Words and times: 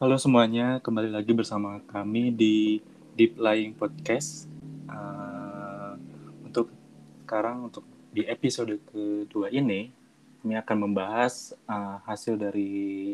Halo 0.00 0.16
semuanya, 0.16 0.80
kembali 0.80 1.12
lagi 1.12 1.36
bersama 1.36 1.76
kami 1.84 2.32
di 2.32 2.80
Deep 3.20 3.36
Lying 3.36 3.76
Podcast. 3.76 4.48
Uh, 4.88 5.92
untuk 6.40 6.72
sekarang, 7.20 7.68
untuk 7.68 7.84
di 8.08 8.24
episode 8.24 8.80
kedua 8.88 9.52
ini, 9.52 9.92
kami 10.40 10.56
akan 10.56 10.88
membahas 10.88 11.52
uh, 11.68 12.00
hasil 12.08 12.40
dari 12.40 13.12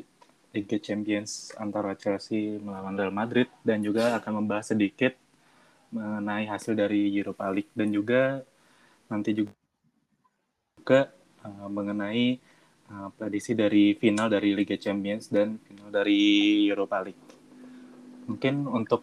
Liga 0.54 0.78
Champions 0.78 1.50
antara 1.58 1.98
Chelsea 1.98 2.54
melawan 2.62 2.94
Real 2.94 3.10
Madrid 3.10 3.50
dan 3.66 3.82
juga 3.82 4.14
akan 4.22 4.46
membahas 4.46 4.71
sedikit 4.71 5.18
mengenai 5.90 6.46
hasil 6.46 6.78
dari 6.78 7.10
Europa 7.10 7.50
League 7.50 7.74
dan 7.74 7.90
juga 7.90 8.46
nanti 9.10 9.34
juga 9.34 11.10
uh, 11.42 11.66
mengenai 11.66 12.38
uh, 12.92 13.08
prediksi 13.14 13.54
dari 13.54 13.94
final 13.98 14.30
dari 14.30 14.54
Liga 14.54 14.78
Champions 14.78 15.30
dan 15.30 15.58
final 15.62 15.88
dari 15.90 16.64
Europa 16.66 17.02
League. 17.02 17.24
Mungkin 18.27 18.66
untuk 18.66 19.02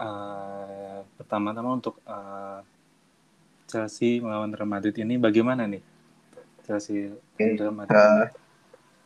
uh, 0.00 1.00
pertama-tama 1.16 1.70
untuk 1.76 2.00
uh, 2.08 2.60
Chelsea 3.68 4.20
melawan 4.20 4.52
Real 4.52 4.68
Madrid 4.68 4.96
ini 5.00 5.16
bagaimana 5.16 5.64
nih? 5.64 5.80
Chelsea 6.64 7.08
okay. 7.08 7.56
Real 7.56 7.72
Madrid. 7.72 7.96
Uh, 7.96 8.28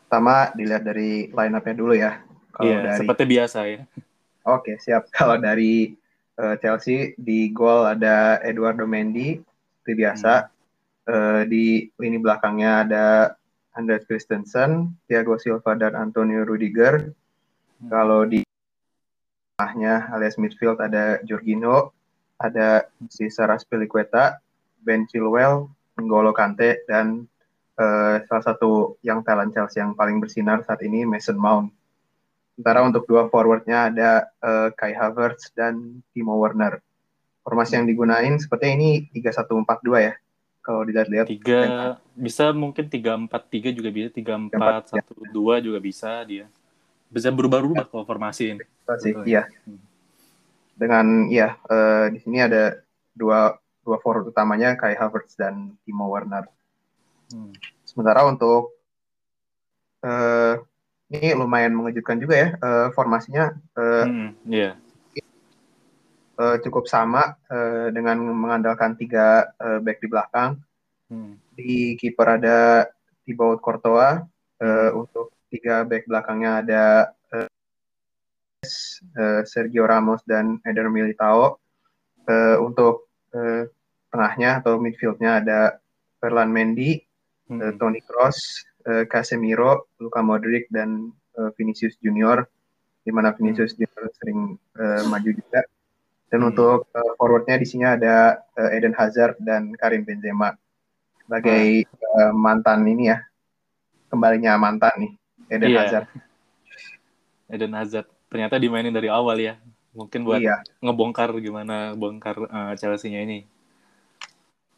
pertama 0.07 0.51
dilihat 0.55 0.83
dari 0.87 1.31
line 1.31 1.55
up-nya 1.55 1.75
dulu 1.75 1.95
ya. 1.95 2.23
Kalau 2.55 2.71
yeah, 2.71 2.83
dari... 2.95 2.99
seperti 3.03 3.25
biasa 3.27 3.59
ya. 3.67 3.81
Oke, 4.47 4.75
okay, 4.75 4.77
siap. 4.79 5.11
Kalau 5.17 5.37
dari 5.39 5.91
uh, 6.39 6.55
Chelsea 6.63 7.15
di 7.19 7.51
gol 7.51 7.87
ada 7.87 8.39
Eduardo 8.43 8.87
Mendy 8.87 9.39
seperti 9.43 9.93
biasa. 9.99 10.33
Hmm. 10.47 10.55
Uh, 11.07 11.43
di 11.47 11.87
lini 12.03 12.19
belakangnya 12.19 12.83
ada 12.83 13.05
Andreas 13.77 14.09
Christensen, 14.09 14.97
Thiago 15.05 15.37
Silva 15.37 15.77
dan 15.77 15.93
Antonio 15.93 16.43
Rudiger. 16.43 17.13
Hmm. 17.79 17.89
Kalau 17.93 18.25
di 18.25 18.41
tengahnya 19.57 20.09
alias 20.13 20.41
midfield 20.41 20.81
ada 20.81 21.21
Jorginho, 21.23 21.93
ada 22.41 22.89
Cesar 23.13 23.53
Azpilicueta, 23.53 24.41
Ben 24.81 25.05
Chilwell, 25.09 25.69
N'Golo 25.97 26.33
Kante 26.33 26.85
dan 26.89 27.25
uh, 27.81 28.21
salah 28.29 28.45
satu 28.45 29.01
yang 29.05 29.25
talent 29.25 29.53
Chelsea 29.53 29.81
yang 29.81 29.97
paling 29.97 30.21
bersinar 30.21 30.65
saat 30.65 30.81
ini 30.85 31.05
Mason 31.05 31.37
Mount. 31.37 31.73
Sementara 32.57 32.89
untuk 32.89 33.05
dua 33.05 33.29
forwardnya 33.29 33.93
ada 33.93 34.11
uh, 34.41 34.69
Kai 34.73 34.97
Havertz 34.97 35.53
dan 35.53 36.01
Timo 36.17 36.41
Werner. 36.41 36.81
Formasi 37.45 37.77
yang 37.77 37.87
digunain 37.87 38.41
sepertinya 38.41 38.75
ini 38.81 38.91
3-1-4-2 39.13 40.09
ya 40.09 40.15
kalau 40.67 40.83
dilihat-lihat 40.83 41.31
tiga 41.31 41.61
bisa 42.19 42.51
mungkin 42.51 42.91
tiga 42.91 43.15
empat 43.15 43.47
tiga 43.47 43.71
juga 43.71 43.95
bisa 43.95 44.11
tiga 44.11 44.35
empat 44.35 44.91
satu 44.91 45.15
dua 45.31 45.63
juga 45.63 45.79
bisa 45.79 46.11
dia. 46.27 46.51
Bisa 47.07 47.31
berubah-ubah 47.31 47.87
kalau 47.87 48.03
formasi 48.03 48.59
ini 48.59 48.67
sih 48.95 49.13
iya. 49.27 49.51
hmm. 49.67 49.83
dengan 50.79 51.27
ya 51.27 51.59
uh, 51.67 52.07
di 52.15 52.23
sini 52.23 52.39
ada 52.39 52.79
dua 53.11 53.59
dua 53.83 53.99
forward 53.99 54.31
utamanya 54.31 54.79
Kai 54.79 54.95
Havertz 54.95 55.35
dan 55.35 55.75
Timo 55.83 56.07
Werner. 56.07 56.47
Hmm. 57.27 57.51
sementara 57.83 58.23
untuk 58.23 58.71
uh, 60.07 60.55
ini 61.11 61.35
lumayan 61.35 61.75
mengejutkan 61.75 62.23
juga 62.23 62.39
ya 62.39 62.49
uh, 62.63 62.95
formasinya 62.95 63.51
uh, 63.75 64.07
hmm, 64.07 64.31
yeah. 64.47 64.79
Uh, 66.37 66.61
cukup 66.61 66.85
sama 66.85 67.41
uh, 67.49 67.89
dengan 67.89 68.21
mengandalkan 68.21 68.93
tiga 68.93 69.57
uh, 69.57 69.81
back 69.81 70.05
di 70.05 70.09
belakang. 70.13 70.61
Hmm. 71.09 71.41
Di 71.57 71.97
kiper 71.97 72.37
ada 72.37 72.85
Thibaut 73.25 73.57
Courtois. 73.57 74.21
Uh, 74.61 74.93
untuk 75.01 75.33
tiga 75.49 75.89
back 75.89 76.05
belakangnya 76.05 76.61
ada 76.61 76.85
uh, 77.33 77.49
uh, 79.17 79.41
Sergio 79.49 79.89
Ramos 79.89 80.21
dan 80.29 80.61
Eder 80.69 80.93
Militao. 80.93 81.57
Uh, 82.29 82.61
untuk 82.61 83.09
uh, 83.33 83.65
tengahnya 84.13 84.61
atau 84.61 84.77
midfieldnya 84.77 85.41
ada 85.41 85.81
Ferland 86.21 86.53
Mendy, 86.53 87.01
hmm. 87.49 87.61
uh, 87.65 87.73
Toni 87.81 88.05
Kroos, 88.05 88.61
uh, 88.85 89.09
Casemiro, 89.09 89.89
Luka 90.05 90.21
Modric 90.21 90.69
dan 90.69 91.17
uh, 91.41 91.49
Vinicius 91.57 91.97
Junior. 92.05 92.45
Di 93.01 93.09
mana 93.09 93.33
Vinicius 93.33 93.73
hmm. 93.73 93.89
Junior 93.89 94.05
sering 94.21 94.41
uh, 94.77 95.01
maju 95.09 95.33
juga. 95.33 95.65
Dan 96.27 96.43
hmm. 96.43 96.51
untuk 96.51 96.91
uh, 96.91 97.13
forwardnya 97.15 97.57
di 97.59 97.67
sini 97.67 97.87
ada 97.87 98.43
uh, 98.59 98.71
Eden 98.75 98.95
Hazard 98.99 99.39
dan 99.39 99.71
Karim 99.79 100.03
Benzema 100.03 100.55
sebagai 101.23 101.87
hmm. 101.87 102.03
uh, 102.03 102.33
mantan 102.35 102.87
ini 102.87 103.15
ya 103.15 103.19
kembalinya 104.11 104.59
mantan 104.59 104.95
nih 104.99 105.13
Eden 105.51 105.71
yeah. 105.71 105.81
Hazard. 105.87 106.07
Eden 107.47 107.75
Hazard 107.79 108.09
ternyata 108.27 108.59
dimainin 108.59 108.95
dari 108.95 109.07
awal 109.07 109.39
ya. 109.39 109.55
Mungkin 109.97 110.29
buat 110.29 110.45
iya. 110.45 110.61
ngebongkar 110.85 111.33
gimana 111.41 111.97
bongkar 111.97 112.37
uh, 112.37 112.73
Chelsea-nya 112.77 113.25
ini. 113.25 113.49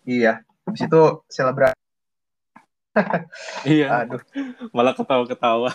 Iya, 0.06 0.46
habis 0.62 0.86
itu 0.86 1.02
selebrasi. 1.26 1.74
iya. 3.66 4.06
Aduh. 4.06 4.22
Malah 4.70 4.94
ketawa-ketawa. 4.94 5.74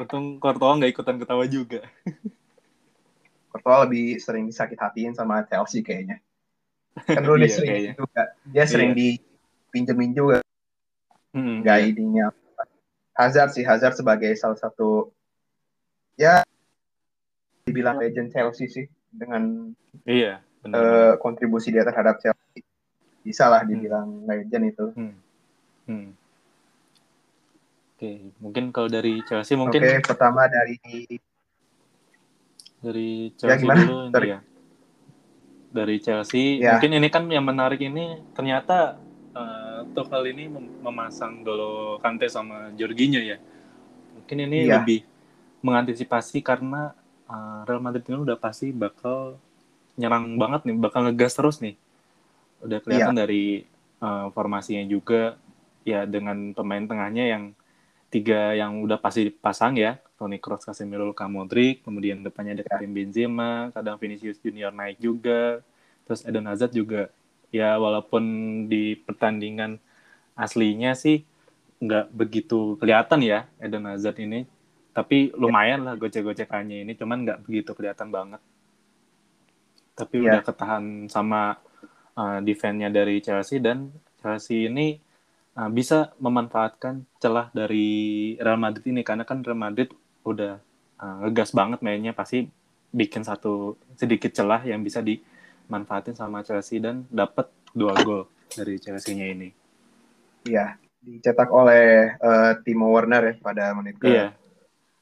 Untung 0.00 0.40
Courtois 0.40 0.80
nggak 0.80 0.92
ikutan 0.96 1.20
ketawa 1.20 1.44
juga. 1.44 1.84
Courtois 3.50 3.84
lebih 3.84 4.06
sering 4.22 4.46
disakit 4.46 4.78
hatiin 4.78 5.12
sama 5.12 5.42
Chelsea 5.50 5.82
kayaknya. 5.82 6.22
Kan 6.94 7.22
dulu 7.26 7.42
dia 7.42 7.46
iya, 7.50 7.54
sering 7.54 7.70
kayaknya. 7.70 7.94
juga. 7.98 8.22
Dia 8.46 8.64
sering 8.70 8.90
iya. 8.94 8.98
dipinjemin 8.98 10.10
juga. 10.14 10.38
Hmm, 11.34 11.62
guidingnya. 11.66 12.30
Iya. 12.30 12.38
Hazard 13.14 13.50
sih, 13.52 13.66
Hazard 13.66 13.98
sebagai 13.98 14.32
salah 14.38 14.56
satu 14.56 15.12
ya 16.16 16.40
dibilang 17.68 18.00
legend 18.00 18.32
Chelsea 18.32 18.70
sih 18.70 18.86
dengan 19.12 19.74
iya, 20.08 20.40
benar. 20.64 20.80
Uh, 20.80 21.12
kontribusi 21.20 21.74
dia 21.74 21.84
terhadap 21.84 22.22
Chelsea. 22.22 22.64
Bisa 23.20 23.50
lah 23.50 23.66
dibilang 23.66 24.24
hmm. 24.24 24.26
legend 24.30 24.64
itu. 24.72 24.86
Hmm. 24.96 25.14
Hmm. 25.90 26.08
Oke, 28.00 28.08
okay. 28.08 28.16
mungkin 28.40 28.64
kalau 28.72 28.88
dari 28.88 29.20
Chelsea 29.28 29.60
mungkin 29.60 29.84
Oke, 29.84 30.00
okay, 30.00 30.00
pertama 30.00 30.48
dari 30.48 30.80
dari 32.80 33.30
Chelsea 33.36 33.64
ya, 33.68 33.76
dulu 33.76 33.98
Sorry. 34.10 34.28
ya. 34.32 34.38
Dari 35.70 35.96
Chelsea, 36.02 36.44
ya. 36.58 36.74
mungkin 36.74 36.90
ini 36.98 37.08
kan 37.12 37.24
yang 37.30 37.46
menarik 37.46 37.78
ini 37.78 38.18
ternyata 38.34 38.98
uh, 39.36 39.86
Tuchel 39.94 40.34
ini 40.34 40.50
mem 40.50 40.66
memasang 40.82 41.46
Dolo 41.46 42.02
Kante 42.02 42.26
sama 42.26 42.74
Jorginho 42.74 43.22
ya. 43.22 43.38
Mungkin 44.18 44.36
ini 44.50 44.66
ya. 44.66 44.82
lebih 44.82 45.06
mengantisipasi 45.62 46.42
karena 46.42 46.90
uh, 47.30 47.62
Real 47.68 47.78
Madrid 47.78 48.02
ini 48.10 48.18
udah 48.18 48.34
pasti 48.34 48.74
bakal 48.74 49.38
nyerang 49.94 50.34
banget 50.40 50.66
nih, 50.66 50.76
bakal 50.80 51.06
ngegas 51.06 51.38
terus 51.38 51.62
nih. 51.62 51.78
Udah 52.64 52.82
kelihatan 52.82 53.14
ya. 53.14 53.20
dari 53.22 53.44
uh, 54.02 54.32
formasinya 54.34 54.82
juga 54.90 55.38
ya 55.86 56.04
dengan 56.04 56.50
pemain 56.50 56.84
tengahnya 56.84 57.24
yang 57.30 57.44
tiga 58.10 58.52
yang 58.58 58.82
udah 58.82 58.98
pasti 58.98 59.30
dipasang 59.30 59.78
ya. 59.78 59.96
Toni 60.20 60.36
Kroos, 60.36 60.68
Casemiro, 60.68 61.08
Luka 61.08 61.24
Modric, 61.24 61.80
kemudian 61.80 62.20
depannya 62.20 62.60
ada 62.60 62.64
Karim 62.68 62.92
Benzema, 62.92 63.72
kadang 63.72 63.96
Vinicius 63.96 64.36
Junior 64.36 64.68
naik 64.68 65.00
juga, 65.00 65.64
terus 66.04 66.20
Eden 66.28 66.44
Hazard 66.44 66.76
juga. 66.76 67.08
Ya 67.48 67.80
walaupun 67.80 68.22
di 68.68 69.00
pertandingan 69.00 69.80
aslinya 70.36 70.92
sih 70.92 71.24
nggak 71.80 72.12
begitu 72.12 72.76
kelihatan 72.76 73.24
ya 73.24 73.48
Eden 73.56 73.88
Hazard 73.88 74.20
ini, 74.20 74.44
tapi 74.92 75.32
lumayan 75.32 75.88
lah 75.88 75.96
gocek-gocekannya 75.96 76.84
ini, 76.84 76.92
cuman 76.92 77.24
nggak 77.24 77.40
begitu 77.48 77.72
kelihatan 77.72 78.12
banget. 78.12 78.44
Tapi 79.96 80.20
yeah. 80.20 80.26
udah 80.28 80.40
ketahan 80.44 80.84
sama 81.08 81.56
uh, 82.12 82.44
defense-nya 82.44 82.92
dari 82.92 83.24
Chelsea 83.24 83.56
dan 83.56 83.88
Chelsea 84.20 84.68
ini 84.68 85.00
uh, 85.56 85.70
bisa 85.70 86.14
memanfaatkan 86.20 87.06
celah 87.18 87.50
dari 87.50 88.34
Real 88.38 88.60
Madrid 88.60 88.86
ini 88.90 89.02
karena 89.02 89.26
kan 89.26 89.42
Real 89.42 89.58
Madrid 89.58 89.90
udah 90.22 90.60
uh, 91.00 91.16
ngegas 91.26 91.50
banget 91.56 91.80
mainnya 91.80 92.12
pasti 92.12 92.46
bikin 92.90 93.22
satu 93.22 93.78
sedikit 93.94 94.34
celah 94.34 94.62
yang 94.66 94.82
bisa 94.82 95.00
dimanfaatin 95.00 96.14
sama 96.18 96.42
Chelsea 96.42 96.82
dan 96.82 97.06
dapat 97.08 97.50
dua 97.70 97.94
gol 98.02 98.26
dari 98.50 98.82
Chelsea-nya 98.82 99.30
ini. 99.30 99.48
Iya, 100.46 100.74
dicetak 100.98 101.48
oleh 101.54 102.18
uh, 102.18 102.58
Timo 102.66 102.90
Werner 102.90 103.22
ya 103.30 103.34
pada 103.38 103.70
menit 103.78 103.96
ke 104.02 104.10
iya. 104.10 104.34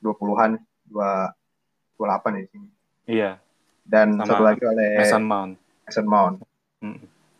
20-an, 0.04 0.60
2 0.92 1.98
28 1.98 2.36
ya 2.36 2.40
di 2.44 2.50
sini. 2.52 2.68
Iya. 3.08 3.30
Dan 3.88 4.20
sama 4.20 4.36
satu 4.36 4.42
lagi 4.44 4.62
oleh 4.68 5.00
Mason 5.00 5.24
Mount. 5.24 5.52
Mason 5.88 6.06
Mount. 6.06 6.36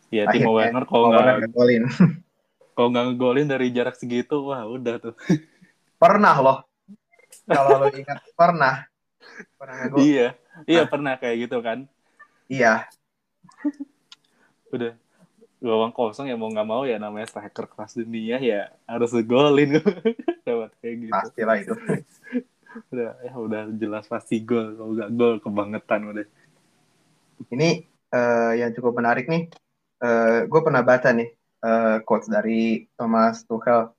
Iya, 0.09 0.23
hmm. 0.25 0.33
Timo 0.33 0.51
Werner 0.57 0.83
kalau 0.89 1.13
nggak. 1.13 1.45
kalau 2.79 2.95
nggak 2.95 3.05
ngegolin 3.11 3.51
dari 3.51 3.75
jarak 3.75 3.99
segitu, 3.99 4.39
wah 4.39 4.63
udah 4.63 5.03
tuh. 5.03 5.15
Pernah 5.99 6.35
loh. 6.39 6.57
Kalau 7.43 7.75
lo 7.75 7.91
ingat 7.91 8.23
pernah. 8.39 8.87
Pernah 9.59 9.77
gue 9.91 9.99
iya. 9.99 10.27
Iya 10.63 10.87
pernah 10.87 11.19
kayak 11.19 11.43
gitu 11.43 11.59
kan. 11.59 11.91
Iya. 12.47 12.87
Udah. 14.71 14.95
Gawang 15.59 15.91
kosong 15.91 16.31
ya 16.31 16.39
mau 16.39 16.47
nggak 16.47 16.63
mau 16.71 16.87
ya 16.87 16.95
namanya 16.95 17.27
striker 17.27 17.67
kelas 17.67 17.99
dunia 17.99 18.39
ya 18.39 18.71
harus 18.87 19.11
golin 19.27 19.83
dapat 20.47 20.71
kayak 20.79 20.95
gitu. 21.03 21.11
Pastilah 21.11 21.55
itu. 21.59 21.75
Udah 22.95 23.11
ya 23.27 23.33
udah 23.35 23.61
jelas 23.75 24.07
pasti 24.07 24.39
gol. 24.39 24.79
Kalau 24.79 24.95
nggak 24.95 25.11
gol 25.19 25.35
kebangetan 25.43 26.15
udah. 26.15 26.27
Ini 27.51 27.83
uh, 28.15 28.55
yang 28.55 28.71
cukup 28.71 29.03
menarik 29.03 29.27
nih 29.27 29.51
uh, 29.99 30.47
gue 30.47 30.61
pernah 30.63 30.79
baca 30.79 31.11
nih 31.11 31.38
uh, 31.63 31.97
quotes 32.03 32.27
dari 32.27 32.87
Thomas 32.95 33.43
Tuchel 33.45 33.91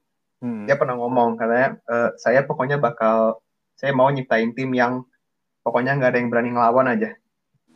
hmm. 0.42 0.64
dia 0.68 0.76
pernah 0.76 0.96
ngomong 0.96 1.36
katanya 1.40 1.78
uh, 1.88 2.10
saya 2.16 2.44
pokoknya 2.44 2.80
bakal 2.80 3.40
saya 3.76 3.96
mau 3.96 4.08
nyiptain 4.12 4.52
tim 4.52 4.70
yang 4.76 5.04
pokoknya 5.64 5.96
nggak 5.96 6.10
ada 6.12 6.18
yang 6.20 6.30
berani 6.30 6.50
ngelawan 6.52 6.88
aja 6.92 7.10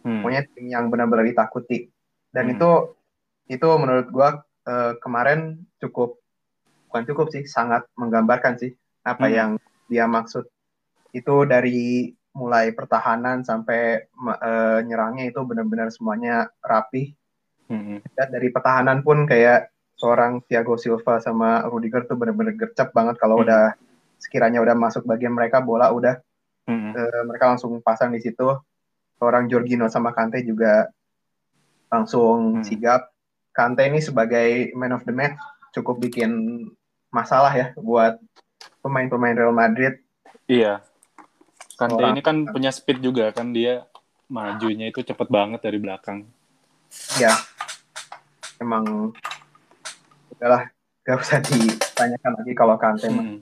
hmm. 0.04 0.20
pokoknya 0.20 0.42
tim 0.52 0.66
yang 0.68 0.84
benar-benar 0.92 1.24
ditakuti 1.24 1.88
dan 2.34 2.50
hmm. 2.50 2.54
itu 2.58 2.70
itu 3.48 3.68
menurut 3.76 4.08
gue 4.08 4.28
uh, 4.68 4.92
kemarin 5.00 5.64
cukup 5.80 6.16
bukan 6.88 7.04
cukup 7.08 7.26
sih 7.32 7.44
sangat 7.44 7.84
menggambarkan 7.96 8.56
sih 8.56 8.72
apa 9.04 9.26
hmm. 9.28 9.34
yang 9.34 9.50
dia 9.88 10.08
maksud 10.08 10.48
itu 11.14 11.46
dari 11.46 12.10
mulai 12.34 12.74
pertahanan 12.74 13.46
sampai 13.46 14.10
uh, 14.18 14.82
nyerangnya 14.82 15.30
itu 15.30 15.40
benar-benar 15.46 15.88
semuanya 15.94 16.50
rapi. 16.60 17.14
Mm-hmm. 17.70 17.98
Dan 18.12 18.28
dari 18.28 18.48
pertahanan 18.50 18.98
pun 19.06 19.24
kayak 19.24 19.70
seorang 20.04 20.44
Thiago 20.44 20.76
Silva 20.76 21.16
sama 21.24 21.64
Rudiger 21.64 22.04
tuh 22.04 22.20
benar-benar 22.20 22.52
gercep 22.52 22.92
banget 22.92 23.16
kalau 23.16 23.40
mm-hmm. 23.40 23.48
udah 23.48 23.64
sekiranya 24.20 24.60
udah 24.60 24.76
masuk 24.76 25.08
bagian 25.08 25.32
mereka 25.32 25.64
bola 25.64 25.88
udah 25.88 26.20
mm-hmm. 26.68 26.92
uh, 26.92 27.22
mereka 27.24 27.56
langsung 27.56 27.80
pasang 27.80 28.12
di 28.12 28.20
situ. 28.20 28.52
Seorang 29.16 29.48
Jorginho 29.48 29.88
sama 29.88 30.12
Kante 30.12 30.44
juga 30.44 30.92
langsung 31.88 32.60
mm-hmm. 32.60 32.64
sigap. 32.68 33.08
Kante 33.56 33.88
ini 33.88 34.04
sebagai 34.04 34.76
man 34.76 34.92
of 34.92 35.08
the 35.08 35.14
match 35.16 35.40
cukup 35.72 35.96
bikin 36.04 36.60
masalah 37.08 37.56
ya 37.56 37.72
buat 37.80 38.20
pemain-pemain 38.84 39.40
Real 39.40 39.56
Madrid. 39.56 40.04
Iya, 40.44 40.84
Kante 41.80 42.04
ini 42.12 42.20
kan 42.20 42.44
punya 42.44 42.68
speed 42.68 43.00
juga 43.00 43.32
kan 43.32 43.56
dia 43.56 43.88
majunya 44.28 44.92
itu 44.92 45.00
cepet 45.00 45.32
banget 45.32 45.64
dari 45.64 45.80
belakang. 45.80 46.28
Iya. 47.16 47.32
Emang 48.60 49.14
udahlah 50.38 50.62
gak 51.04 51.16
usah 51.20 51.38
ditanyakan 51.44 52.32
lagi 52.40 52.52
kalau 52.56 52.76
Kante 52.80 53.08
hmm. 53.08 53.38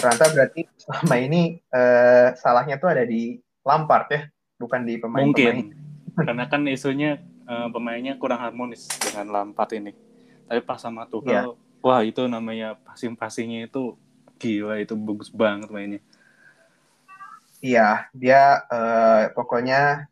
Ternyata 0.00 0.32
berarti 0.32 0.60
selama 0.80 1.16
ini 1.20 1.42
uh, 1.76 2.32
salahnya 2.32 2.80
tuh 2.80 2.88
ada 2.88 3.04
di 3.04 3.36
Lampard 3.60 4.08
ya, 4.08 4.20
bukan 4.56 4.88
di 4.88 4.96
pemain-pemain. 4.96 5.28
Mungkin. 5.28 5.76
Karena 6.16 6.48
kan 6.48 6.64
isunya 6.64 7.20
uh, 7.44 7.68
pemainnya 7.68 8.16
kurang 8.16 8.40
harmonis 8.40 8.88
dengan 8.96 9.28
Lampard 9.28 9.76
ini. 9.76 9.92
Tapi 10.48 10.60
pas 10.64 10.80
sama 10.80 11.04
Tuchel, 11.04 11.52
ya. 11.52 11.52
wah 11.84 12.00
itu 12.00 12.24
namanya 12.24 12.80
passing-passingnya 12.80 13.68
itu 13.68 13.92
gila 14.40 14.80
itu 14.80 14.96
bagus 14.96 15.28
banget 15.28 15.68
mainnya. 15.68 16.00
Iya, 17.60 18.08
dia 18.16 18.64
uh, 18.72 19.28
pokoknya 19.36 20.08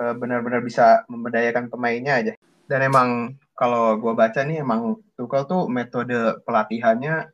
uh, 0.00 0.14
benar-benar 0.16 0.64
bisa 0.64 1.04
memberdayakan 1.04 1.68
pemainnya 1.68 2.16
aja. 2.16 2.32
Dan 2.64 2.80
emang 2.80 3.36
kalau 3.52 4.00
gue 4.00 4.12
baca 4.16 4.40
nih 4.42 4.64
emang 4.64 5.00
Tuchel 5.14 5.44
tuh 5.44 5.68
metode 5.68 6.40
pelatihannya 6.48 7.28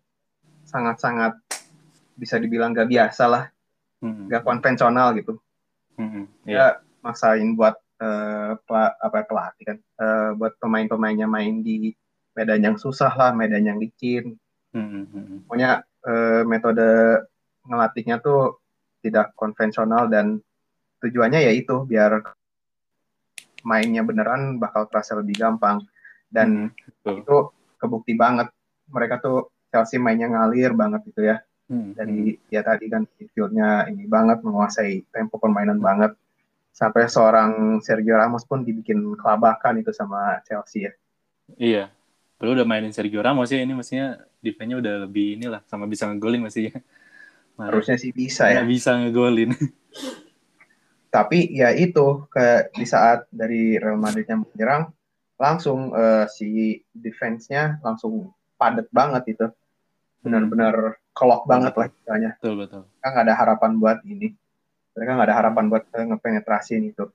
sangat-sangat 0.67 1.39
bisa 2.19 2.37
dibilang 2.43 2.75
gak 2.75 2.91
biasa 2.91 3.25
lah, 3.31 3.45
hmm. 4.03 4.29
gak 4.29 4.45
konvensional 4.45 5.15
gitu. 5.15 5.39
Hmm. 5.95 6.27
Yeah. 6.43 6.77
Dia 6.83 6.83
maksain 7.07 7.55
buat 7.55 7.79
uh, 8.03 8.59
apa 8.99 9.19
pelatih 9.25 9.65
kan, 9.75 9.79
uh, 10.03 10.31
buat 10.35 10.59
pemain-pemainnya 10.59 11.31
main 11.31 11.63
di 11.63 11.95
medan 12.35 12.67
yang 12.67 12.77
susah 12.77 13.15
lah, 13.15 13.31
medan 13.31 13.65
yang 13.65 13.79
licin. 13.79 14.35
Hmm. 14.75 15.47
Pokoknya 15.47 15.87
uh, 16.05 16.43
metode 16.45 17.23
ngelatihnya 17.65 18.19
tuh 18.19 18.59
tidak 19.01 19.33
konvensional 19.39 20.11
dan 20.11 20.43
tujuannya 20.99 21.47
yaitu 21.47 21.87
biar 21.87 22.35
mainnya 23.63 24.03
beneran 24.03 24.59
bakal 24.59 24.91
terasa 24.91 25.15
lebih 25.19 25.39
gampang 25.39 25.79
dan 26.29 26.73
hmm, 26.73 27.21
itu 27.25 27.37
kebukti 27.81 28.15
banget. 28.15 28.53
Mereka 28.89 29.21
tuh 29.21 29.53
Chelsea 29.69 30.01
mainnya 30.01 30.29
ngalir 30.29 30.73
banget 30.73 31.05
gitu 31.09 31.25
ya. 31.25 31.41
Hmm, 31.69 31.93
dari 31.93 32.37
hmm. 32.37 32.49
ya 32.49 32.65
tadi 32.65 32.89
kan 32.89 33.05
midfieldnya 33.05 33.93
ini 33.93 34.09
banget 34.09 34.41
menguasai 34.41 35.05
tempo 35.13 35.37
permainan 35.37 35.81
banget. 35.81 36.17
Sampai 36.73 37.11
seorang 37.11 37.83
Sergio 37.83 38.15
Ramos 38.15 38.47
pun 38.47 38.63
dibikin 38.63 39.03
kelabakan 39.19 39.83
itu 39.83 39.91
sama 39.91 40.39
Chelsea 40.47 40.89
ya. 40.89 40.93
Iya. 41.59 41.85
Perlu 42.39 42.55
udah 42.55 42.67
mainin 42.69 42.95
Sergio 42.95 43.19
Ramos 43.19 43.51
ya 43.51 43.59
ini 43.59 43.75
maksudnya 43.75 44.23
defense-nya 44.39 44.79
udah 44.79 44.95
lebih 45.11 45.43
inilah 45.43 45.61
sama 45.67 45.91
bisa 45.91 46.07
ngegolin 46.07 46.47
masih 46.47 46.71
ya. 46.71 46.79
Harusnya 47.59 47.99
sih 47.99 48.15
bisa 48.15 48.47
ya. 48.47 48.63
bisa 48.63 48.95
ngegolin. 48.95 49.51
Tapi 51.11 51.51
ya 51.51 51.75
itu 51.75 52.31
ke 52.31 52.71
di 52.71 52.87
saat 52.87 53.27
dari 53.35 53.75
Real 53.75 53.99
Madrid 53.99 54.29
yang 54.31 54.47
menyerang 54.47 54.95
langsung 55.39 55.95
uh, 55.95 56.27
si 56.27 56.83
defense-nya 56.91 57.79
langsung 57.81 58.35
padat 58.59 58.91
banget 58.91 59.39
itu. 59.39 59.47
Benar-benar 60.19 60.99
kelok 61.15 61.47
banget 61.47 61.73
lah 61.79 61.87
istilahnya. 61.87 62.31
Betul 62.43 62.55
betul. 62.67 62.83
Kan 63.01 63.09
nggak 63.15 63.25
ada 63.31 63.37
harapan 63.39 63.73
buat 63.79 63.99
ini. 64.03 64.35
Mereka 64.99 65.11
nggak 65.15 65.29
ada 65.31 65.37
harapan 65.39 65.65
buat 65.71 65.85
uh, 65.95 66.05
ngepenetrasiin 66.11 66.85
itu. 66.91 67.07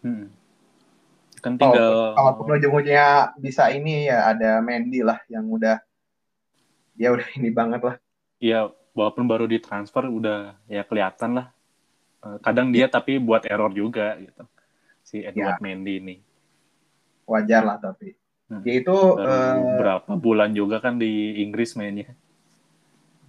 Hmm. 0.00 0.32
Kan 1.40 1.56
tinggal 1.60 2.16
kalau 2.16 2.32
ujung-ujungnya 2.56 3.36
bisa 3.40 3.68
ini 3.72 4.08
ya 4.08 4.32
ada 4.32 4.60
Mendy 4.60 5.00
lah 5.04 5.20
yang 5.28 5.48
udah 5.48 5.80
ya 6.96 7.12
udah 7.12 7.28
ini 7.38 7.52
banget 7.52 7.80
lah. 7.84 7.96
Iya, 8.40 8.72
walaupun 8.96 9.28
baru 9.28 9.44
ditransfer 9.44 10.08
udah 10.08 10.56
ya 10.64 10.80
kelihatan 10.84 11.40
lah 11.40 11.46
eh, 12.24 12.38
kadang 12.40 12.72
dia 12.72 12.88
tapi 12.88 13.20
buat 13.20 13.44
error 13.44 13.72
juga 13.72 14.16
gitu 14.16 14.44
si 15.04 15.24
Edward 15.24 15.60
ya. 15.60 15.62
Mendy 15.64 15.94
ini 16.00 16.16
wajar 17.30 17.62
lah 17.62 17.78
tapi. 17.78 18.18
Hmm. 18.50 18.66
dia 18.66 18.82
itu 18.82 18.90
uh, 18.90 19.78
berapa 19.78 20.10
bulan 20.18 20.50
juga 20.50 20.82
kan 20.82 20.98
di 20.98 21.38
Inggris 21.38 21.78
mainnya. 21.78 22.10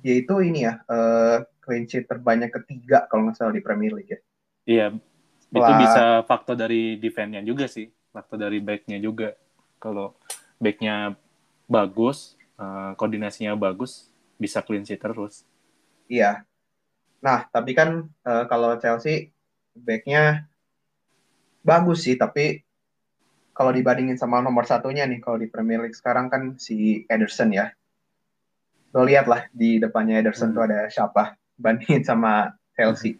Dia 0.02 0.18
itu 0.18 0.42
ini 0.42 0.66
ya 0.66 0.82
uh, 0.90 1.46
clean 1.62 1.86
sheet 1.86 2.10
terbanyak 2.10 2.50
ketiga 2.50 3.06
kalau 3.06 3.30
nggak 3.30 3.38
salah 3.38 3.54
di 3.54 3.62
Premier 3.62 3.94
League 3.94 4.10
ya. 4.10 4.20
Iya 4.66 4.88
Setelah... 5.38 5.62
itu 5.62 5.74
bisa 5.86 6.04
faktor 6.26 6.58
dari 6.58 6.98
defense-nya 6.98 7.46
juga 7.46 7.70
sih 7.70 7.86
faktor 8.10 8.50
dari 8.50 8.58
back-nya 8.58 8.98
juga. 8.98 9.38
Kalau 9.78 10.18
back-nya 10.58 11.14
bagus 11.70 12.34
uh, 12.58 12.98
koordinasinya 12.98 13.54
bagus 13.54 14.10
bisa 14.42 14.66
clean 14.66 14.82
sheet 14.82 15.02
terus. 15.02 15.46
Iya. 16.12 16.44
Nah, 17.22 17.46
tapi 17.54 17.78
kan 17.78 18.10
uh, 18.26 18.44
kalau 18.50 18.76
Chelsea 18.82 19.32
backnya 19.78 20.50
bagus 21.62 22.04
sih, 22.04 22.18
tapi 22.18 22.66
kalau 23.52 23.72
dibandingin 23.76 24.16
sama 24.16 24.40
nomor 24.40 24.64
satunya 24.64 25.04
nih, 25.04 25.20
kalau 25.20 25.38
di 25.38 25.48
Premier 25.52 25.84
League 25.84 25.98
sekarang 25.98 26.32
kan 26.32 26.56
si 26.56 27.04
Ederson 27.12 27.52
ya. 27.52 27.72
Lo 28.92 29.04
lihat 29.08 29.28
lah 29.28 29.48
di 29.52 29.80
depannya 29.80 30.20
Ederson 30.20 30.52
hmm. 30.52 30.56
tuh 30.56 30.64
ada 30.68 30.80
siapa 30.88 31.36
bandingin 31.60 32.04
sama 32.04 32.56
Chelsea. 32.76 33.20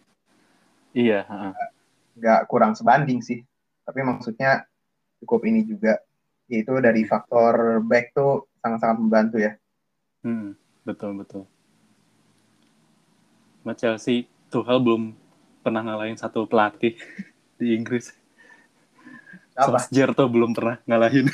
Iya. 0.96 1.24
Uh. 1.28 2.42
Kurang 2.48 2.76
sebanding 2.76 3.20
sih. 3.20 3.40
Tapi 3.84 4.00
maksudnya 4.04 4.64
cukup 5.24 5.44
ini 5.48 5.64
juga. 5.64 6.00
Yaitu 6.50 6.76
dari 6.84 7.08
faktor 7.08 7.80
back 7.80 8.12
tuh 8.12 8.48
sangat-sangat 8.60 8.96
membantu 9.00 9.36
ya. 9.40 9.56
Hmm, 10.20 10.54
betul 10.84 11.16
betul. 11.16 11.48
Mas 13.62 13.78
Chelsea 13.78 14.26
Tuchel 14.52 14.82
belum 14.82 15.14
pernah 15.62 15.80
ngalahin 15.86 16.18
satu 16.18 16.44
pelatih 16.44 16.98
di 17.62 17.72
Inggris. 17.72 18.21
Solskjaer 19.68 20.10
tuh 20.16 20.28
belum 20.28 20.50
pernah 20.56 20.76
ngalahin. 20.88 21.26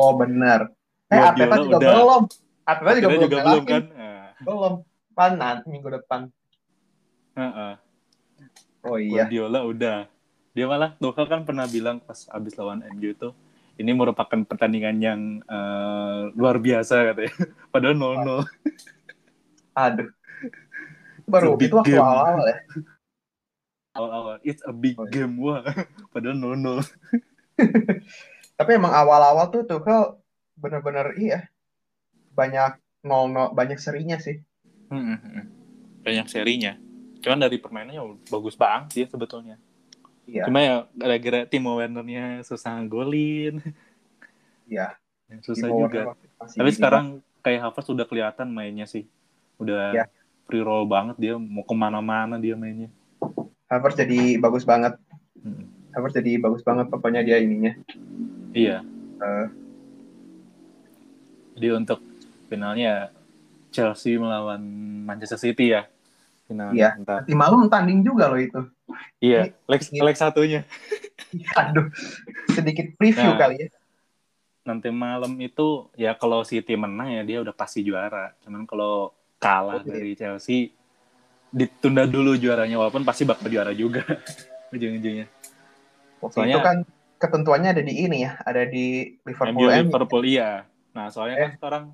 oh 0.00 0.12
benar. 0.18 0.70
Eh 1.08 1.18
Arteta 1.18 1.56
juga 1.62 1.76
udah. 1.78 1.92
belum. 1.94 2.22
Arteta 2.62 2.90
juga, 2.94 3.08
belum, 3.08 3.22
juga 3.22 3.38
belum 3.42 3.64
kan? 3.66 3.82
Nah. 3.90 4.28
Belum. 4.42 4.74
Pan 5.12 5.32
nanti 5.36 5.66
minggu 5.68 5.88
depan. 5.92 6.20
Uh 7.36 7.42
-uh. 7.42 7.72
Oh 8.86 8.96
iya. 8.96 9.28
Guardiola 9.28 9.60
udah. 9.66 9.98
Dia 10.52 10.64
malah 10.68 10.90
Tuchel 11.00 11.26
kan 11.28 11.44
pernah 11.48 11.64
bilang 11.68 12.00
pas 12.00 12.28
abis 12.28 12.52
lawan 12.60 12.84
MU 12.92 13.12
itu 13.12 13.30
ini 13.80 13.88
merupakan 13.96 14.36
pertandingan 14.44 14.96
yang 15.00 15.20
uh, 15.48 16.28
luar 16.36 16.60
biasa 16.60 17.12
katanya. 17.12 17.34
Padahal 17.72 17.96
0-0. 17.96 18.44
Aduh 19.72 20.12
baru 21.26 21.56
itu 21.58 21.74
waktu 21.74 21.96
awal-awal 21.98 22.44
ya 22.44 22.58
awal-awal 23.96 24.36
it's 24.42 24.62
a 24.66 24.72
big 24.74 24.96
oh, 24.98 25.06
iya. 25.06 25.24
game 25.24 25.34
wah 25.38 25.62
padahal 26.12 26.36
no 26.36 26.52
no 26.52 26.82
tapi 28.58 28.70
emang 28.76 28.92
awal-awal 28.92 29.48
tuh 29.50 29.62
tuh 29.64 29.80
kalau 29.82 30.20
bener-bener 30.56 31.16
iya 31.18 31.48
banyak 32.32 32.78
nol 33.04 33.28
nol 33.28 33.52
banyak 33.52 33.76
serinya 33.80 34.16
sih 34.20 34.40
hmm, 34.92 35.02
hmm, 35.02 35.18
hmm. 35.18 35.44
banyak 36.06 36.26
serinya 36.30 36.78
cuman 37.22 37.38
dari 37.46 37.56
permainannya 37.58 38.02
bagus 38.28 38.58
banget 38.58 38.88
sih 38.94 39.04
sebetulnya 39.06 39.56
iya. 40.26 40.46
cuma 40.46 40.58
ya 40.62 40.74
gara-gara 40.94 41.46
Timo 41.46 41.78
Wernernya 41.78 42.42
susah 42.46 42.78
golin 42.86 43.62
iya 44.66 44.96
susah 45.46 45.68
Timo 45.70 45.88
juga 45.88 46.16
tapi 46.38 46.70
sekarang 46.74 47.06
kayak 47.42 47.70
Havertz 47.70 47.90
sudah 47.90 48.06
kelihatan 48.06 48.50
mainnya 48.50 48.86
sih 48.86 49.06
udah 49.58 49.94
ya 49.94 50.06
free 50.52 50.60
roll 50.60 50.84
banget 50.84 51.16
dia 51.16 51.34
mau 51.40 51.64
ke 51.64 51.72
mana-mana 51.72 52.36
dia 52.36 52.52
mainnya. 52.52 52.92
Havertz 53.72 54.04
jadi 54.04 54.36
bagus 54.36 54.68
banget. 54.68 55.00
Hmm. 55.40 55.64
Havertz 55.92 56.16
jadi 56.18 56.40
bagus 56.40 56.64
banget 56.64 56.88
pokoknya 56.88 57.20
dia 57.24 57.40
ininya. 57.40 57.72
Iya. 58.52 58.84
Uh, 59.22 59.46
jadi 61.56 61.78
untuk 61.78 62.00
finalnya 62.48 63.12
Chelsea 63.72 64.20
melawan 64.20 64.60
Manchester 65.04 65.40
City 65.40 65.72
ya. 65.72 65.88
Final 66.48 66.72
iya. 66.76 66.96
Nanti 67.00 67.32
malam 67.32 67.68
tanding 67.68 68.04
juga 68.04 68.28
loh 68.28 68.40
itu. 68.40 68.60
Iya, 69.22 69.56
leg 69.70 69.80
leg 69.88 70.16
satunya. 70.16 70.60
Aduh, 71.60 71.88
sedikit 72.52 72.92
preview 73.00 73.32
nah, 73.32 73.38
kali 73.40 73.56
ya. 73.64 73.68
Nanti 74.68 74.92
malam 74.92 75.32
itu 75.40 75.88
ya 75.96 76.12
kalau 76.12 76.44
City 76.44 76.76
menang 76.76 77.08
ya 77.08 77.22
dia 77.24 77.38
udah 77.40 77.54
pasti 77.56 77.80
juara. 77.80 78.36
Cuman 78.44 78.68
kalau 78.68 79.16
kalah 79.40 79.80
okay. 79.80 79.90
dari 79.90 80.12
Chelsea 80.14 80.70
ditunda 81.52 82.08
dulu 82.08 82.32
juaranya 82.36 82.80
walaupun 82.80 83.04
pasti 83.04 83.28
bakal 83.28 83.48
juara 83.48 83.72
juga 83.72 84.04
ujung-ujungnya. 84.74 85.28
Soalnya 86.30 86.58
itu 86.58 86.62
kan 86.62 86.78
ketentuannya 87.18 87.70
ada 87.74 87.82
di 87.82 87.94
ini 87.98 88.18
ya, 88.26 88.38
ada 88.42 88.62
di 88.66 89.18
Liverpool. 89.26 89.70
MU, 89.70 89.70
Liverpool 89.70 90.22
iya. 90.26 90.66
Nah, 90.94 91.08
soalnya 91.08 91.36
kan 91.38 91.42
eh. 91.42 91.46
kan 91.46 91.56
sekarang 91.58 91.84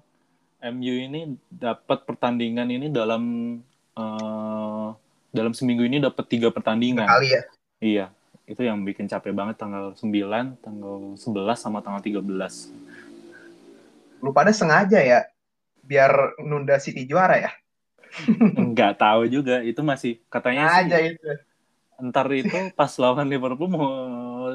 MU 0.74 0.94
ini 1.06 1.20
dapat 1.48 2.02
pertandingan 2.02 2.68
ini 2.68 2.90
dalam 2.90 3.22
uh, 3.94 4.90
dalam 5.30 5.52
seminggu 5.54 5.86
ini 5.86 6.02
dapat 6.02 6.24
tiga 6.26 6.48
pertandingan. 6.50 7.06
Kali 7.06 7.28
ya. 7.30 7.42
Iya, 7.78 8.06
itu 8.48 8.64
yang 8.66 8.82
bikin 8.82 9.06
capek 9.06 9.30
banget 9.30 9.54
tanggal 9.60 9.94
9, 9.94 10.02
tanggal 10.64 11.14
11 11.14 11.54
sama 11.54 11.78
tanggal 11.78 12.02
13. 12.02 12.24
Lu 14.18 14.34
pada 14.34 14.50
sengaja 14.50 14.98
ya 14.98 15.30
biar 15.86 16.40
nunda 16.42 16.80
City 16.82 17.06
juara 17.06 17.38
ya? 17.38 17.52
Enggak 18.58 18.98
tahu 18.98 19.30
juga, 19.30 19.62
itu 19.62 19.78
masih 19.84 20.18
katanya 20.26 20.80
aja 20.80 20.98
itu. 20.98 21.22
Ntar 21.98 22.30
itu 22.30 22.70
pas 22.78 22.94
lawan 23.02 23.26
Liverpool 23.26 23.66
mau 23.66 23.90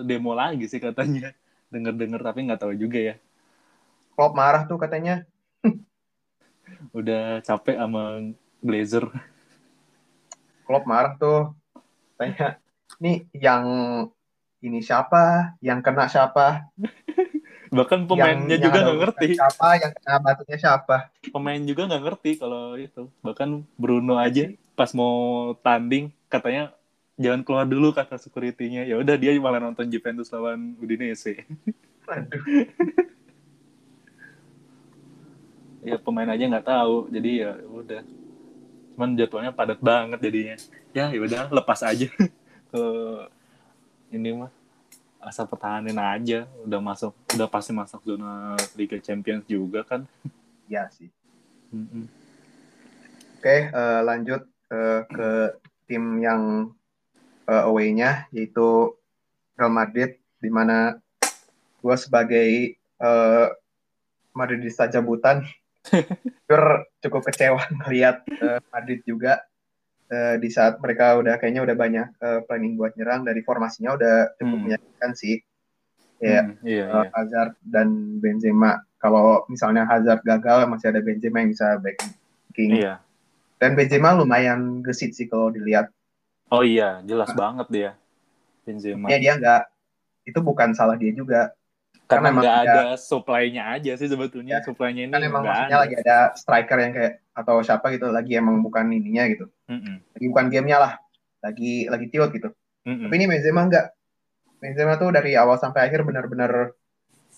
demo 0.01 0.31
lagi 0.31 0.63
sih 0.71 0.79
katanya. 0.79 1.35
Dengar-dengar 1.67 2.23
tapi 2.23 2.47
nggak 2.47 2.61
tahu 2.63 2.73
juga 2.79 2.99
ya. 2.99 3.15
Klopp 4.15 4.37
marah 4.37 4.63
tuh 4.63 4.77
katanya 4.79 5.27
udah 6.97 7.43
capek 7.43 7.75
sama 7.75 8.31
Glazer. 8.63 9.05
Klopp 10.65 10.87
marah 10.87 11.19
tuh. 11.19 11.51
Tanya, 12.15 12.61
nih 13.01 13.27
yang 13.35 13.65
ini 14.63 14.79
siapa, 14.79 15.57
yang 15.59 15.83
kena 15.83 16.07
siapa? 16.07 16.71
Bahkan 17.73 18.05
pemainnya 18.05 18.55
yang, 18.55 18.69
juga 18.69 18.77
nggak 18.85 18.99
ngerti. 19.01 19.27
Siapa, 19.33 19.67
yang 19.81 19.91
kena 19.97 20.15
batunya 20.21 20.57
siapa? 20.61 20.97
Pemain 21.33 21.61
juga 21.65 21.89
nggak 21.89 22.03
ngerti 22.05 22.31
kalau 22.37 22.77
itu. 22.77 23.09
Bahkan 23.25 23.65
Bruno 23.75 24.15
aja 24.21 24.53
pas 24.77 24.93
mau 24.93 25.51
tanding 25.65 26.13
katanya 26.29 26.73
jangan 27.19 27.41
keluar 27.45 27.65
dulu 27.69 27.93
kata 27.93 28.17
security-nya. 28.17 28.85
Ya 28.85 28.97
udah 28.97 29.15
dia 29.17 29.35
malah 29.37 29.61
nonton 29.61 29.89
Juventus 29.89 30.33
lawan 30.33 30.77
Udinese. 30.81 31.45
Aduh 32.09 32.43
ya 35.83 35.99
pemain 35.99 36.27
aja 36.31 36.43
nggak 36.47 36.67
tahu. 36.67 37.11
Jadi 37.11 37.31
ya 37.43 37.51
udah. 37.67 38.01
Cuman 38.95 39.09
jadwalnya 39.19 39.51
padat 39.51 39.79
banget 39.83 40.19
jadinya. 40.23 40.55
Ya 40.95 41.11
ya 41.11 41.19
udah 41.21 41.41
lepas 41.51 41.83
aja. 41.83 42.07
Ke 42.71 42.83
ini 44.09 44.33
mah 44.33 44.51
asal 45.19 45.45
pertahanin 45.45 45.99
aja. 45.99 46.47
Udah 46.63 46.79
masuk 46.79 47.11
udah 47.35 47.47
pasti 47.51 47.75
masuk 47.75 48.01
zona 48.07 48.55
Liga 48.79 48.97
Champions 48.97 49.45
juga 49.45 49.83
kan. 49.83 50.07
Ya 50.65 50.87
sih. 50.89 51.11
Mm 51.73 51.85
-hmm. 51.89 52.05
oke 53.41 53.57
uh, 53.73 54.01
lanjut 54.05 54.41
uh, 54.69 55.01
ke 55.09 55.29
tim 55.89 56.21
yang 56.21 56.69
uh, 57.47 57.69
away-nya 57.69 58.27
yaitu 58.35 58.93
Real 59.55 59.73
Madrid 59.73 60.17
di 60.39 60.49
mana 60.49 60.97
gue 61.83 61.95
sebagai 61.99 62.79
uh, 63.03 63.51
Madridista 64.33 64.89
cabutan 64.89 65.45
Jujur 65.83 66.63
cukup 67.03 67.21
kecewa 67.27 67.63
melihat 67.85 68.23
uh, 68.39 68.59
Madrid 68.71 69.03
juga 69.03 69.43
uh, 70.09 70.35
di 70.39 70.49
saat 70.49 70.79
mereka 70.79 71.19
udah 71.19 71.35
kayaknya 71.37 71.61
udah 71.67 71.75
banyak 71.75 72.07
uh, 72.23 72.39
planning 72.47 72.79
buat 72.79 72.95
nyerang 72.95 73.27
dari 73.27 73.43
formasinya 73.43 73.99
udah 73.99 74.15
cukup 74.39 74.57
hmm. 74.57 74.63
menyakitkan 74.69 75.11
sih. 75.15 75.37
Ya, 76.23 76.39
hmm, 76.39 76.63
iya, 76.63 76.85
uh, 76.87 77.03
iya. 77.03 77.11
Hazard 77.11 77.53
dan 77.67 78.19
Benzema. 78.23 78.79
Kalau 78.95 79.43
misalnya 79.51 79.83
Hazard 79.83 80.23
gagal 80.23 80.71
masih 80.71 80.95
ada 80.95 81.03
Benzema 81.03 81.43
yang 81.43 81.51
bisa 81.51 81.75
backing. 81.83 82.71
Iya. 82.79 83.03
Dan 83.59 83.75
Benzema 83.75 84.15
lumayan 84.15 84.79
gesit 84.87 85.11
sih 85.11 85.27
kalau 85.27 85.51
dilihat. 85.51 85.91
Oh 86.53 86.61
iya, 86.61 87.01
jelas 87.01 87.33
nah. 87.33 87.37
banget 87.49 87.67
dia. 87.73 87.91
Benzema. 88.63 89.09
Ya 89.09 89.17
dia 89.17 89.33
nggak 89.35 89.61
itu 90.29 90.39
bukan 90.39 90.71
salah 90.77 90.95
dia 90.95 91.11
juga 91.11 91.51
karena 92.07 92.29
nggak 92.35 92.57
ada 92.67 92.81
supply-nya 92.99 93.63
aja 93.79 93.95
sih 93.95 94.07
sebetulnya 94.11 94.59
ya, 94.59 94.65
supply-nya 94.65 95.07
ini 95.07 95.13
kan 95.13 95.23
emang 95.23 95.43
maksudnya 95.47 95.77
ada. 95.79 95.83
lagi 95.87 95.95
ada 96.03 96.17
striker 96.35 96.77
yang 96.79 96.93
kayak 96.93 97.13
atau 97.33 97.55
siapa 97.63 97.85
gitu 97.95 98.11
lagi 98.11 98.37
emang 98.37 98.59
bukan 98.61 98.91
ininya 98.91 99.23
gitu 99.31 99.45
mm 99.71 99.79
-mm. 99.79 99.95
lagi 100.13 100.25
bukan 100.29 100.45
gamenya 100.51 100.77
lah 100.77 100.93
lagi 101.41 101.87
lagi 101.87 102.05
tiot 102.11 102.29
gitu 102.35 102.49
mm 102.85 102.91
-mm. 102.91 103.03
tapi 103.07 103.13
ini 103.17 103.25
Benzema 103.31 103.61
enggak 103.65 103.87
Benzema 104.59 104.93
tuh 104.99 105.09
dari 105.15 105.31
awal 105.33 105.57
sampai 105.57 105.89
akhir 105.89 106.05
benar-benar 106.05 106.75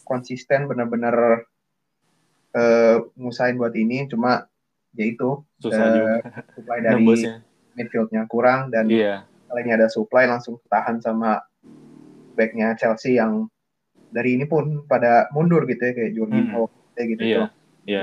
konsisten 0.03 0.67
benar-benar 0.67 1.45
uh, 2.57 2.97
ngusain 3.15 3.55
buat 3.55 3.73
ini 3.77 4.09
cuma 4.09 4.49
ya 4.97 5.05
itu 5.07 5.45
Susah 5.61 5.85
uh, 5.87 5.93
juga. 5.93 6.13
supply 6.57 6.79
dari 6.83 7.03
midfieldnya 7.75 8.25
kurang 8.31 8.71
dan 8.71 8.87
yeah. 8.87 9.27
kalinya 9.51 9.83
ada 9.83 9.87
supply 9.91 10.25
langsung 10.25 10.57
tahan 10.71 11.03
sama 11.03 11.43
backnya 12.35 12.75
Chelsea 12.75 13.19
yang 13.19 13.47
dari 14.11 14.39
ini 14.39 14.47
pun 14.47 14.87
pada 14.87 15.27
mundur 15.35 15.67
gitu 15.67 15.79
ya 15.81 15.93
kayak 15.95 16.11
Jorginho 16.15 16.63
hmm. 16.67 16.75
kayak 16.95 17.07
gitu. 17.15 17.23
Iya. 17.23 17.43
Iya. 17.83 18.01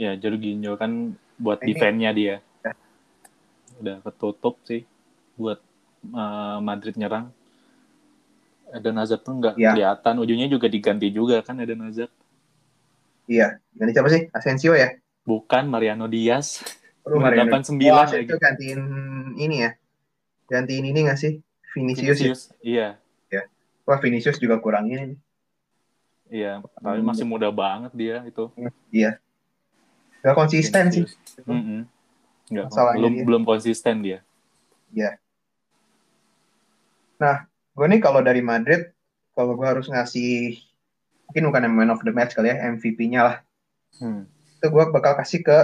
Ya 0.00 0.12
Jorginho 0.16 0.72
kan 0.80 1.16
buat 1.36 1.60
nah, 1.60 1.66
defense-nya 1.68 2.10
dia. 2.16 2.36
Ya. 2.64 2.72
Udah 3.80 3.96
ketutup 4.04 4.56
sih 4.64 4.88
buat 5.36 5.60
uh, 6.12 6.58
Madrid 6.64 6.96
nyerang. 6.96 7.28
Eden 8.72 8.96
Hazard 8.96 9.20
tuh 9.20 9.36
nggak 9.36 9.54
ya. 9.60 9.76
kelihatan. 9.76 10.16
Ujungnya 10.16 10.48
juga 10.48 10.66
diganti 10.72 11.12
juga 11.12 11.44
kan 11.44 11.60
Eden 11.60 11.84
Hazard. 11.84 12.12
Iya. 13.28 13.60
Ganti 13.76 13.92
siapa 13.92 14.08
sih? 14.08 14.22
Asensio 14.32 14.72
ya? 14.72 14.96
Bukan 15.28 15.68
Mariano 15.68 16.08
Diaz. 16.08 16.60
Mariano. 17.06 17.50
89 17.50 17.82
oh, 17.90 18.06
itu 18.18 18.36
gantiin 18.38 18.80
ini 19.34 19.56
ya. 19.66 19.70
Gantiin 20.46 20.84
ini 20.86 20.98
nggak 21.06 21.18
sih? 21.18 21.42
Vinicius, 21.72 22.04
ya? 22.04 22.14
Vinicius 22.14 22.42
ya? 22.44 22.56
Iya. 22.62 22.88
Wah 23.82 23.98
Vinicius 23.98 24.38
juga 24.38 24.62
kurang 24.62 24.88
ini. 24.90 25.18
Iya, 26.32 26.64
tapi 26.80 27.04
masih 27.04 27.28
muda 27.28 27.52
banget 27.52 27.92
dia 27.92 28.16
itu. 28.24 28.48
Iya. 28.88 29.20
Gak 30.24 30.36
konsisten 30.38 30.88
Vinicius. 30.88 31.12
sih. 31.28 31.44
Mm 31.44 31.62
-hmm. 31.62 31.80
Gak, 32.52 32.66
belum 32.72 33.12
dia. 33.12 33.24
belum 33.26 33.42
konsisten 33.44 34.00
dia. 34.00 34.18
Iya. 34.94 35.18
Nah, 37.20 37.44
gue 37.48 37.86
nih 37.86 38.00
kalau 38.00 38.24
dari 38.24 38.40
Madrid, 38.40 38.92
kalau 39.36 39.56
gue 39.56 39.66
harus 39.66 39.88
ngasih 39.88 40.56
mungkin 41.28 41.44
bukan 41.48 41.68
man 41.72 41.92
of 41.92 42.04
the 42.04 42.12
match 42.12 42.36
kali 42.36 42.52
ya, 42.52 42.60
MVP-nya 42.70 43.20
lah. 43.24 43.36
Hmm. 44.00 44.28
Itu 44.60 44.72
gue 44.72 44.84
bakal 44.92 45.16
kasih 45.20 45.44
ke 45.44 45.58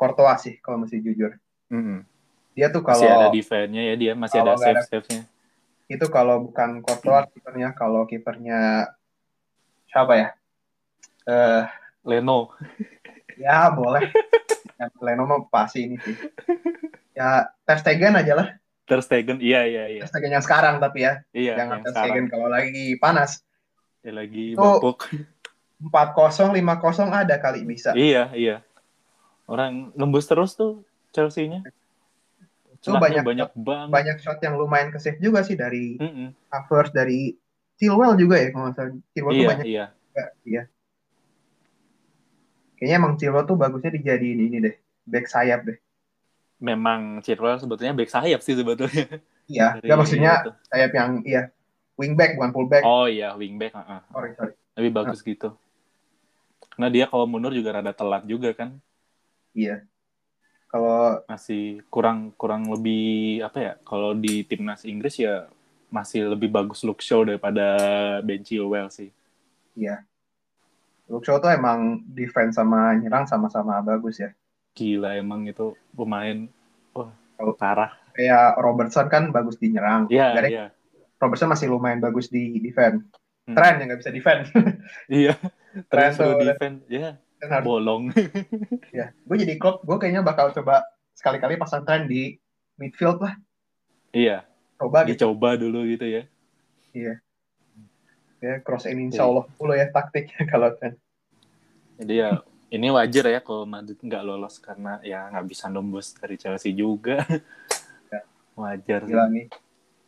Courtois 0.00 0.40
sih 0.40 0.56
kalau 0.64 0.80
masih 0.80 1.04
jujur. 1.04 1.36
Hmm. 1.68 2.08
Dia 2.56 2.72
tuh 2.72 2.80
kalau 2.80 3.04
masih 3.04 3.12
ada 3.12 3.28
defense-nya 3.28 3.82
ya 3.92 3.94
dia 4.00 4.12
masih 4.16 4.40
ada 4.40 4.56
save-save-nya 4.56 5.28
itu 5.90 6.06
kalau 6.06 6.46
bukan 6.46 6.78
Courtois 6.86 7.26
kipernya 7.34 7.74
kalau 7.74 8.06
kipernya 8.06 8.86
siapa 9.90 10.14
ya? 10.14 10.28
Uh, 11.26 11.66
Leno. 12.06 12.54
ya 13.42 13.74
boleh. 13.74 14.06
Ya, 14.78 14.86
Leno 15.02 15.26
mah 15.26 15.50
pasti 15.50 15.90
ini 15.90 15.98
sih. 15.98 16.14
Ya 17.18 17.50
Ter 17.66 17.82
Stegen 17.82 18.14
aja 18.14 18.38
lah. 18.38 18.48
Ter 18.86 19.02
Stegen 19.02 19.42
iya 19.42 19.66
iya 19.66 19.84
iya. 19.90 20.00
Ter 20.06 20.14
Stegen 20.14 20.30
yang 20.30 20.46
sekarang 20.46 20.78
tapi 20.78 21.02
ya. 21.02 21.26
Iya 21.34 21.58
jangan 21.58 21.82
Ter 21.82 21.92
Stegen 21.92 22.30
kalau 22.30 22.46
lagi 22.46 22.94
panas. 23.02 23.42
Ya 24.06 24.14
lagi 24.14 24.54
bapuk 24.54 25.10
empat 25.80 26.12
kosong 26.14 26.54
lima 26.54 26.78
kosong 26.78 27.10
ada 27.10 27.34
kali 27.42 27.66
bisa. 27.66 27.98
Iya 27.98 28.30
iya 28.38 28.62
orang 29.50 29.90
nembus 29.98 30.30
terus 30.30 30.54
tuh 30.54 30.86
Chelsea-nya 31.10 31.66
itu 32.80 32.96
banyak 32.96 33.20
banyak 33.20 33.50
banget. 33.52 33.88
banyak 33.92 34.16
shot 34.24 34.40
yang 34.40 34.56
lumayan 34.56 34.88
ke 34.88 34.96
save 34.96 35.20
juga 35.20 35.44
sih 35.44 35.58
dari 35.58 36.00
mm 36.00 36.10
-hmm. 36.10 36.28
Havertz 36.48 36.94
dari 36.96 37.36
Chilwell 37.76 38.16
juga 38.16 38.40
ya 38.40 38.48
kalau 38.54 38.72
salah 38.72 38.96
Chilwell 39.12 39.34
iya, 39.36 39.40
tuh 39.40 39.50
banyak 39.52 39.66
iya. 39.66 39.84
Juga, 39.92 40.24
iya 40.48 40.62
kayaknya 42.80 42.96
emang 42.96 43.12
Chilwell 43.20 43.44
tuh 43.44 43.58
bagusnya 43.60 43.92
dijadiin 43.92 44.40
ini 44.48 44.56
deh 44.64 44.74
back 45.04 45.28
sayap 45.28 45.68
deh 45.68 45.76
memang 46.56 47.20
Chilwell 47.20 47.60
sebetulnya 47.60 47.92
back 47.92 48.08
sayap 48.08 48.40
sih 48.40 48.56
sebetulnya 48.56 49.20
iya 49.50 49.76
nggak 49.76 49.98
maksudnya 50.00 50.32
itu. 50.40 50.52
sayap 50.72 50.90
yang 50.96 51.10
iya 51.28 51.42
wingback 52.00 52.40
bukan 52.40 52.50
fullback 52.56 52.82
oh 52.86 53.04
iya 53.04 53.36
wingback 53.36 53.76
uh 53.76 53.84
-uh. 53.84 54.00
sorry 54.08 54.30
sorry 54.40 54.54
lebih 54.80 54.92
bagus 54.96 55.20
uh. 55.20 55.24
gitu 55.28 55.48
karena 56.72 56.88
dia 56.88 57.04
kalau 57.04 57.28
mundur 57.28 57.52
juga 57.52 57.76
rada 57.76 57.92
telat 57.92 58.24
juga 58.24 58.56
kan 58.56 58.80
iya 59.54 59.84
Kalau 60.70 61.18
masih 61.26 61.82
kurang 61.90 62.30
kurang 62.38 62.70
lebih 62.70 63.42
apa 63.42 63.58
ya? 63.58 63.74
Kalau 63.82 64.14
di 64.14 64.46
timnas 64.46 64.86
Inggris 64.86 65.18
ya 65.18 65.50
masih 65.90 66.30
lebih 66.30 66.46
bagus 66.46 66.86
Luke 66.86 67.02
Shaw 67.02 67.26
daripada 67.26 67.74
Ben 68.22 68.46
Chilwell 68.46 68.86
sih. 68.86 69.10
Iya. 69.74 70.06
Luke 71.10 71.26
Shaw 71.26 71.42
tuh 71.42 71.50
emang 71.50 72.06
defense 72.06 72.54
sama 72.54 72.94
nyerang 72.94 73.26
sama-sama 73.26 73.82
bagus 73.82 74.22
ya. 74.22 74.30
Gila 74.78 75.18
emang 75.18 75.50
itu 75.50 75.74
pemain 75.90 76.46
wah 76.94 77.10
oh, 77.42 77.54
parah. 77.58 77.98
Kayak 78.14 78.54
Robertson 78.62 79.10
kan 79.10 79.34
bagus 79.34 79.58
di 79.58 79.74
nyerang. 79.74 80.06
Iya, 80.06 80.38
yeah, 80.38 80.46
iya. 80.46 80.66
Robertson 81.18 81.50
masih 81.50 81.66
lumayan 81.66 81.98
bagus 81.98 82.30
di 82.30 82.62
defense. 82.62 83.02
Hmm. 83.50 83.58
Trent 83.58 83.76
yang 83.82 83.86
nggak 83.90 84.00
bisa 84.06 84.14
defend. 84.14 84.40
iya. 85.10 85.34
Trent 85.90 86.14
tuh 86.14 86.38
defend, 86.46 86.86
ya. 86.86 86.94
Yeah. 86.94 87.14
Bolong. 87.64 88.12
ya, 88.98 89.12
gue 89.12 89.36
jadi 89.40 89.56
klub, 89.56 89.80
gue 89.80 89.96
kayaknya 89.96 90.20
bakal 90.20 90.52
coba 90.52 90.84
sekali-kali 91.16 91.56
pasang 91.56 91.84
Trent 91.88 92.08
di 92.08 92.36
midfield 92.76 93.20
lah. 93.20 93.34
Iya. 94.12 94.44
Coba 94.76 95.04
gitu. 95.04 95.28
Dicoba 95.28 95.56
dulu 95.56 95.84
gitu 95.88 96.06
ya. 96.08 96.22
Iya. 96.92 97.14
Ya, 98.40 98.54
cross 98.64 98.88
in 98.88 99.08
insya 99.08 99.24
iya. 99.24 99.28
Allah 99.28 99.44
puluh 99.60 99.76
ya 99.76 99.86
taktiknya 99.92 100.44
kalau 100.52 100.72
Trent. 100.76 100.96
Jadi 102.00 102.14
ya 102.16 102.40
ini 102.72 102.88
wajar 102.88 103.24
ya 103.28 103.40
kalau 103.44 103.68
Madrid 103.68 104.00
nggak 104.00 104.24
lolos 104.24 104.56
karena 104.56 104.96
ya 105.04 105.28
nggak 105.28 105.46
bisa 105.48 105.68
nembus 105.68 106.16
dari 106.16 106.40
Chelsea 106.40 106.72
juga. 106.72 107.20
Ya. 108.08 108.20
wajar. 108.56 109.04
Gila 109.04 109.28
nih. 109.28 109.46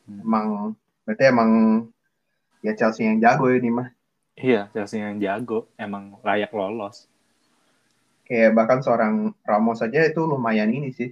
Hmm. 0.08 0.20
Emang 0.24 0.46
berarti 1.04 1.24
emang 1.28 1.50
ya 2.64 2.72
Chelsea 2.72 3.04
yang 3.04 3.20
jago 3.20 3.52
ini 3.52 3.68
mah. 3.68 3.88
Iya, 4.32 4.72
Chelsea 4.72 4.96
yang 4.96 5.20
jago, 5.20 5.68
emang 5.76 6.16
layak 6.24 6.56
lolos. 6.56 7.11
Kayak 8.22 8.54
bahkan 8.54 8.78
seorang 8.80 9.34
Ramos 9.42 9.82
saja 9.82 10.06
itu 10.06 10.22
lumayan 10.24 10.70
ini 10.70 10.94
sih. 10.94 11.10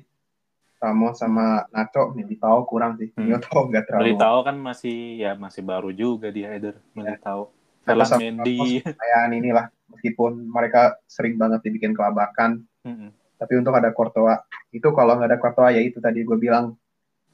Ramos 0.80 1.20
sama 1.20 1.68
Nacho 1.68 2.16
Militao 2.16 2.64
kurang 2.64 2.96
sih. 2.96 3.12
Hmm. 3.12 3.28
Militao 3.28 3.68
nggak 3.68 3.84
terlalu. 3.84 4.04
Militao 4.16 4.38
kan 4.40 4.56
masih 4.56 5.20
ya 5.20 5.36
masih 5.36 5.60
baru 5.60 5.92
juga 5.92 6.32
di 6.32 6.46
header 6.46 6.80
Militao. 6.96 7.52
Ya. 7.52 7.58
Ferland 7.84 8.20
Mendy. 8.20 8.80
Kayak 8.84 9.20
inilah 9.32 9.66
meskipun 9.92 10.48
mereka 10.48 10.96
sering 11.04 11.36
banget 11.36 11.60
dibikin 11.66 11.92
kelabakan. 11.92 12.64
Hmm. 12.86 13.12
Tapi 13.36 13.52
untuk 13.56 13.76
ada 13.76 13.92
Courtois 13.92 14.40
itu 14.72 14.88
kalau 14.92 15.16
nggak 15.16 15.28
ada 15.32 15.38
Courtois 15.40 15.76
ya 15.76 15.82
itu 15.84 16.00
tadi 16.00 16.24
gue 16.24 16.36
bilang 16.36 16.76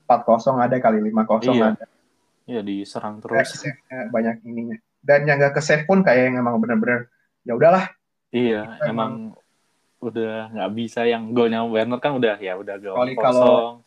4-0 0.07 0.63
ada 0.63 0.77
kali 0.79 0.99
5-0 1.03 1.51
iya. 1.51 1.75
ada. 1.75 1.87
Iya 2.47 2.61
diserang 2.63 3.19
terus. 3.19 3.67
banyak 4.15 4.43
ininya. 4.47 4.79
Dan 5.03 5.27
yang 5.27 5.39
gak 5.39 5.59
ke 5.59 5.63
save 5.63 5.87
pun 5.87 6.03
kayak 6.03 6.31
yang 6.31 6.43
emang 6.43 6.59
bener-bener 6.59 7.11
ya 7.47 7.55
udahlah. 7.55 7.91
Iya, 8.35 8.83
emang, 8.83 8.91
emang 8.91 9.13
udah 10.07 10.55
nggak 10.55 10.73
bisa 10.79 11.03
yang 11.03 11.35
golnya 11.35 11.67
Werner 11.67 11.99
kan 11.99 12.15
udah 12.15 12.39
ya 12.39 12.55
udah 12.55 12.79
gol 12.79 12.95
kecuali 12.95 13.15
kalau 13.19 13.83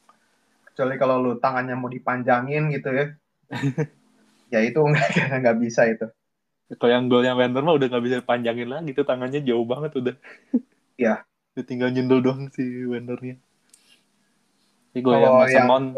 kecuali 0.67 0.95
kalau 0.99 1.15
lu 1.19 1.31
tangannya 1.39 1.75
mau 1.75 1.91
dipanjangin 1.91 2.71
gitu 2.71 2.89
ya. 2.91 3.05
ya 4.53 4.59
itu 4.63 4.79
nggak 4.79 5.07
nggak 5.43 5.57
bisa 5.59 5.87
itu. 5.87 6.07
Kalau 6.77 6.91
yang 6.91 7.09
golnya 7.09 7.33
Werner 7.33 7.63
mah 7.63 7.75
udah 7.75 7.87
nggak 7.89 8.03
bisa 8.05 8.15
dipanjangin 8.21 8.69
lagi 8.69 8.91
itu 8.93 9.03
tangannya 9.03 9.39
jauh 9.43 9.65
banget 9.67 9.91
udah. 9.99 10.15
Iya. 10.99 11.23
tinggal 11.63 11.95
nyundul 11.95 12.19
doang 12.19 12.51
si 12.51 12.63
Wernernya. 12.63 13.39
Ini 14.91 14.99
golnya 14.99 15.47
yang 15.47 15.67
Mount. 15.71 15.95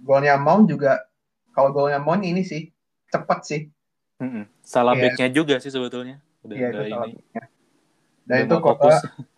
Golnya 0.00 0.36
Mount 0.36 0.68
juga 0.68 1.08
kalau 1.52 1.72
golnya 1.72 2.00
Mon 2.00 2.20
ini 2.24 2.44
sih 2.44 2.72
cepat 3.12 3.40
sih. 3.44 3.60
Mm-mm. 4.20 4.48
Salah 4.64 4.96
yeah. 4.96 5.12
backnya 5.12 5.28
juga 5.32 5.60
sih 5.60 5.68
sebetulnya. 5.68 6.20
Udah 6.44 6.56
yeah, 6.56 6.70
itu 6.72 6.82
ini. 6.88 7.12
Dan 8.22 8.46
Udah 8.46 8.46
itu 8.46 8.54
kok 8.58 8.76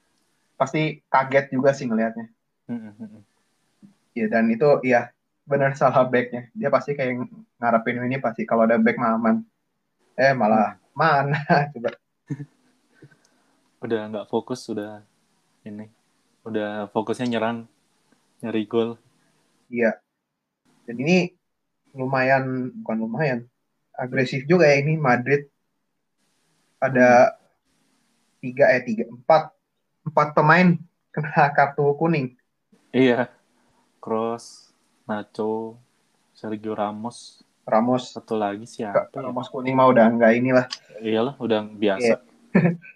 pasti 0.60 0.82
kaget 1.10 1.46
juga 1.50 1.70
sih 1.74 1.86
ngelihatnya. 1.88 2.26
Iya 4.14 4.26
dan 4.30 4.46
itu 4.48 4.80
iya 4.86 5.10
benar 5.44 5.74
salah 5.74 6.06
backnya. 6.06 6.48
Dia 6.54 6.70
pasti 6.70 6.94
kayak 6.94 7.26
ngarepin 7.58 8.04
ini 8.06 8.22
pasti 8.22 8.46
kalau 8.46 8.64
ada 8.64 8.78
back 8.78 8.96
aman. 9.00 9.42
Eh 10.14 10.32
malah 10.32 10.78
hmm. 10.78 10.94
mana 10.94 11.40
coba. 11.74 11.90
udah 13.84 14.00
nggak 14.08 14.28
fokus 14.32 14.64
udah 14.72 15.04
ini 15.68 15.92
udah 16.48 16.88
fokusnya 16.88 17.36
nyerang 17.36 17.68
nyari 18.40 18.64
gol. 18.64 18.96
Iya. 19.68 20.00
Dan 20.88 20.96
ini 21.00 21.32
lumayan 21.96 22.74
bukan 22.80 22.98
lumayan 23.00 23.40
agresif 23.94 24.42
juga 24.50 24.66
ya 24.66 24.82
ini 24.82 24.98
Madrid 24.98 25.46
ada 26.82 27.30
hmm. 27.30 27.43
Tiga 28.44 28.68
eh 28.76 28.84
tiga 28.84 29.08
empat 29.08 29.56
empat 30.04 30.36
pemain 30.36 30.76
kena 31.08 31.48
kartu 31.56 31.96
kuning. 31.96 32.36
Iya. 32.92 33.32
Cross 34.04 34.76
Nacho 35.08 35.80
Sergio 36.36 36.76
Ramos. 36.76 37.40
Ramos. 37.64 38.12
Satu 38.12 38.36
lagi 38.36 38.68
siapa 38.68 39.08
ya? 39.08 39.24
Ramos 39.24 39.48
kuning 39.48 39.72
mah 39.72 39.88
udah 39.88 40.12
enggak 40.12 40.36
inilah. 40.36 40.66
Iyalah 41.00 41.34
udah 41.40 41.64
biasa. 41.72 42.20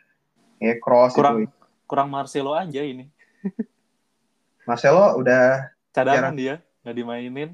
Ya 0.58 0.74
Cross 0.82 1.14
kurang 1.14 1.46
itu. 1.46 1.54
kurang 1.86 2.10
Marcelo 2.10 2.50
aja 2.50 2.82
ini. 2.82 3.06
Marcelo 4.66 5.14
udah 5.14 5.70
cadangan 5.94 6.34
dia 6.34 6.58
nggak 6.82 6.96
dimainin. 6.98 7.50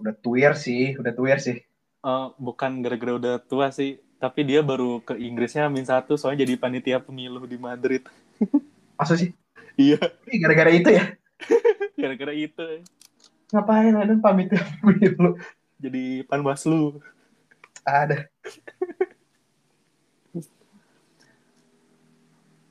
Udah 0.00 0.16
tuir 0.16 0.56
sih, 0.56 0.96
udah 0.96 1.12
tuir 1.12 1.36
sih. 1.36 1.60
Uh, 2.00 2.32
bukan 2.40 2.80
gara-gara 2.80 3.12
udah 3.12 3.34
tua 3.44 3.68
sih, 3.76 4.00
tapi 4.22 4.46
dia 4.46 4.62
baru 4.62 5.02
ke 5.02 5.18
Inggrisnya 5.18 5.66
min 5.66 5.82
satu 5.82 6.14
soalnya 6.14 6.46
jadi 6.46 6.54
panitia 6.54 7.02
pemilu 7.02 7.42
di 7.42 7.58
Madrid. 7.58 8.06
Masa 8.98 9.18
sih? 9.18 9.34
iya. 9.74 9.98
Gara-gara 10.30 10.70
itu 10.70 10.94
ya? 10.94 11.10
gara-gara 11.98 12.30
itu. 12.30 12.86
Ngapain 13.50 13.90
ada 13.98 14.14
panitia 14.22 14.62
pemilu? 14.78 15.34
Jadi 15.82 16.22
panwaslu. 16.30 17.02
Ada. 17.82 18.30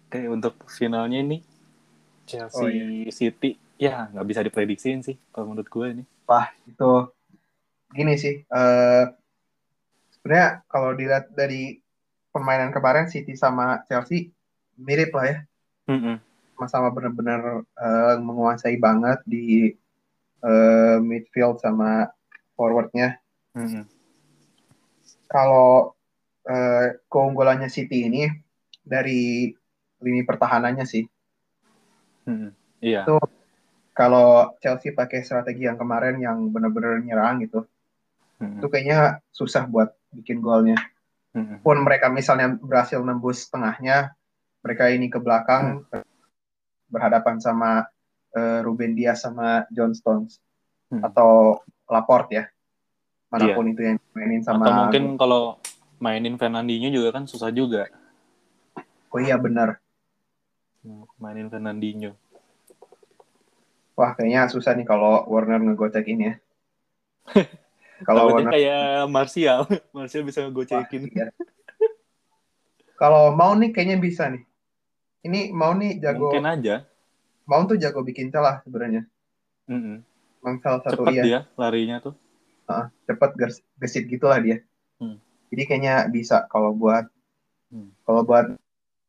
Oke, 0.07 0.19
untuk 0.31 0.55
finalnya 0.71 1.19
ini 1.19 1.43
Chelsea 2.23 2.63
oh, 2.63 2.71
iya. 2.71 3.11
City 3.11 3.59
ya 3.75 4.07
nggak 4.07 4.27
bisa 4.27 4.39
diprediksiin 4.39 5.03
sih 5.03 5.19
kalau 5.35 5.51
menurut 5.51 5.67
gue 5.67 5.85
ini. 5.99 6.03
Wah 6.31 6.47
itu 6.63 7.11
gini 7.91 8.15
sih 8.15 8.47
uh, 8.47 9.11
sebenarnya 10.21 10.61
kalau 10.69 10.93
dilihat 10.93 11.33
dari 11.33 11.81
permainan 12.29 12.69
kemarin 12.69 13.09
City 13.09 13.33
sama 13.33 13.81
Chelsea 13.89 14.29
mirip 14.77 15.09
lah 15.17 15.25
ya 15.25 15.37
mm-hmm. 15.89 16.15
sama 16.69 16.93
benar-benar 16.93 17.65
uh, 17.65 18.15
menguasai 18.21 18.77
banget 18.77 19.17
di 19.25 19.73
uh, 20.45 21.01
midfield 21.01 21.57
sama 21.57 22.13
forwardnya 22.53 23.17
mm-hmm. 23.57 23.83
kalau 25.25 25.97
uh, 26.45 26.85
keunggulannya 27.09 27.67
City 27.73 28.05
ini 28.05 28.29
dari 28.85 29.49
lini 30.05 30.21
pertahanannya 30.21 30.85
sih 30.85 31.03
mm-hmm. 32.29 32.49
iya 32.85 33.09
itu 33.09 33.17
kalau 33.97 34.53
Chelsea 34.61 34.93
pakai 34.93 35.25
strategi 35.25 35.65
yang 35.65 35.81
kemarin 35.81 36.21
yang 36.21 36.45
benar-benar 36.53 37.01
nyerang 37.01 37.41
gitu 37.41 37.65
itu 38.41 38.67
kayaknya 38.73 39.21
susah 39.29 39.69
buat 39.69 39.93
bikin 40.11 40.43
golnya. 40.43 40.77
Hmm. 41.31 41.63
Pun 41.63 41.79
mereka 41.81 42.11
misalnya 42.11 42.59
berhasil 42.59 42.99
nembus 42.99 43.47
tengahnya, 43.47 44.11
mereka 44.61 44.91
ini 44.91 45.07
ke 45.07 45.17
belakang 45.17 45.87
hmm. 45.87 46.03
berhadapan 46.91 47.39
sama 47.39 47.87
uh, 48.35 48.59
Ruben 48.61 48.93
Dias 48.93 49.23
sama 49.23 49.63
John 49.71 49.95
Stones 49.95 50.37
hmm. 50.91 51.01
atau 51.07 51.63
Laporte 51.87 52.31
ya, 52.39 52.45
mana 53.31 53.51
pun 53.51 53.67
yeah. 53.67 53.73
itu 53.75 53.81
yang 53.83 53.97
mainin 54.15 54.43
sama. 54.43 54.63
Atau 54.63 54.75
mungkin 54.87 55.03
kalau 55.19 55.59
mainin 55.99 56.35
Fernandinho 56.39 56.87
juga 56.91 57.15
kan 57.15 57.27
susah 57.27 57.51
juga. 57.51 57.87
Oh 59.11 59.19
iya 59.19 59.35
benar. 59.35 59.79
Mainin 61.19 61.51
Fernandinho. 61.51 62.15
Wah 63.99 64.15
kayaknya 64.15 64.47
susah 64.47 64.71
nih 64.73 64.87
kalau 64.87 65.27
Warner 65.27 65.59
ngegocek 65.59 66.07
ini 66.07 66.31
ya. 66.31 66.35
Kalau 68.01 68.33
kayak 68.37 69.07
Martial, 69.07 69.65
Martial 69.95 70.23
bisa 70.25 70.45
ngegocekin. 70.45 71.09
Iya. 71.11 71.29
Kalau 72.97 73.33
mau 73.33 73.57
nih 73.57 73.73
kayaknya 73.73 73.97
bisa 73.97 74.29
nih. 74.29 74.45
Ini 75.25 75.53
mau 75.53 75.73
nih 75.73 76.01
jago. 76.01 76.29
Mungkin 76.29 76.45
aja. 76.45 76.85
Mau 77.49 77.65
tuh 77.65 77.77
jago 77.77 78.05
bikin 78.05 78.29
celah 78.29 78.61
sebenarnya. 78.65 79.05
Mm 79.65 79.79
-hmm. 79.81 79.95
Mang 80.41 80.57
salah 80.61 80.81
satu 80.81 81.05
cepet 81.05 81.13
iya. 81.17 81.23
dia 81.23 81.39
larinya 81.57 81.97
tuh. 82.01 82.13
Uh, 82.65 82.89
cepet 83.05 83.31
gesit 83.77 84.05
gitulah 84.09 84.41
dia. 84.41 84.61
Hmm. 84.97 85.17
Jadi 85.53 85.61
kayaknya 85.69 86.09
bisa 86.09 86.45
kalau 86.49 86.73
buat 86.73 87.05
hmm. 87.69 87.89
kalau 88.05 88.21
buat 88.25 88.53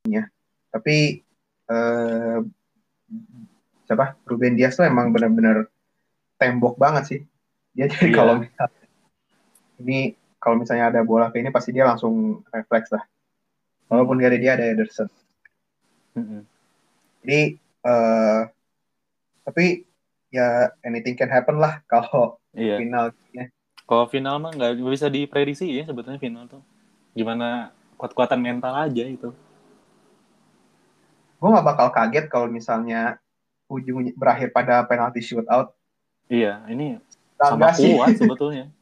ya. 0.09 0.28
Tapi 0.72 1.20
eh, 1.68 2.38
siapa 3.85 4.16
Ruben 4.24 4.57
Dias 4.57 4.76
tuh 4.76 4.88
emang 4.88 5.12
benar-benar 5.12 5.68
tembok 6.40 6.81
banget 6.81 7.05
sih. 7.07 7.20
Dia 7.76 7.88
jadi 7.88 8.09
yeah. 8.12 8.16
kalau 8.16 8.35
misalnya 8.40 8.81
ini 9.80 10.18
kalau 10.42 10.58
misalnya 10.58 10.90
ada 10.90 11.00
bola 11.06 11.30
kayak 11.30 11.46
ini 11.46 11.50
pasti 11.54 11.70
dia 11.70 11.87
langsung 11.87 12.42
refleks 12.50 12.90
lah. 12.90 13.06
Walaupun 13.87 14.18
gak 14.18 14.35
ada 14.35 14.40
dia 14.40 14.52
ada 14.58 14.64
Ederson. 14.66 15.06
Mm-hmm. 16.18 16.40
Jadi 17.22 17.40
uh, 17.87 18.40
tapi 19.46 19.87
ya 20.32 20.72
anything 20.82 21.14
can 21.14 21.30
happen 21.30 21.62
lah 21.62 21.78
kalau 21.87 22.40
iya. 22.56 22.82
finalnya. 22.82 23.44
Kalau 23.87 24.08
final 24.08 24.40
mah 24.40 24.50
nggak 24.56 24.80
bisa 24.80 25.06
diprediksi 25.12 25.68
ya 25.68 25.87
sebetulnya 25.87 26.18
final 26.18 26.48
tuh. 26.48 26.62
Gimana 27.12 27.70
kuat-kuatan 28.00 28.40
mental 28.40 28.74
aja 28.74 29.04
itu. 29.06 29.30
Gue 31.38 31.48
nggak 31.50 31.66
bakal 31.66 31.88
kaget 31.94 32.26
kalau 32.26 32.48
misalnya 32.50 33.22
ujung 33.70 34.11
berakhir 34.18 34.50
pada 34.50 34.82
penalti 34.88 35.22
shootout. 35.22 35.74
Iya, 36.26 36.64
ini 36.66 36.98
sama 37.38 37.70
kuat 37.70 38.16
sebetulnya. 38.18 38.66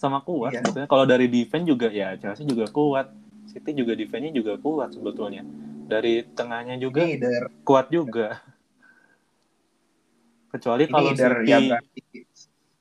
Sama 0.00 0.24
kuat 0.24 0.56
iya. 0.56 0.64
sebetulnya. 0.64 0.88
Kalau 0.88 1.04
dari 1.04 1.28
defense 1.28 1.68
juga 1.68 1.92
ya 1.92 2.16
Chelsea 2.16 2.48
juga 2.48 2.64
kuat. 2.72 3.12
City 3.50 3.76
juga 3.76 3.92
defense-nya 3.98 4.32
juga 4.32 4.56
kuat 4.56 4.96
sebetulnya. 4.96 5.44
Dari 5.90 6.24
tengahnya 6.32 6.80
juga 6.80 7.04
Leader. 7.04 7.52
kuat 7.66 7.92
juga. 7.92 8.40
Kecuali 10.48 10.88
kalau 10.88 11.12
City 11.12 11.50
ya 11.52 11.58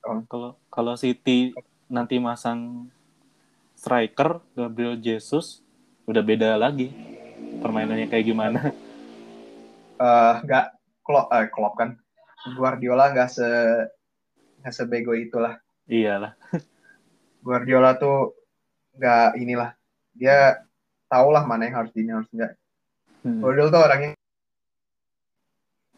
oh. 0.08 0.24
kalau 0.32 0.50
kalau 0.72 0.94
City 0.96 1.52
nanti 1.92 2.22
masang 2.22 2.88
striker 3.76 4.40
Gabriel 4.56 4.96
Jesus 4.96 5.66
udah 6.06 6.22
beda 6.24 6.56
lagi 6.56 6.94
permainannya 7.60 8.08
kayak 8.08 8.26
gimana? 8.26 8.60
Uh, 10.00 10.40
nggak 10.48 10.80
klop, 11.04 11.28
uh, 11.28 11.46
klop 11.52 11.74
kan 11.76 12.00
Guardiola 12.56 13.12
nggak 13.12 13.30
se 13.30 13.48
nggak 14.64 14.74
sebego 14.74 15.12
itulah. 15.12 15.60
Iyalah. 15.90 16.38
Guardiola 17.50 17.98
tuh 17.98 18.38
nggak 18.94 19.42
inilah 19.42 19.74
dia 20.14 20.62
tahu 21.10 21.34
lah 21.34 21.42
mana 21.50 21.66
yang 21.66 21.82
harus 21.82 21.90
di 21.90 22.06
harus 22.06 22.30
enggak. 22.30 22.54
Hmm. 23.26 23.42
Guardiola 23.42 23.74
tuh 23.74 23.82
orangnya 23.82 24.14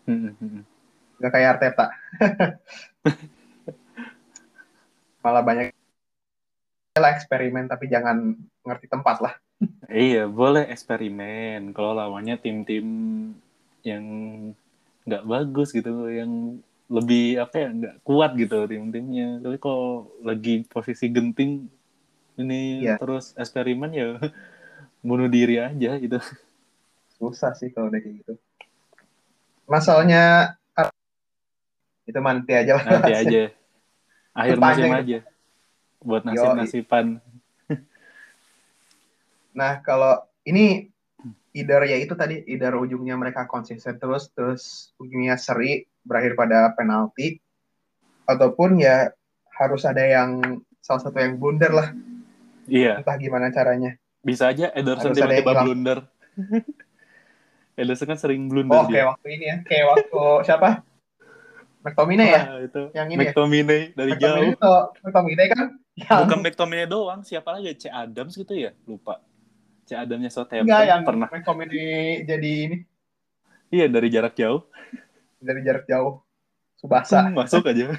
hmm. 0.08 0.32
hmm, 0.32 0.36
hmm. 0.40 0.64
Kayak 1.28 1.60
Arteta. 1.60 1.92
Malah 5.22 5.44
banyak 5.44 5.76
lah 6.96 7.12
eksperimen 7.12 7.68
tapi 7.68 7.92
jangan 7.92 8.32
ngerti 8.64 8.88
tempat 8.88 9.20
lah. 9.20 9.36
iya, 9.92 10.26
boleh 10.26 10.66
eksperimen 10.72 11.76
kalau 11.76 11.94
lawannya 11.94 12.40
tim-tim 12.42 12.88
yang 13.86 14.06
nggak 15.06 15.26
bagus 15.26 15.74
gitu, 15.76 16.08
yang 16.10 16.62
lebih 16.92 17.40
apa 17.40 17.56
ya 17.56 17.70
nggak 17.72 17.96
kuat 18.04 18.36
gitu 18.36 18.68
tim-timnya. 18.68 19.40
Tapi 19.40 19.58
kalau 19.64 20.12
lagi 20.20 20.68
posisi 20.68 21.08
genting 21.08 21.72
ini 22.36 22.84
iya. 22.84 23.00
terus 23.00 23.32
eksperimen 23.40 23.92
ya 23.96 24.20
bunuh 25.08 25.32
diri 25.32 25.56
aja 25.64 25.96
gitu. 25.96 26.20
Susah 27.16 27.56
sih 27.56 27.72
kalau 27.72 27.88
udah 27.88 28.00
kayak 28.04 28.16
gitu. 28.20 28.34
Masalahnya 29.72 30.56
itu 32.04 32.20
nanti 32.20 32.52
aja 32.52 32.72
lah. 32.76 32.84
Nanti 32.84 33.14
aja. 33.16 33.42
Akhir 34.40 34.58
musim 34.60 34.92
aja. 34.92 35.20
Buat 36.04 36.24
nasib-nasiban. 36.28 37.24
nah, 39.60 39.80
kalau 39.80 40.28
ini 40.44 40.92
either 41.56 41.84
ya 41.88 41.98
itu 42.00 42.16
tadi 42.16 42.44
either 42.48 42.76
ujungnya 42.76 43.16
mereka 43.20 43.48
konsisten 43.48 44.00
terus 44.00 44.32
terus 44.32 44.96
ujungnya 45.00 45.36
seri 45.36 45.91
berakhir 46.06 46.34
pada 46.38 46.74
penalti 46.74 47.42
ataupun 48.26 48.82
ya 48.82 49.12
harus 49.58 49.84
ada 49.86 50.02
yang 50.02 50.62
salah 50.82 51.02
satu 51.02 51.18
yang 51.22 51.38
blunder 51.38 51.72
lah. 51.72 51.90
Iya. 52.66 53.02
Entah 53.02 53.18
gimana 53.18 53.54
caranya. 53.54 53.98
Bisa 54.22 54.50
aja 54.50 54.70
Ederson 54.74 55.14
tiba-tiba 55.14 55.66
blunder. 55.66 56.00
Ederson 57.80 58.08
kan 58.10 58.18
sering 58.18 58.50
blunder. 58.50 58.78
Oh, 58.78 58.86
kayak 58.90 59.18
waktu 59.18 59.28
ini 59.38 59.46
ya. 59.50 59.58
Kayak 59.66 59.86
waktu 59.98 60.24
siapa? 60.46 60.70
McTominay 61.82 62.30
ya? 62.30 62.42
itu. 62.62 62.84
Yang 62.94 63.08
ini 63.10 63.20
McTominay 63.26 63.82
ya? 63.82 63.88
dari 63.98 64.12
McTominay 64.14 64.22
jauh. 64.22 64.54
Itu, 64.54 64.76
McTominay 65.02 65.48
kan 65.50 65.68
yang... 65.98 66.20
Bukan 66.26 66.40
McTominay 66.46 66.88
doang, 66.88 67.22
siapa 67.26 67.50
lagi? 67.58 67.74
C 67.76 67.90
Adams 67.90 68.34
gitu 68.38 68.54
ya? 68.54 68.72
Lupa. 68.86 69.18
C 69.90 69.98
Adamsnya 69.98 70.32
Southampton 70.32 70.70
Enggak, 70.70 70.84
yang 70.86 71.02
pernah. 71.02 71.28
McTominay 71.28 72.24
jadi 72.24 72.52
ini. 72.70 72.78
Iya, 73.74 73.86
dari 73.90 74.08
jarak 74.14 74.38
jauh. 74.38 74.68
Dari 75.42 75.60
jarak 75.66 75.90
jauh. 75.90 76.22
Subasa. 76.78 77.26
Hmm, 77.26 77.38
masuk 77.38 77.66
aja. 77.66 77.98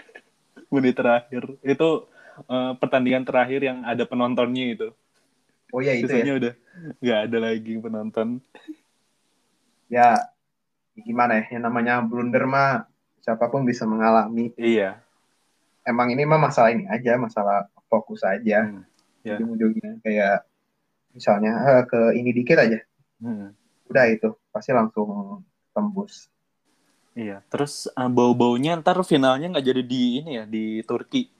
Menit 0.72 0.94
terakhir. 0.94 1.42
Itu 1.62 2.06
uh, 2.46 2.72
pertandingan 2.78 3.26
terakhir 3.26 3.60
yang 3.62 3.82
ada 3.82 4.06
penontonnya 4.06 4.74
itu. 4.74 4.88
Oh 5.74 5.82
iya 5.82 5.98
itu 5.98 6.06
Biasanya 6.06 6.32
ya? 6.32 6.38
udah 6.38 6.52
nggak 7.02 7.20
ada 7.26 7.38
lagi 7.42 7.72
penonton. 7.82 8.28
Ya, 9.86 10.30
gimana 10.98 11.42
ya? 11.42 11.58
Yang 11.58 11.62
namanya 11.70 11.94
blunder 12.02 12.44
mah 12.46 12.86
siapa 13.22 13.50
pun 13.50 13.66
bisa 13.66 13.82
mengalami. 13.86 14.54
Iya. 14.54 15.02
Emang 15.86 16.10
ini 16.10 16.26
mah 16.26 16.38
masalah 16.38 16.74
ini 16.74 16.86
aja, 16.86 17.18
masalah 17.18 17.70
fokus 17.90 18.22
aja. 18.26 18.66
Hmm. 18.66 18.82
Yeah. 19.26 19.42
Ujung-ujungnya 19.42 20.02
kayak 20.02 20.46
misalnya 21.14 21.52
eh, 21.66 21.82
ke 21.86 22.00
ini 22.14 22.30
dikit 22.30 22.58
aja. 22.62 22.78
Hmm. 23.22 23.54
Udah 23.90 24.06
itu 24.10 24.34
pasti 24.54 24.70
langsung 24.70 25.42
tembus. 25.74 26.30
Iya, 27.16 27.40
terus 27.48 27.88
uh, 27.96 28.12
bau-baunya 28.12 28.76
ntar 28.76 29.00
finalnya 29.00 29.48
nggak 29.48 29.64
jadi 29.64 29.80
di 29.80 30.20
ini 30.20 30.36
ya 30.36 30.44
di 30.44 30.84
Turki. 30.84 31.32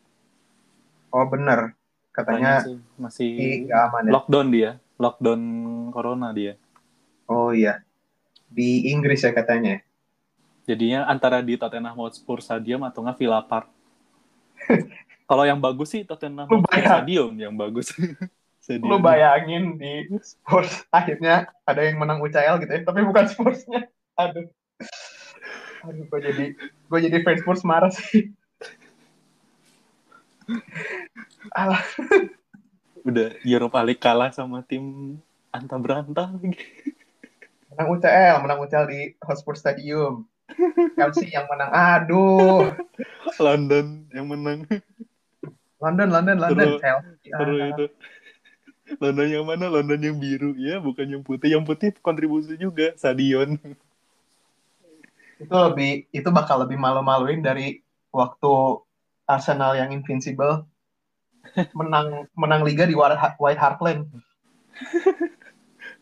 Oh 1.12 1.28
bener, 1.28 1.76
katanya 2.16 2.64
sih, 2.64 2.80
masih 2.96 3.32
aman 3.68 4.08
ya. 4.08 4.12
lockdown 4.16 4.48
dia, 4.48 4.70
lockdown 4.96 5.42
corona 5.92 6.32
dia. 6.32 6.56
Oh 7.28 7.52
iya, 7.52 7.84
di 8.48 8.88
Inggris 8.88 9.20
ya 9.20 9.36
katanya. 9.36 9.84
Jadinya 10.64 11.04
antara 11.12 11.44
di 11.44 11.60
Tottenham 11.60 11.92
Hotspur 11.92 12.40
Stadium 12.40 12.80
atau 12.88 13.04
nggak 13.04 13.20
Villa 13.20 13.44
Park. 13.44 13.68
Kalau 15.28 15.44
yang 15.44 15.60
bagus 15.60 15.92
sih 15.92 16.08
Tottenham 16.08 16.48
Hotspur 16.48 16.80
Stadium 16.80 17.36
yang 17.36 17.52
bagus. 17.52 17.92
Lu 18.82 18.96
bayangin 18.98 19.76
di 19.76 20.08
Spurs 20.24 20.88
akhirnya 20.88 21.52
ada 21.68 21.84
yang 21.84 22.00
menang 22.00 22.18
UCL 22.24 22.64
gitu 22.64 22.72
ya, 22.72 22.80
tapi 22.80 23.04
bukan 23.04 23.28
Spursnya. 23.28 23.92
Aduh. 24.16 24.48
Aduh, 25.84 26.04
gue 26.08 26.20
jadi 26.24 26.44
gue 26.56 26.98
jadi 27.02 27.16
fans 27.20 27.40
Spurs 27.44 27.62
marah 27.66 27.92
sih. 27.92 28.32
Alah. 31.52 31.82
Udah 33.02 33.34
Europa 33.42 33.78
League 33.82 34.02
kalah 34.02 34.30
sama 34.30 34.62
tim 34.62 35.16
anta 35.50 35.76
berantah 35.78 36.32
lagi. 36.32 36.54
Menang 37.72 37.88
UCL, 37.92 38.36
menang 38.40 38.58
UCL 38.64 38.86
di 38.88 39.00
Hotspur 39.20 39.54
Stadium. 39.58 40.24
Chelsea 40.96 41.34
yang 41.34 41.44
menang. 41.50 41.70
Aduh. 41.74 42.72
London 43.42 44.06
yang 44.14 44.26
menang. 44.30 44.64
London, 45.76 46.08
London, 46.08 46.36
London. 46.40 46.66
Terus, 46.66 46.80
Chelsea. 46.80 47.30
Terus 47.30 47.58
ah. 47.60 47.68
itu. 47.74 47.86
London 49.02 49.28
yang 49.28 49.44
mana? 49.44 49.66
London 49.66 50.00
yang 50.00 50.16
biru. 50.16 50.54
Ya, 50.56 50.78
bukan 50.78 51.06
yang 51.10 51.22
putih. 51.26 51.52
Yang 51.52 51.64
putih 51.68 51.88
kontribusi 52.00 52.54
juga. 52.56 52.94
Sadion. 52.96 53.58
Itu 55.36 55.52
lebih, 55.52 56.08
itu 56.12 56.28
bakal 56.32 56.64
lebih 56.64 56.80
malu-maluin 56.80 57.44
dari 57.44 57.80
waktu 58.12 58.80
Arsenal 59.26 59.76
yang 59.76 59.92
invincible 59.92 60.64
menang 61.78 62.26
menang 62.34 62.62
liga 62.66 62.88
di 62.88 62.94
White 62.96 63.60
Hart 63.60 63.80
Lane. 63.82 64.08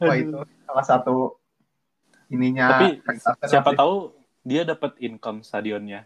Wah 0.00 0.16
itu 0.16 0.38
salah 0.66 0.84
satu 0.84 1.38
ininya. 2.30 2.78
Tapi 2.78 3.02
siapa 3.46 3.74
tahu 3.74 4.12
dia 4.44 4.62
dapat 4.62 5.00
income 5.00 5.40
stadionnya 5.40 6.04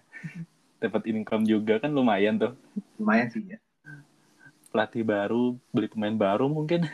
dapat 0.79 1.11
income 1.11 1.43
juga 1.43 1.83
kan 1.83 1.91
lumayan 1.91 2.39
tuh 2.39 2.55
lumayan 3.03 3.27
sih 3.35 3.43
ya 3.43 3.59
pelatih 4.71 5.03
baru 5.03 5.59
beli 5.75 5.91
pemain 5.91 6.15
baru 6.15 6.47
mungkin 6.47 6.87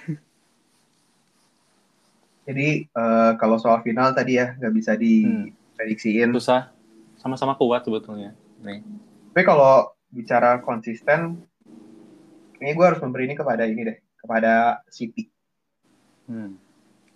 jadi 2.48 2.88
uh, 2.96 3.36
kalau 3.36 3.60
soal 3.60 3.84
final 3.84 4.16
tadi 4.16 4.40
ya 4.40 4.56
nggak 4.56 4.72
bisa 4.72 4.96
diprediksiin 4.96 5.52
hmm. 5.52 5.63
Susah 6.34 6.70
sama-sama 7.18 7.56
kuat 7.56 7.82
sebetulnya. 7.86 8.36
Nih. 8.60 8.84
Tapi 9.32 9.42
kalau 9.42 9.90
bicara 10.12 10.62
konsisten 10.62 11.42
ini 12.62 12.70
gue 12.70 12.86
harus 12.86 13.02
memberi 13.02 13.26
ini 13.26 13.34
kepada 13.34 13.66
ini 13.66 13.80
deh 13.82 13.98
kepada 14.20 14.84
City. 14.88 15.28
Hmm. 16.24 16.56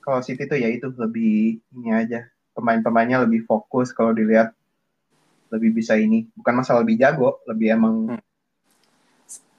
kalau 0.04 0.20
City 0.20 0.44
tuh 0.44 0.56
ya 0.56 0.68
itu 0.68 0.88
lebih 0.96 1.60
ini 1.76 1.88
aja. 1.92 2.28
Pemain-pemainnya 2.56 3.22
lebih 3.22 3.44
fokus 3.44 3.92
kalau 3.94 4.16
dilihat. 4.16 4.52
Lebih 5.48 5.80
bisa 5.80 5.96
ini. 5.96 6.28
Bukan 6.36 6.60
masalah 6.60 6.84
lebih 6.84 7.00
jago 7.00 7.40
lebih 7.48 7.76
emang 7.76 8.16
hmm. 8.16 8.22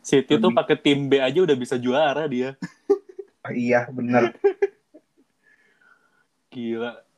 City 0.01 0.37
lebih... 0.37 0.49
tuh 0.49 0.51
pakai 0.53 0.77
tim 0.77 1.05
B 1.09 1.21
aja 1.21 1.39
udah 1.45 1.57
bisa 1.57 1.77
juara 1.77 2.25
dia. 2.25 2.57
Oh, 3.45 3.53
iya 3.69 3.85
bener. 3.89 4.33
Gila 6.53 7.08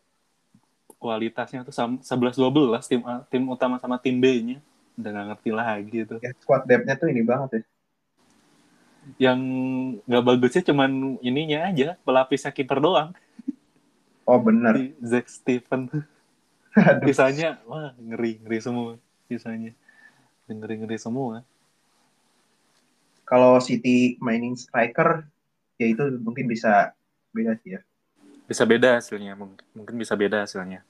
kualitasnya 1.01 1.65
tuh 1.65 1.73
sebelas 2.05 2.37
dua 2.37 2.53
belas 2.53 2.85
tim 2.85 3.01
tim 3.33 3.41
utama 3.49 3.81
sama 3.81 3.97
tim 3.97 4.21
B-nya. 4.21 4.61
Udah 4.93 5.09
gak 5.09 5.27
ngerti 5.33 5.49
lagi 5.49 5.97
tuh. 6.05 6.21
Ya, 6.21 6.31
squad 6.37 6.69
depth-nya 6.69 6.93
tuh 6.93 7.09
ini 7.09 7.25
banget 7.25 7.49
ya. 7.57 7.61
Yang 9.17 9.39
nggak 10.05 10.23
bagusnya 10.29 10.61
cuman 10.69 11.17
ininya 11.25 11.73
aja 11.73 11.97
pelapisnya 12.05 12.53
kiper 12.53 12.77
doang. 12.77 13.17
Oh 14.29 14.37
benar. 14.37 14.77
Zack 15.01 15.25
Steven. 15.25 15.89
sisanya 17.03 17.59
wah 17.67 17.91
ngeri 17.97 18.39
ngeri 18.45 18.59
semua 18.61 18.95
sisanya. 19.25 19.73
Ngeri 20.45 20.85
ngeri 20.85 20.97
semua. 21.01 21.41
Kalau 23.25 23.57
City 23.57 24.21
mining 24.21 24.53
striker 24.53 25.25
ya 25.81 25.89
itu 25.89 26.21
mungkin 26.21 26.45
bisa 26.45 26.93
beda 27.33 27.57
sih 27.65 27.73
ya. 27.75 27.81
Bisa 28.45 28.63
beda 28.69 29.01
hasilnya 29.01 29.33
mungkin 29.33 29.65
mungkin 29.73 29.95
bisa 29.97 30.13
beda 30.13 30.45
hasilnya 30.45 30.85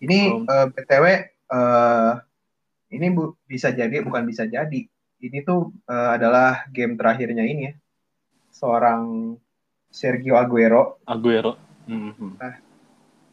ini 0.00 0.18
uh, 0.48 0.66
btw 0.72 1.04
uh, 1.52 2.12
ini 2.90 3.06
bu 3.14 3.38
bisa 3.46 3.70
jadi 3.70 4.02
bukan 4.02 4.26
bisa 4.26 4.48
jadi. 4.48 4.88
Ini 5.20 5.38
tuh 5.44 5.70
uh, 5.86 6.16
adalah 6.16 6.64
game 6.72 6.96
terakhirnya 6.96 7.44
ini 7.44 7.62
ya. 7.70 7.74
Seorang 8.50 9.34
Sergio 9.92 10.40
Aguero. 10.40 10.98
Aguero. 11.06 11.56
Mm-hmm. 11.90 12.30
nah 12.38 12.54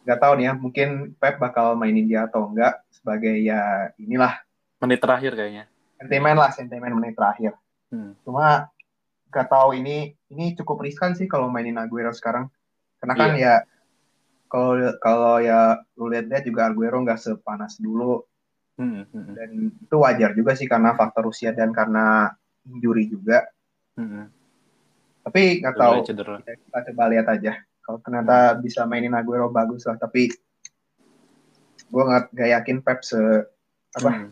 nggak 0.07 0.19
tahu 0.23 0.33
nih 0.39 0.45
ya 0.49 0.53
mungkin 0.55 0.89
Pep 1.19 1.35
bakal 1.37 1.75
mainin 1.75 2.07
dia 2.07 2.25
atau 2.25 2.47
enggak 2.47 2.79
sebagai 2.89 3.35
ya 3.43 3.91
inilah. 3.99 4.39
Menit 4.79 5.03
terakhir 5.03 5.35
kayaknya. 5.35 5.67
Sentimen 5.99 6.37
lah 6.39 6.51
sentimen 6.55 6.93
menit 6.95 7.13
terakhir. 7.17 7.53
Hmm. 7.87 8.19
cuma 8.27 8.67
nggak 9.31 9.47
tahu 9.47 9.79
ini 9.79 10.11
ini 10.27 10.51
cukup 10.59 10.83
riskan 10.83 11.15
sih 11.15 11.27
kalau 11.27 11.51
mainin 11.51 11.79
Aguero 11.79 12.11
sekarang. 12.15 12.47
Karena 12.97 13.13
kan 13.13 13.31
yeah. 13.37 13.61
ya 13.61 13.76
kalau 14.47 14.79
kalau 15.03 15.43
ya 15.43 15.79
lu 15.99 16.07
lihat-lihat 16.07 16.43
juga 16.47 16.71
Aguero 16.71 17.03
nggak 17.03 17.19
sepanas 17.19 17.79
dulu 17.79 18.23
hmm, 18.79 18.87
hmm, 18.87 19.05
hmm. 19.11 19.33
dan 19.35 19.49
itu 19.75 19.95
wajar 19.99 20.31
juga 20.33 20.55
sih 20.55 20.67
karena 20.67 20.95
faktor 20.95 21.27
usia 21.27 21.51
dan 21.51 21.75
karena 21.75 22.31
injury 22.63 23.11
juga 23.11 23.43
hmm. 23.99 24.25
tapi 25.27 25.59
nggak 25.59 25.75
tahu 25.75 25.95
cedera. 26.07 26.35
kita 26.43 26.79
coba 26.91 27.03
lihat 27.11 27.27
aja 27.27 27.53
kalau 27.83 27.99
ternyata 27.99 28.55
hmm. 28.55 28.59
bisa 28.63 28.81
mainin 28.87 29.15
Aguero 29.15 29.51
bagus 29.51 29.83
lah 29.83 29.99
tapi 29.99 30.31
gue 31.87 32.03
nggak 32.03 32.35
gak 32.35 32.49
yakin 32.59 32.77
Pep 32.83 32.99
se 33.03 33.19
apa 33.95 34.11
hmm. 34.11 34.29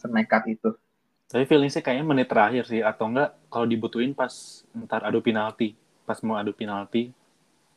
senekat 0.00 0.42
itu 0.52 0.70
tapi 1.28 1.44
feeling 1.48 1.72
sih 1.72 1.80
kayaknya 1.80 2.04
menit 2.04 2.28
terakhir 2.28 2.64
sih 2.68 2.84
atau 2.84 3.08
enggak 3.12 3.32
kalau 3.48 3.66
dibutuhin 3.68 4.12
pas 4.12 4.32
ntar 4.72 5.04
adu 5.04 5.24
penalti 5.24 5.76
pas 6.04 6.20
mau 6.20 6.36
adu 6.36 6.52
penalti 6.52 7.08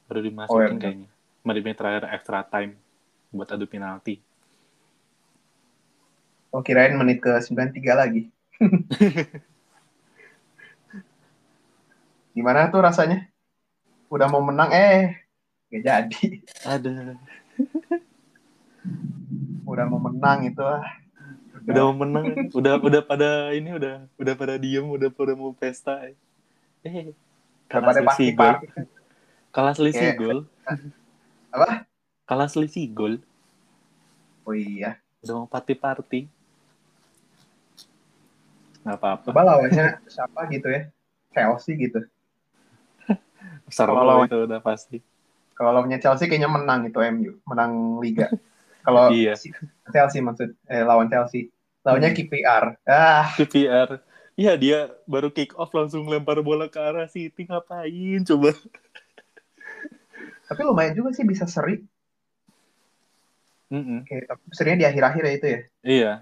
baru 0.07 0.23
dimasukin 0.23 0.59
oh, 0.59 0.75
iya. 0.75 0.79
kayaknya 0.79 1.09
menit 1.47 1.79
terakhir 1.79 2.03
extra 2.11 2.43
time 2.43 2.75
buat 3.31 3.47
adu 3.47 3.63
penalti. 3.63 4.19
Oh 6.51 6.59
kirain 6.59 6.99
menit 6.99 7.23
ke 7.23 7.31
93 7.31 7.79
lagi. 7.95 8.27
Gimana 12.35 12.67
tuh 12.67 12.83
rasanya? 12.83 13.31
Udah 14.11 14.27
mau 14.27 14.43
menang 14.43 14.71
eh 14.75 15.23
gak 15.71 15.83
jadi. 15.83 16.43
Ada. 16.67 17.15
udah 19.67 19.85
mau 19.87 19.99
menang 19.99 20.47
itu 20.47 20.63
ah. 20.63 20.83
Udah 21.67 21.83
mau 21.91 21.95
menang, 22.07 22.47
udah 22.55 22.79
udah 22.79 23.01
pada 23.03 23.51
ini 23.51 23.75
udah 23.75 24.07
udah 24.15 24.33
pada 24.39 24.55
diem, 24.55 24.87
udah 24.87 25.11
pada 25.11 25.35
mau 25.35 25.51
pesta. 25.51 25.99
Eh, 26.79 27.11
kalah 27.67 27.91
selisih 27.91 28.31
gol. 28.31 28.55
Kalah 29.51 29.75
selisih 29.75 30.15
gol. 30.15 30.39
Apa? 31.57 31.89
Kalah 32.29 32.45
selisih 32.45 32.85
gol. 32.93 33.17
Oh 34.45 34.53
iya. 34.53 35.01
Udah 35.25 35.33
mau 35.41 35.47
party-party. 35.49 36.29
Gak 38.85 38.97
apa-apa. 39.01 39.33
Coba 39.33 39.41
lawannya 39.41 39.97
siapa 40.05 40.45
gitu 40.53 40.69
ya? 40.69 40.85
Chelsea 41.33 41.73
gitu. 41.81 42.05
Kalau 43.73 44.05
lawan 44.05 44.29
itu 44.29 44.37
udah 44.45 44.61
pasti. 44.61 45.01
Kalau 45.57 45.73
lawannya 45.73 45.97
Chelsea 45.97 46.29
kayaknya 46.29 46.53
menang 46.53 46.85
itu 46.85 47.01
MU, 47.01 47.41
menang 47.49 47.97
Liga. 48.05 48.29
Kalau 48.85 49.09
iya. 49.17 49.33
Chelsea 49.89 50.21
maksud 50.21 50.53
eh, 50.69 50.85
lawan 50.85 51.09
Chelsea, 51.09 51.49
lawannya 51.81 52.13
hmm. 52.13 52.17
KPR. 52.21 52.65
Ah. 52.85 53.33
KPR. 53.33 53.89
Iya 54.37 54.53
dia 54.53 54.93
baru 55.09 55.33
kick 55.33 55.57
off 55.57 55.73
langsung 55.73 56.05
lempar 56.05 56.37
bola 56.45 56.69
ke 56.69 56.77
arah 56.77 57.09
City 57.09 57.49
ngapain 57.49 58.21
coba? 58.21 58.53
Tapi 60.47 60.61
lumayan 60.63 60.95
juga 60.95 61.11
sih 61.11 61.27
bisa 61.27 61.43
seri. 61.43 61.83
Mm 63.67 63.83
-mm. 63.83 63.99
Serinya 64.55 64.79
di 64.79 64.87
akhir-akhir 64.87 65.23
ya 65.27 65.33
itu 65.35 65.45
ya? 65.47 65.59
Iya. 65.83 66.13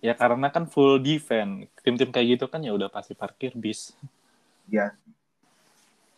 Ya 0.00 0.12
karena 0.18 0.50
kan 0.50 0.66
full 0.66 0.98
defense. 0.98 1.70
Tim-tim 1.86 2.10
kayak 2.10 2.38
gitu 2.38 2.44
kan 2.50 2.60
ya 2.66 2.74
udah 2.74 2.90
pasti 2.90 3.14
parkir 3.14 3.54
bis. 3.54 3.94
Iya. 4.66 4.98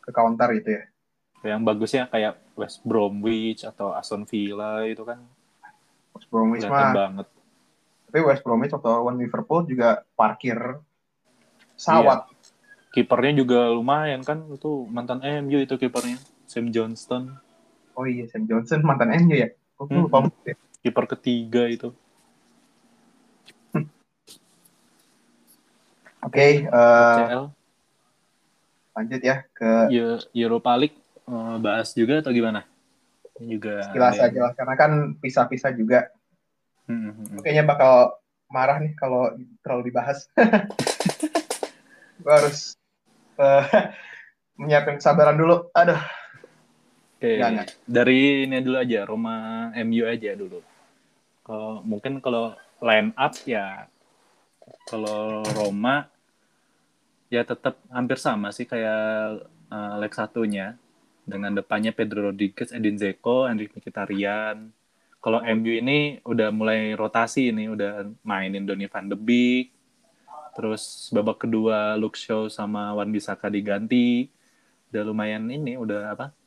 Ke 0.00 0.10
counter 0.16 0.48
itu 0.56 0.80
ya. 0.80 0.82
Yang 1.42 1.60
bagusnya 1.66 2.08
kayak 2.08 2.40
West 2.56 2.80
Bromwich 2.86 3.68
atau 3.68 3.92
Aston 3.92 4.24
Villa 4.24 4.86
itu 4.88 5.04
kan. 5.04 5.20
West 6.16 6.28
Bromwich 6.32 6.64
mah. 6.64 6.94
banget. 6.94 7.26
Tapi 8.08 8.20
West 8.24 8.44
Bromwich 8.44 8.72
atau 8.72 9.02
lawan 9.02 9.20
Liverpool 9.20 9.68
juga 9.68 10.06
parkir 10.16 10.56
sawat. 11.76 12.28
Iya. 12.28 12.40
Kipernya 12.92 13.32
juga 13.44 13.72
lumayan 13.72 14.20
kan 14.20 14.44
itu 14.52 14.88
mantan 14.88 15.20
MU 15.20 15.58
itu 15.60 15.74
kipernya. 15.76 16.20
Sam 16.52 16.68
Johnston. 16.68 17.32
Oh 17.96 18.04
iya, 18.04 18.28
Sam 18.28 18.44
Johnson 18.44 18.84
mantan 18.84 19.08
MU 19.24 19.40
ya? 19.40 19.48
Hmm. 19.80 20.04
lupa 20.04 20.28
ya. 20.44 20.52
Kiper 20.84 21.08
ketiga 21.16 21.64
itu. 21.64 21.96
Oke, 26.28 26.28
okay, 26.28 26.52
uh, 26.68 27.48
lanjut 28.92 29.20
ya 29.24 29.48
ke 29.56 29.88
Europa 30.36 30.76
League 30.76 31.00
uh, 31.24 31.56
bahas 31.56 31.96
juga 31.96 32.20
atau 32.20 32.36
gimana? 32.36 32.68
Juga 33.40 33.88
sekilas 33.88 34.20
aja 34.20 34.38
lah, 34.44 34.52
karena 34.52 34.74
kan 34.76 34.92
pisah-pisah 35.24 35.72
juga. 35.72 36.12
Hmm, 36.84 37.16
hmm, 37.16 37.26
hmm. 37.32 37.40
Kayaknya 37.40 37.64
bakal 37.64 38.20
marah 38.52 38.76
nih 38.76 38.92
kalau 39.00 39.32
terlalu 39.64 39.88
dibahas. 39.88 40.28
Gue 42.22 42.32
harus 42.36 42.76
uh, 43.42 43.64
menyiapkan 44.60 45.00
kesabaran 45.00 45.40
dulu. 45.40 45.72
Aduh. 45.72 46.21
Oke, 47.22 47.38
okay. 47.38 47.70
dari 47.86 48.50
ini 48.50 48.58
dulu 48.58 48.82
aja, 48.82 49.06
Roma 49.06 49.70
MU 49.86 50.02
aja 50.10 50.34
dulu. 50.34 50.58
Kalau 51.46 51.78
mungkin 51.86 52.18
kalau 52.18 52.58
line 52.82 53.14
up 53.14 53.38
ya, 53.46 53.86
kalau 54.90 55.46
Roma 55.54 56.10
ya 57.30 57.46
tetap 57.46 57.78
hampir 57.94 58.18
sama 58.18 58.50
sih 58.50 58.66
kayak 58.66 59.38
uh, 59.70 59.94
leg 60.02 60.10
satunya 60.10 60.74
dengan 61.22 61.54
depannya 61.54 61.94
Pedro 61.94 62.26
Rodriguez, 62.34 62.74
Edin 62.74 62.98
Zeko, 62.98 63.46
Enrique 63.46 63.78
Mkhitaryan. 63.78 64.74
Kalau 65.22 65.46
MU 65.46 65.78
ini 65.78 66.18
udah 66.26 66.50
mulai 66.50 66.98
rotasi 66.98 67.54
ini, 67.54 67.70
udah 67.70 68.02
mainin 68.26 68.66
Donny 68.66 68.90
van 68.90 69.06
de 69.06 69.14
Beek. 69.14 69.70
Terus 70.58 71.06
babak 71.14 71.46
kedua 71.46 71.94
Luke 71.94 72.18
Shaw 72.18 72.50
sama 72.50 72.90
Wan 72.98 73.14
Bisaka 73.14 73.46
diganti. 73.46 74.26
Udah 74.90 75.06
lumayan 75.06 75.46
ini, 75.46 75.78
udah 75.78 76.18
apa? 76.18 76.41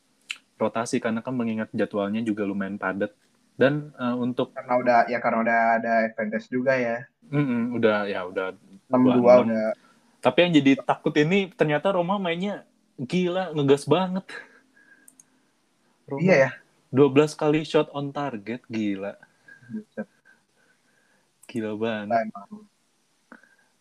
Rotasi 0.56 1.00
karena 1.00 1.20
kan 1.20 1.36
mengingat 1.36 1.68
jadwalnya 1.72 2.20
juga 2.24 2.44
lumayan 2.48 2.80
padat. 2.80 3.12
Dan 3.56 3.96
uh, 3.96 4.12
untuk 4.20 4.52
karena 4.52 4.74
udah 4.76 4.98
ya 5.08 5.18
karena 5.20 5.38
udah 5.40 5.58
ada 5.80 5.92
advantage 6.04 6.52
juga 6.52 6.76
ya. 6.76 7.08
Mm 7.32 7.44
-mm, 7.44 7.62
udah 7.80 7.98
ya 8.04 8.20
udah 8.28 8.46
enam 8.92 9.02
dua 9.16 9.32
udah. 9.48 9.66
Tapi 10.20 10.38
yang 10.44 10.52
jadi 10.60 10.72
takut 10.84 11.14
ini 11.16 11.48
ternyata 11.56 11.94
Roma 11.96 12.20
mainnya 12.20 12.68
gila 13.00 13.56
ngegas 13.56 13.88
banget. 13.88 14.28
Roma 16.04 16.20
iya 16.20 16.36
ya. 16.36 16.50
12 16.94 17.34
kali 17.34 17.60
shot 17.66 17.90
on 17.92 18.14
target 18.14 18.62
gila. 18.70 19.18
Gila 21.50 21.72
banget. 21.76 22.08
Nah, 22.10 22.20
emang. 22.22 22.48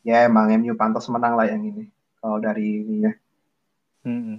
ya 0.05 0.17
emang 0.29 0.45
MU 0.61 0.73
pantas 0.77 1.09
menang 1.09 1.33
lah 1.33 1.49
yang 1.49 1.63
ini. 1.65 1.89
Kalau 2.21 2.38
dari 2.41 2.81
ini 2.81 2.95
ya. 3.05 3.13
Mm 4.05 4.21
-mm. 4.21 4.38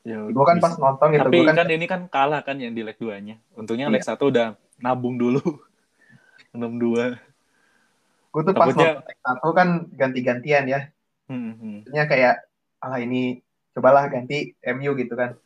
Ya, 0.00 0.16
gue 0.24 0.44
kan 0.48 0.56
pas 0.60 0.74
nonton 0.80 1.12
gitu. 1.12 1.28
Tapi 1.28 1.38
kan, 1.44 1.56
kan 1.60 1.68
ini 1.68 1.86
kan 1.86 2.00
kalah 2.08 2.40
kan 2.40 2.56
yang 2.56 2.72
di 2.72 2.80
leg 2.80 2.96
2-nya. 2.96 3.36
Untungnya 3.52 3.92
iya. 3.92 3.94
leg 3.94 4.04
1 4.04 4.16
udah 4.16 4.56
nabung 4.80 5.20
dulu. 5.20 5.40
6-2. 6.56 7.20
Gue 8.32 8.42
tuh 8.46 8.54
Takutnya... 8.56 8.56
pas 8.56 8.72
nonton 8.72 9.04
leg 9.04 9.18
1 9.20 9.58
kan 9.58 9.68
ganti-gantian 9.92 10.64
ya. 10.66 10.80
Hmm, 11.28 11.52
hmm. 11.54 11.78
kayak, 11.92 12.42
ah 12.82 12.96
ini 12.98 13.44
cobalah 13.76 14.08
ganti 14.08 14.56
MU 14.72 14.96
gitu 14.96 15.14
kan. 15.14 15.36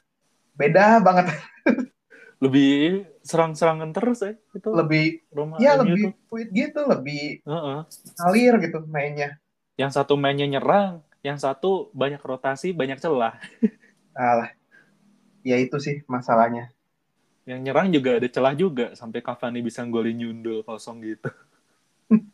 Beda 0.55 1.03
banget. 1.03 1.35
lebih 2.45 3.09
serang-serangan 3.25 3.90
terus 3.90 4.21
ya 4.21 4.33
itu. 4.53 4.69
Lebih, 4.71 5.25
Roma 5.33 5.57
ya 5.59 5.81
MU 5.81 5.83
lebih 5.83 6.03
fluid 6.29 6.49
gitu, 6.53 6.81
lebih 6.87 7.40
uh 7.43 7.55
-uh. 7.57 7.79
alir 8.23 8.61
gitu 8.62 8.85
mainnya. 8.87 9.40
Yang 9.75 9.99
satu 9.99 10.14
mainnya 10.14 10.47
nyerang, 10.47 11.03
yang 11.25 11.40
satu 11.40 11.90
banyak 11.97 12.21
rotasi, 12.21 12.71
banyak 12.71 13.01
celah. 13.01 13.35
Alah. 14.14 14.50
Ya 15.44 15.61
itu 15.61 15.77
sih 15.83 16.00
masalahnya. 16.09 16.72
Yang 17.44 17.61
nyerang 17.61 17.88
juga 17.92 18.11
ada 18.16 18.29
celah 18.31 18.55
juga 18.57 18.87
sampai 18.96 19.20
Cavani 19.20 19.61
bisa 19.61 19.85
golin 19.85 20.16
nyundul 20.16 20.64
kosong 20.64 21.05
gitu. 21.05 21.29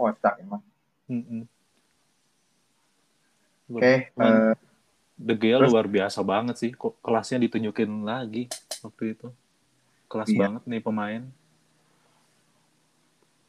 Kocak 0.00 0.40
emang. 0.40 0.64
Mm 1.10 1.22
-mm. 1.26 1.42
Oke, 3.70 3.86
okay, 3.86 3.96
uh, 4.18 4.50
eh, 4.50 4.54
De 5.14 5.34
Gea 5.38 5.62
luar 5.62 5.86
biasa 5.86 6.24
banget 6.24 6.56
sih. 6.58 6.70
Kok 6.72 6.98
kelasnya 7.04 7.38
ditunjukin 7.46 8.02
lagi 8.02 8.48
waktu 8.82 9.14
itu. 9.14 9.28
kelas 10.10 10.26
iya. 10.34 10.42
banget 10.42 10.62
nih 10.66 10.82
pemain. 10.82 11.22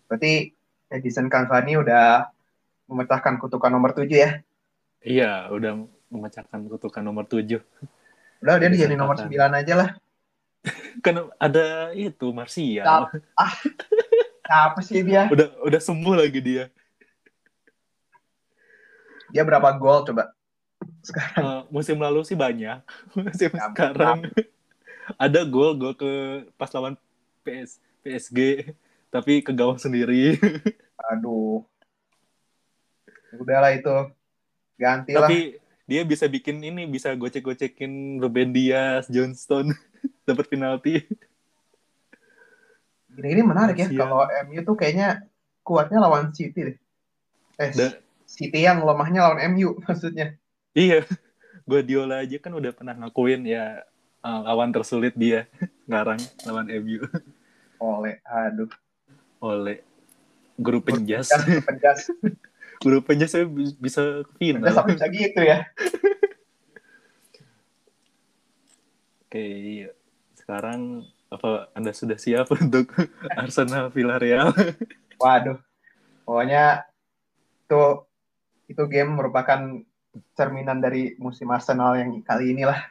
Berarti 0.05 0.53
Edison 0.93 1.25
Cavani 1.25 1.73
udah 1.73 2.29
memecahkan 2.85 3.41
kutukan 3.41 3.73
nomor 3.73 3.97
7 3.97 4.05
ya? 4.13 4.31
Iya, 5.01 5.49
udah 5.49 5.89
memecahkan 6.11 6.59
kutukan 6.67 7.01
nomor 7.01 7.25
7. 7.25 7.63
Udah, 8.43 8.55
dia 8.59 8.69
jadi 8.69 8.95
nomor 8.99 9.15
9 9.15 9.31
aja 9.31 9.73
lah. 9.73 9.89
kan 11.05 11.31
ada 11.41 11.95
itu 11.97 12.29
Martial. 12.29 13.09
Ah, 13.35 13.53
apa 14.69 14.83
sih 14.83 15.01
dia? 15.01 15.31
Udah 15.31 15.47
udah 15.63 15.79
sembuh 15.81 16.15
lagi 16.19 16.43
dia. 16.43 16.67
Dia 19.31 19.47
berapa 19.47 19.71
gol 19.79 20.03
coba? 20.03 20.35
Sekarang. 21.01 21.39
Uh, 21.39 21.61
musim 21.71 21.95
lalu 21.95 22.27
sih 22.27 22.35
banyak. 22.35 22.83
musim 23.15 23.49
ya, 23.55 23.71
sekarang 23.71 24.27
ada 25.23 25.39
gol 25.47 25.79
gol 25.79 25.95
ke 25.95 26.11
pas 26.59 26.69
lawan 26.75 26.99
PS 27.41 27.79
PSG 28.03 28.69
tapi 29.07 29.39
ke 29.39 29.55
gawang 29.55 29.79
sendiri. 29.79 30.35
Aduh. 31.15 31.63
Udahlah 33.39 33.71
itu. 33.71 34.11
Ganti 34.75 35.15
lah. 35.15 35.29
Dia 35.91 36.07
bisa 36.07 36.23
bikin 36.31 36.63
ini, 36.63 36.87
bisa 36.87 37.11
gocek-gocekin 37.11 38.23
Ruben 38.23 38.55
Dias, 38.55 39.11
Johnston, 39.11 39.75
dapat 40.27 40.47
penalti. 40.47 41.03
Ini, 43.11 43.27
ini 43.27 43.43
menarik 43.43 43.75
ya, 43.75 43.91
kalau 43.91 44.23
MU 44.47 44.63
tuh 44.63 44.79
kayaknya 44.79 45.27
kuatnya 45.67 45.99
lawan 45.99 46.31
City 46.31 46.71
deh. 46.71 46.77
Eh, 47.59 47.75
da 47.75 47.99
City 48.31 48.63
yang 48.63 48.79
lemahnya 48.87 49.27
lawan 49.27 49.43
MU 49.51 49.75
maksudnya. 49.83 50.39
Iya, 50.71 51.03
Guardiola 51.67 52.23
aja 52.23 52.39
kan 52.39 52.55
udah 52.55 52.71
pernah 52.71 52.95
ngakuin 52.95 53.43
ya 53.43 53.83
uh, 54.23 54.41
lawan 54.47 54.71
tersulit 54.71 55.11
dia 55.19 55.51
sekarang 55.83 56.23
lawan 56.47 56.71
MU. 56.79 57.03
Oleh, 57.83 58.23
aduh. 58.23 58.71
Oleh. 59.43 59.83
Grup 60.55 60.87
penjas. 60.87 61.27
Grup 61.35 61.67
penjas. 61.67 62.07
Grup 62.81 63.05
penjas 63.05 63.37
saya 63.37 63.45
bisa 63.77 64.25
final. 64.41 64.65
Sampai 64.73 64.97
bisa 64.97 65.07
gitu 65.13 65.41
ya. 65.45 65.69
Oke, 69.31 69.39
iya. 69.39 69.89
sekarang 70.35 71.07
apa 71.31 71.71
Anda 71.71 71.95
sudah 71.95 72.19
siap 72.19 72.51
untuk 72.59 72.91
Arsenal 73.31 73.87
Villarreal? 73.93 74.51
Waduh. 75.21 75.61
Pokoknya 76.27 76.83
itu 77.63 77.83
itu 78.67 78.83
game 78.91 79.15
merupakan 79.15 79.79
cerminan 80.35 80.83
dari 80.83 81.15
musim 81.15 81.47
Arsenal 81.47 81.95
yang 81.95 82.19
kali 82.27 82.51
inilah. 82.51 82.81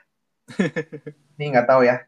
ini 1.36 1.52
nggak 1.52 1.68
tahu 1.68 1.84
ya. 1.84 2.00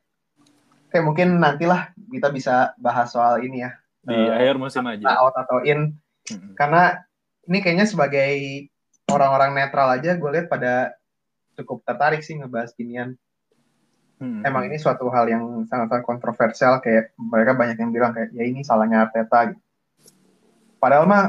Oke, 0.88 1.00
mungkin 1.04 1.36
nantilah 1.36 1.92
kita 2.08 2.32
bisa 2.32 2.72
bahas 2.80 3.12
soal 3.12 3.44
ini 3.44 3.68
ya. 3.68 3.76
Di 4.00 4.16
uh, 4.16 4.32
akhir 4.32 4.56
musim 4.56 4.84
aja. 4.88 5.20
Out 5.20 5.36
atau 5.36 5.60
in. 5.64 5.96
Hmm. 6.32 6.56
Karena 6.56 7.04
ini 7.48 7.59
kayaknya 7.59 7.87
sebagai 7.88 8.33
orang-orang 9.11 9.52
netral 9.57 9.88
aja 9.90 10.14
gue 10.14 10.31
lihat 10.31 10.46
pada 10.46 10.94
cukup 11.59 11.85
tertarik 11.85 12.22
sih 12.24 12.38
ngebahas 12.38 12.72
ginian. 12.74 13.18
Hmm. 14.22 14.46
Emang 14.46 14.70
ini 14.70 14.78
suatu 14.78 15.11
hal 15.11 15.26
yang 15.26 15.66
sangat-sangat 15.66 16.07
kontroversial 16.07 16.78
kayak 16.78 17.11
mereka 17.18 17.59
banyak 17.59 17.74
yang 17.74 17.90
bilang 17.90 18.14
kayak 18.14 18.31
ya 18.31 18.46
ini 18.46 18.62
salahnya 18.62 19.11
Arteta 19.11 19.50
gitu. 19.50 19.62
Padahal 20.78 21.11
mah 21.11 21.24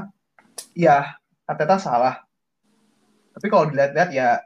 ya 0.78 1.18
Arteta 1.50 1.82
salah. 1.82 2.22
Tapi 3.34 3.50
kalau 3.50 3.66
dilihat-lihat 3.74 4.10
ya 4.14 4.46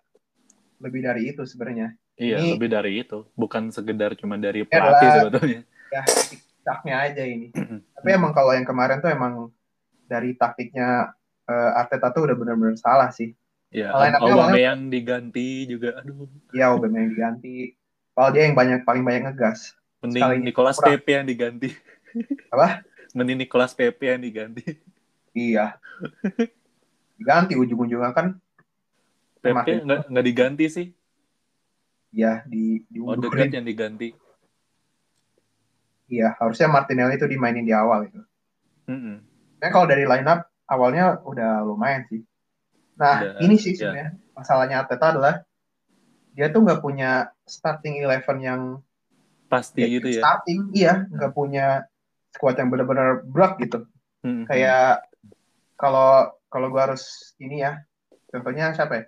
lebih 0.79 1.03
dari 1.03 1.35
itu 1.35 1.43
sebenarnya. 1.43 1.91
Iya, 2.17 2.41
ini, 2.41 2.55
lebih 2.55 2.69
dari 2.71 2.91
itu. 3.03 3.27
Bukan 3.35 3.69
sekedar 3.69 4.15
cuma 4.17 4.39
dari 4.39 4.63
pelatih 4.65 5.09
sebetulnya. 5.21 5.61
Ya, 5.93 6.01
taktiknya 6.65 6.95
aja 7.03 7.23
ini. 7.27 7.47
Tapi 7.99 8.09
emang 8.09 8.31
kalau 8.31 8.55
yang 8.55 8.65
kemarin 8.65 9.03
tuh 9.03 9.11
emang 9.11 9.51
dari 10.07 10.33
taktiknya 10.33 11.13
uh, 11.47 11.79
Arteta 11.79 12.11
tuh 12.11 12.27
udah 12.27 12.35
benar-benar 12.35 12.75
salah 12.77 13.09
sih. 13.09 13.33
Iya, 13.67 13.91
Obama 14.23 14.55
yang 14.55 14.87
diganti 14.87 15.67
juga, 15.67 15.99
aduh. 15.99 16.27
Iya, 16.55 16.71
Obama 16.71 17.03
yang 17.03 17.11
diganti. 17.11 17.75
Kalau 18.15 18.29
dia 18.31 18.47
yang 18.47 18.55
banyak 18.55 18.87
paling 18.87 19.03
banyak 19.03 19.27
ngegas. 19.27 19.75
Mending 19.99 20.23
Sekali 20.23 20.37
Nicolas 20.39 20.77
Pepe 20.79 21.11
yang 21.19 21.27
diganti. 21.27 21.69
Apa? 22.53 22.81
Mending 23.11 23.43
Nicolas 23.43 23.75
Pepe 23.75 24.07
yang 24.07 24.23
diganti. 24.23 24.63
Iya. 25.35 25.75
Diganti 27.19 27.53
ujung-ujungnya 27.59 28.15
kan. 28.15 28.39
Pepe 29.43 29.83
nggak 29.83 30.09
nggak 30.09 30.25
diganti 30.25 30.65
sih. 30.71 30.87
Iya, 32.15 32.47
di 32.47 32.87
di 32.87 32.97
Oh, 33.03 33.13
Odegaard 33.13 33.51
yang 33.51 33.67
diganti. 33.67 34.15
Iya, 36.07 36.39
harusnya 36.39 36.71
Martinelli 36.71 37.19
itu 37.19 37.27
dimainin 37.27 37.67
di 37.67 37.75
awal 37.75 38.07
itu. 38.07 38.21
Mm 38.87 38.97
-hmm. 38.97 39.15
Nah, 39.59 39.69
kalau 39.75 39.85
dari 39.91 40.07
line 40.07 40.23
up 40.23 40.47
awalnya 40.67 41.23
udah 41.23 41.63
lumayan 41.63 42.03
sih. 42.11 42.21
Nah, 42.99 43.23
udah, 43.23 43.41
ini 43.43 43.55
sih 43.55 43.73
ya. 43.73 43.89
sebenarnya 43.89 44.09
yeah. 44.13 44.35
masalahnya 44.35 44.75
Arteta 44.83 45.07
adalah 45.15 45.35
dia 46.37 46.53
tuh 46.53 46.61
nggak 46.61 46.81
punya 46.83 47.33
starting 47.47 47.97
eleven 48.03 48.37
yang 48.43 48.61
pasti 49.49 49.81
ya, 49.81 49.87
gitu 49.89 50.07
ya. 50.11 50.21
Starting, 50.21 50.59
iya, 50.75 50.93
nggak 51.09 51.31
hmm. 51.33 51.39
punya 51.39 51.67
squad 52.35 52.59
yang 52.59 52.69
benar-benar 52.69 53.25
berat 53.25 53.57
gitu. 53.57 53.87
Hmm. 54.21 54.45
Kayak 54.45 55.07
kalau 55.79 56.35
kalau 56.51 56.67
gue 56.69 56.81
harus 56.81 57.33
ini 57.41 57.63
ya, 57.63 57.81
contohnya 58.29 58.75
siapa 58.75 58.93
ya? 58.93 59.03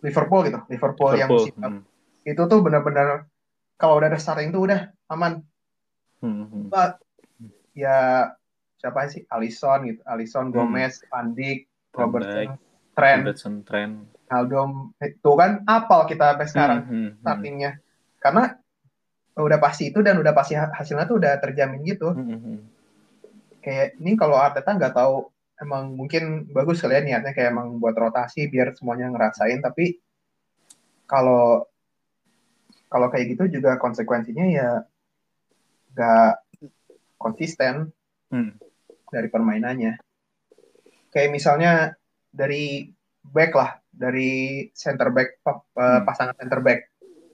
Liverpool 0.00 0.48
gitu, 0.48 0.60
Liverpool, 0.72 1.12
Liverpool. 1.12 1.20
yang 1.20 1.28
musim 1.28 1.54
hmm. 1.60 1.82
itu 2.24 2.42
tuh 2.48 2.60
benar-benar 2.64 3.28
kalau 3.76 4.00
udah 4.00 4.08
ada 4.12 4.20
starting 4.20 4.52
tuh 4.52 4.64
udah 4.68 4.92
aman. 5.12 5.44
Hmm. 6.20 6.68
But, 6.68 7.00
ya 7.72 8.28
siapa 8.80 9.06
sih? 9.12 9.22
Alisson 9.28 9.78
gitu. 9.92 10.00
Alisson 10.08 10.48
hmm. 10.48 10.54
Gomez 10.56 11.04
Van 11.12 11.36
Dijk 11.36 11.68
Robertson 11.92 12.56
Trent. 12.96 13.20
Robertson 13.22 13.54
Trent. 13.62 13.94
Aldom 14.30 14.94
itu 15.02 15.30
kan 15.36 15.60
apal 15.68 16.06
kita 16.08 16.32
sampai 16.32 16.46
hmm, 16.46 16.52
sekarang 16.54 16.80
hmm, 16.86 16.90
hmm, 16.96 17.10
startingnya. 17.20 17.70
Karena 18.16 18.44
udah 19.36 19.58
pasti 19.60 19.92
itu 19.92 20.00
dan 20.00 20.20
udah 20.20 20.32
pasti 20.32 20.56
hasilnya 20.56 21.04
tuh 21.04 21.20
udah 21.20 21.36
terjamin 21.38 21.84
gitu. 21.84 22.08
Hmm, 22.14 22.40
hmm. 22.40 22.58
kayak 23.60 24.00
ini 24.00 24.16
kalau 24.16 24.40
Arteta 24.40 24.72
nggak 24.72 24.96
tahu 24.96 25.28
emang 25.60 25.92
mungkin 25.92 26.48
bagus 26.48 26.80
kalian 26.80 27.04
ya 27.04 27.20
niatnya 27.20 27.36
kayak 27.36 27.52
emang 27.52 27.76
buat 27.76 27.92
rotasi 27.92 28.48
biar 28.48 28.72
semuanya 28.72 29.12
ngerasain. 29.12 29.60
Tapi 29.60 30.00
kalau 31.04 31.66
kalau 32.90 33.06
kayak 33.10 33.34
gitu 33.36 33.60
juga 33.60 33.76
konsekuensinya 33.76 34.46
ya 34.46 34.70
nggak 35.92 36.32
konsisten. 37.18 37.90
Hmm 38.30 38.54
dari 39.10 39.28
permainannya. 39.28 39.98
Kayak 41.10 41.30
misalnya 41.34 41.72
dari 42.30 42.86
back 43.26 43.52
lah, 43.52 43.70
dari 43.90 44.66
center 44.72 45.10
back 45.10 45.42
hmm. 45.44 46.06
pasangan 46.06 46.38
center 46.38 46.62
back. 46.62 46.86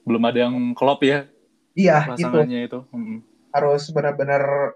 Belum 0.03 0.23
ada 0.25 0.49
yang 0.49 0.73
klop 0.73 1.05
ya? 1.05 1.29
Iya, 1.77 2.17
pasangannya 2.17 2.65
itu. 2.65 2.81
itu. 2.83 2.91
Hmm. 2.91 3.17
Harus 3.53 3.89
benar-benar 3.93 4.75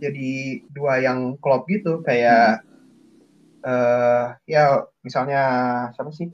jadi 0.00 0.62
dua 0.70 1.02
yang 1.02 1.36
klop 1.42 1.66
gitu, 1.68 2.00
kayak 2.06 2.62
hmm. 2.62 3.66
uh, 3.66 4.24
ya 4.46 4.86
misalnya 5.02 5.42
siapa 5.92 6.14
sih? 6.14 6.30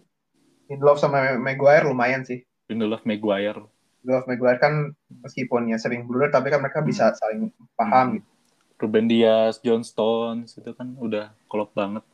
Lindelof 0.67 0.99
sama 0.99 1.39
Maguire 1.39 1.87
lumayan 1.87 2.27
sih. 2.27 2.43
Lindelof 2.69 3.07
Maguire. 3.07 3.65
Lindelof 4.03 4.27
Maguire 4.27 4.59
kan 4.59 4.93
meskipun 5.23 5.71
ya 5.71 5.79
sering 5.79 6.05
blunder 6.05 6.31
tapi 6.35 6.51
kan 6.51 6.61
mereka 6.61 6.83
bisa 6.83 7.11
hmm. 7.11 7.17
saling 7.17 7.41
paham 7.79 8.07
hmm. 8.07 8.15
gitu 8.21 8.36
Ruben 8.77 9.09
Dias, 9.09 9.57
John 9.65 9.81
Stones 9.81 10.53
itu 10.57 10.71
kan 10.77 10.93
udah 11.01 11.33
klop 11.49 11.73
banget. 11.73 12.05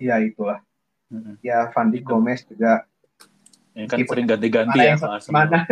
Iya 0.00 0.20
itulah. 0.24 0.64
Mm-hmm. 1.12 1.34
Ya 1.44 1.68
Van 1.72 1.88
Dijk 1.92 2.04
Gomez 2.04 2.40
juga. 2.48 2.88
Ini 3.76 3.86
kan 3.86 3.98
sering 4.02 4.26
ganti-ganti 4.26 4.78
ya 4.80 4.96
Mana? 5.30 5.62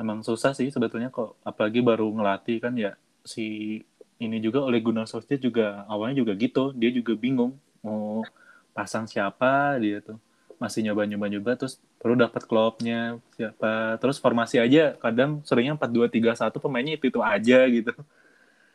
Emang 0.00 0.26
susah 0.26 0.56
sih 0.56 0.72
sebetulnya 0.74 1.12
kok, 1.12 1.38
apalagi 1.46 1.78
baru 1.78 2.10
ngelatih 2.10 2.58
kan 2.58 2.74
ya 2.74 2.98
si 3.22 3.78
ini 4.18 4.42
juga 4.42 4.66
oleh 4.66 4.82
Gunnar 4.82 5.06
Solskjaer 5.06 5.38
juga 5.38 5.86
awalnya 5.86 6.18
juga 6.18 6.34
gitu, 6.34 6.74
dia 6.74 6.90
juga 6.90 7.14
bingung 7.14 7.54
mau 7.84 8.26
pasang 8.74 9.06
siapa 9.06 9.78
dia 9.78 10.02
tuh 10.02 10.18
masih 10.58 10.90
nyoba-nyoba-nyoba 10.90 11.54
terus 11.54 11.78
baru 12.04 12.20
dapat 12.20 12.44
klubnya 12.44 13.16
siapa. 13.32 13.96
Terus 13.96 14.20
formasi 14.20 14.60
aja 14.60 14.92
kadang 15.00 15.40
seringnya 15.40 15.80
empat 15.80 15.88
dua 15.88 16.06
tiga 16.12 16.36
satu 16.36 16.60
pemainnya 16.60 17.00
itu 17.00 17.08
itu 17.08 17.24
aja 17.24 17.64
gitu. 17.64 17.96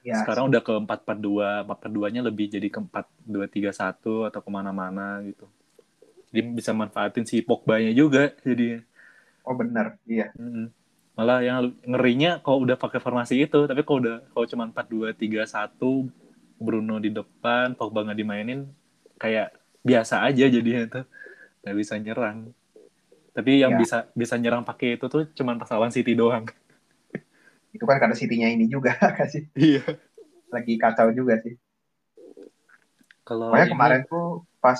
Ya, 0.01 0.25
sekarang 0.25 0.49
sih. 0.49 0.57
udah 0.57 0.61
ke 0.65 0.73
empat 0.81 0.99
empat 1.05 1.19
dua 1.21 1.61
empat 1.61 1.77
empat 1.77 1.91
duanya 1.93 2.21
lebih 2.25 2.49
jadi 2.49 2.65
ke 2.73 2.81
empat 2.81 3.05
dua 3.21 3.45
tiga 3.45 3.69
satu 3.69 4.25
atau 4.25 4.41
ke 4.41 4.49
mana-mana 4.49 5.21
gitu. 5.29 5.45
Jadi 6.33 6.41
bisa 6.57 6.73
manfaatin 6.73 7.29
si 7.29 7.45
Pogba-nya 7.45 7.93
juga 7.93 8.33
jadi 8.41 8.81
oh 9.45 9.53
benar 9.53 10.01
iya. 10.09 10.33
Mm-hmm. 10.33 10.65
malah 11.17 11.41
yang 11.41 11.73
ngerinya 11.83 12.39
kalau 12.41 12.63
udah 12.63 12.77
pakai 12.79 13.01
formasi 13.01 13.43
itu 13.43 13.65
tapi 13.65 13.83
kalau 13.83 13.99
udah 13.99 14.17
kalau 14.29 14.45
cuma 14.47 14.63
empat 14.69 14.85
dua 14.87 15.09
tiga 15.11 15.43
satu 15.43 16.07
Bruno 16.57 16.97
di 16.97 17.13
depan 17.13 17.77
Pogba 17.77 18.09
nggak 18.09 18.19
dimainin 18.19 18.65
kayak 19.21 19.53
biasa 19.85 20.25
aja 20.25 20.49
jadinya 20.49 20.83
tuh. 20.89 21.05
Nggak 21.61 21.75
bisa 21.77 21.93
nyerang 22.01 22.57
tapi 23.39 23.63
yang 23.63 23.71
ya. 23.71 23.79
bisa 23.79 23.97
bisa 24.11 24.35
nyerang 24.35 24.67
pakai 24.67 24.99
itu 24.99 25.07
tuh 25.07 25.23
cuma 25.31 25.55
pas 25.55 25.71
lawan 25.71 25.95
City 25.95 26.11
doang. 26.11 26.43
Itu 27.75 27.87
kan 27.87 28.03
karena 28.03 28.11
City-nya 28.11 28.51
ini 28.51 28.67
juga 28.67 28.91
kasih 29.17 29.47
iya. 29.55 29.79
Lagi 30.51 30.75
kacau 30.75 31.15
juga 31.15 31.39
sih. 31.39 31.55
Kalau 33.23 33.55
ini... 33.55 33.71
kemarin 33.71 34.03
tuh 34.03 34.43
pas 34.59 34.75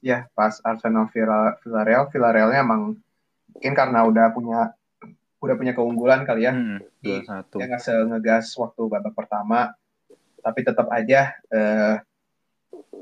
ya 0.00 0.24
pas 0.32 0.56
Arsenal 0.64 1.12
Villarreal 1.12 2.08
Villarrealnya 2.08 2.64
emang 2.64 2.96
mungkin 3.52 3.74
karena 3.76 4.08
udah 4.08 4.26
punya 4.32 4.72
udah 5.44 5.54
punya 5.60 5.76
keunggulan 5.76 6.24
kali 6.24 6.48
ya. 6.48 6.56
Hmm, 6.56 6.80
dia 7.04 7.20
nggak 7.20 7.84
ngegas 8.08 8.56
waktu 8.56 8.88
babak 8.88 9.12
pertama. 9.12 9.76
Tapi 10.40 10.64
tetap 10.64 10.88
aja 10.88 11.36
eh, 11.52 12.00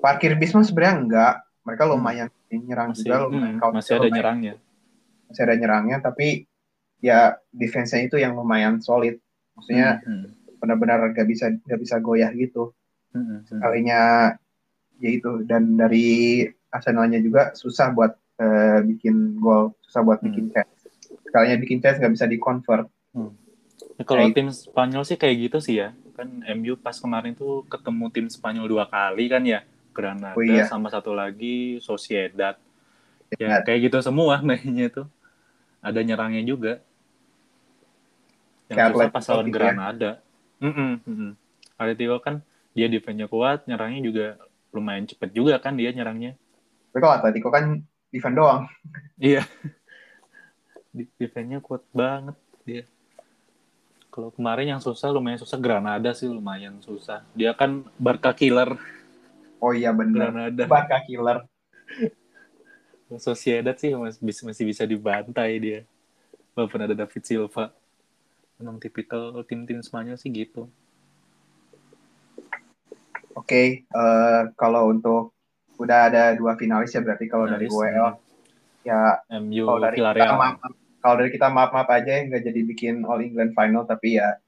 parkir 0.02 0.34
bis 0.34 0.50
mah 0.50 0.66
sebenarnya 0.66 0.94
enggak 0.98 1.34
mereka 1.62 1.82
hmm. 1.86 1.92
lumayan 1.94 2.28
hmm. 2.50 2.62
nyerang 2.66 2.90
masih, 2.90 3.06
juga 3.06 3.16
lumayan 3.22 3.54
hmm, 3.62 3.70
masih 3.70 3.92
ada 3.94 4.08
nyerangnya 4.10 4.54
masih 5.30 5.42
ada 5.46 5.54
nyerangnya 5.58 5.98
tapi 6.02 6.46
ya 7.02 7.36
defense-nya 7.52 8.08
itu 8.08 8.16
yang 8.16 8.34
lumayan 8.34 8.80
solid 8.80 9.20
maksudnya 9.56 10.00
hmm, 10.04 10.08
hmm. 10.08 10.58
benar-benar 10.60 11.12
gak 11.12 11.28
bisa 11.28 11.52
gak 11.64 11.80
bisa 11.80 12.00
goyah 12.00 12.32
gitu 12.32 12.72
hmm, 13.12 13.24
hmm. 13.24 13.38
sekalinya 13.46 14.00
ya 14.96 15.10
itu 15.12 15.44
dan 15.44 15.76
dari 15.76 16.44
Arsenalnya 16.72 17.20
juga 17.20 17.52
susah 17.52 17.92
buat 17.92 18.12
uh, 18.40 18.80
bikin 18.84 19.40
gol 19.40 19.76
susah 19.84 20.00
buat 20.04 20.18
hmm. 20.20 20.26
bikin 20.30 20.46
chance 20.52 20.80
sekalinya 21.24 21.56
bikin 21.60 21.78
chance 21.84 22.00
nggak 22.00 22.14
bisa 22.16 22.26
di 22.28 22.38
convert 22.40 22.88
hmm. 23.12 23.32
ya, 24.00 24.04
kalau 24.08 24.24
tim 24.32 24.48
Spanyol 24.48 25.04
sih 25.04 25.20
kayak 25.20 25.36
gitu 25.48 25.58
sih 25.60 25.84
ya 25.84 25.92
kan 26.16 26.40
MU 26.56 26.80
pas 26.80 26.96
kemarin 26.96 27.36
tuh 27.36 27.68
ketemu 27.68 28.08
tim 28.08 28.26
Spanyol 28.32 28.66
dua 28.72 28.84
kali 28.88 29.28
kan 29.28 29.44
ya 29.44 29.60
Granada 29.92 30.36
oh, 30.36 30.44
iya. 30.44 30.64
sama 30.68 30.88
satu 30.88 31.12
lagi 31.12 31.80
Sociedad 31.80 32.56
ya 33.34 33.62
kayak 33.66 33.90
gitu 33.90 33.98
semua 34.04 34.38
mainnya 34.46 34.86
tuh 34.90 35.06
ada 35.82 36.00
nyerangnya 36.02 36.42
juga 36.46 36.72
yang 38.70 38.76
kayak 38.78 38.92
susah 38.94 39.10
pas 39.10 39.24
lawan 39.30 39.46
gitu 39.46 39.50
ya. 39.50 39.54
Granada 39.54 40.10
mm 40.62 40.72
-mm, 40.72 40.92
mm 41.02 41.14
-mm. 41.14 41.30
Atletico 41.76 42.16
kan 42.22 42.34
dia 42.76 42.86
defense-nya 42.92 43.26
kuat 43.28 43.64
nyerangnya 43.64 44.00
juga 44.04 44.26
lumayan 44.76 45.08
cepet 45.08 45.32
juga 45.32 45.56
kan 45.56 45.72
dia 45.72 45.88
nyerangnya. 45.96 46.36
Tapi 46.92 46.98
kalau 47.00 47.14
Atletico 47.16 47.48
kan 47.48 47.80
defend 48.12 48.36
doang. 48.36 48.68
iya. 49.16 49.44
Defense-nya 50.92 51.64
kuat 51.64 51.84
banget 51.96 52.36
dia. 52.68 52.84
Kalau 54.12 54.32
kemarin 54.32 54.76
yang 54.76 54.80
susah 54.80 55.12
lumayan 55.12 55.40
susah 55.40 55.60
Granada 55.60 56.12
sih 56.12 56.28
lumayan 56.28 56.80
susah. 56.80 57.24
Dia 57.36 57.52
kan 57.56 57.84
Barca 57.96 58.32
killer. 58.32 58.76
Oh 59.60 59.72
iya 59.72 59.92
benar. 59.92 60.32
Granada. 60.32 60.64
Barca 60.68 61.00
killer. 61.04 61.44
Sociedad 63.22 63.76
sih 63.78 63.94
masih, 63.94 64.20
masih 64.22 64.64
bisa 64.66 64.82
dibantai 64.82 65.62
dia. 65.62 65.80
Walaupun 66.58 66.80
ada 66.82 66.94
David 66.96 67.22
Silva. 67.22 67.70
Memang 68.58 68.80
tipikal 68.80 69.30
tim-tim 69.44 69.84
Spanyol 69.84 70.16
sih 70.18 70.32
gitu. 70.32 70.66
Oke, 73.36 73.52
okay, 73.52 73.66
uh, 73.92 74.00
eh, 74.00 74.42
kalau 74.56 74.88
untuk 74.88 75.36
udah 75.76 76.08
ada 76.08 76.32
dua 76.32 76.56
finalis 76.56 76.96
ya 76.96 77.04
berarti 77.04 77.28
kalau 77.28 77.44
dari 77.44 77.68
gue 77.68 77.88
ya 78.86 79.20
MU 79.42 79.66
kalau 79.66 79.80
dari 79.82 79.98
kita 80.00 80.32
maaf, 80.32 80.56
kalau 81.02 81.14
dari 81.20 81.30
kita 81.34 81.48
maaf 81.52 81.70
maaf 81.74 81.88
aja 81.92 82.12
nggak 82.24 82.42
jadi 82.48 82.60
bikin 82.64 82.94
All 83.04 83.20
England 83.20 83.52
final 83.52 83.84
tapi 83.84 84.16
ya 84.16 84.40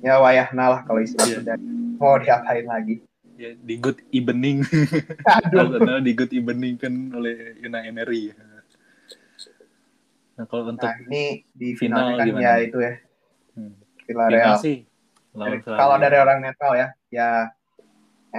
ya 0.00 0.16
wayah 0.22 0.48
nalah 0.56 0.86
kalau 0.88 1.04
istilah 1.04 1.26
yeah. 1.28 1.38
sudah 1.42 1.56
mau 2.00 2.16
diapain 2.16 2.64
lagi. 2.64 3.04
Ya, 3.40 3.56
di 3.56 3.80
good 3.80 4.04
evening. 4.12 4.60
Aduh. 5.48 5.80
di 6.04 6.12
good 6.12 6.28
evening 6.28 6.76
kan 6.76 6.92
oleh 7.16 7.56
Una 7.64 7.80
Emery. 7.88 8.36
Nah 10.36 10.44
kalau 10.44 10.68
untuk 10.68 10.84
nah, 10.84 11.00
ini 11.08 11.48
di 11.48 11.72
final 11.72 12.20
kan 12.20 12.28
gimana? 12.28 12.44
ya 12.44 12.52
itu 12.60 12.78
ya. 12.84 13.00
Hmm. 13.56 13.80
Villarreal. 14.04 14.60
sih. 14.60 14.84
Kalau 15.64 15.96
dari 15.96 16.20
orang 16.20 16.44
netral 16.44 16.76
ya, 16.76 16.88
ya 17.08 17.28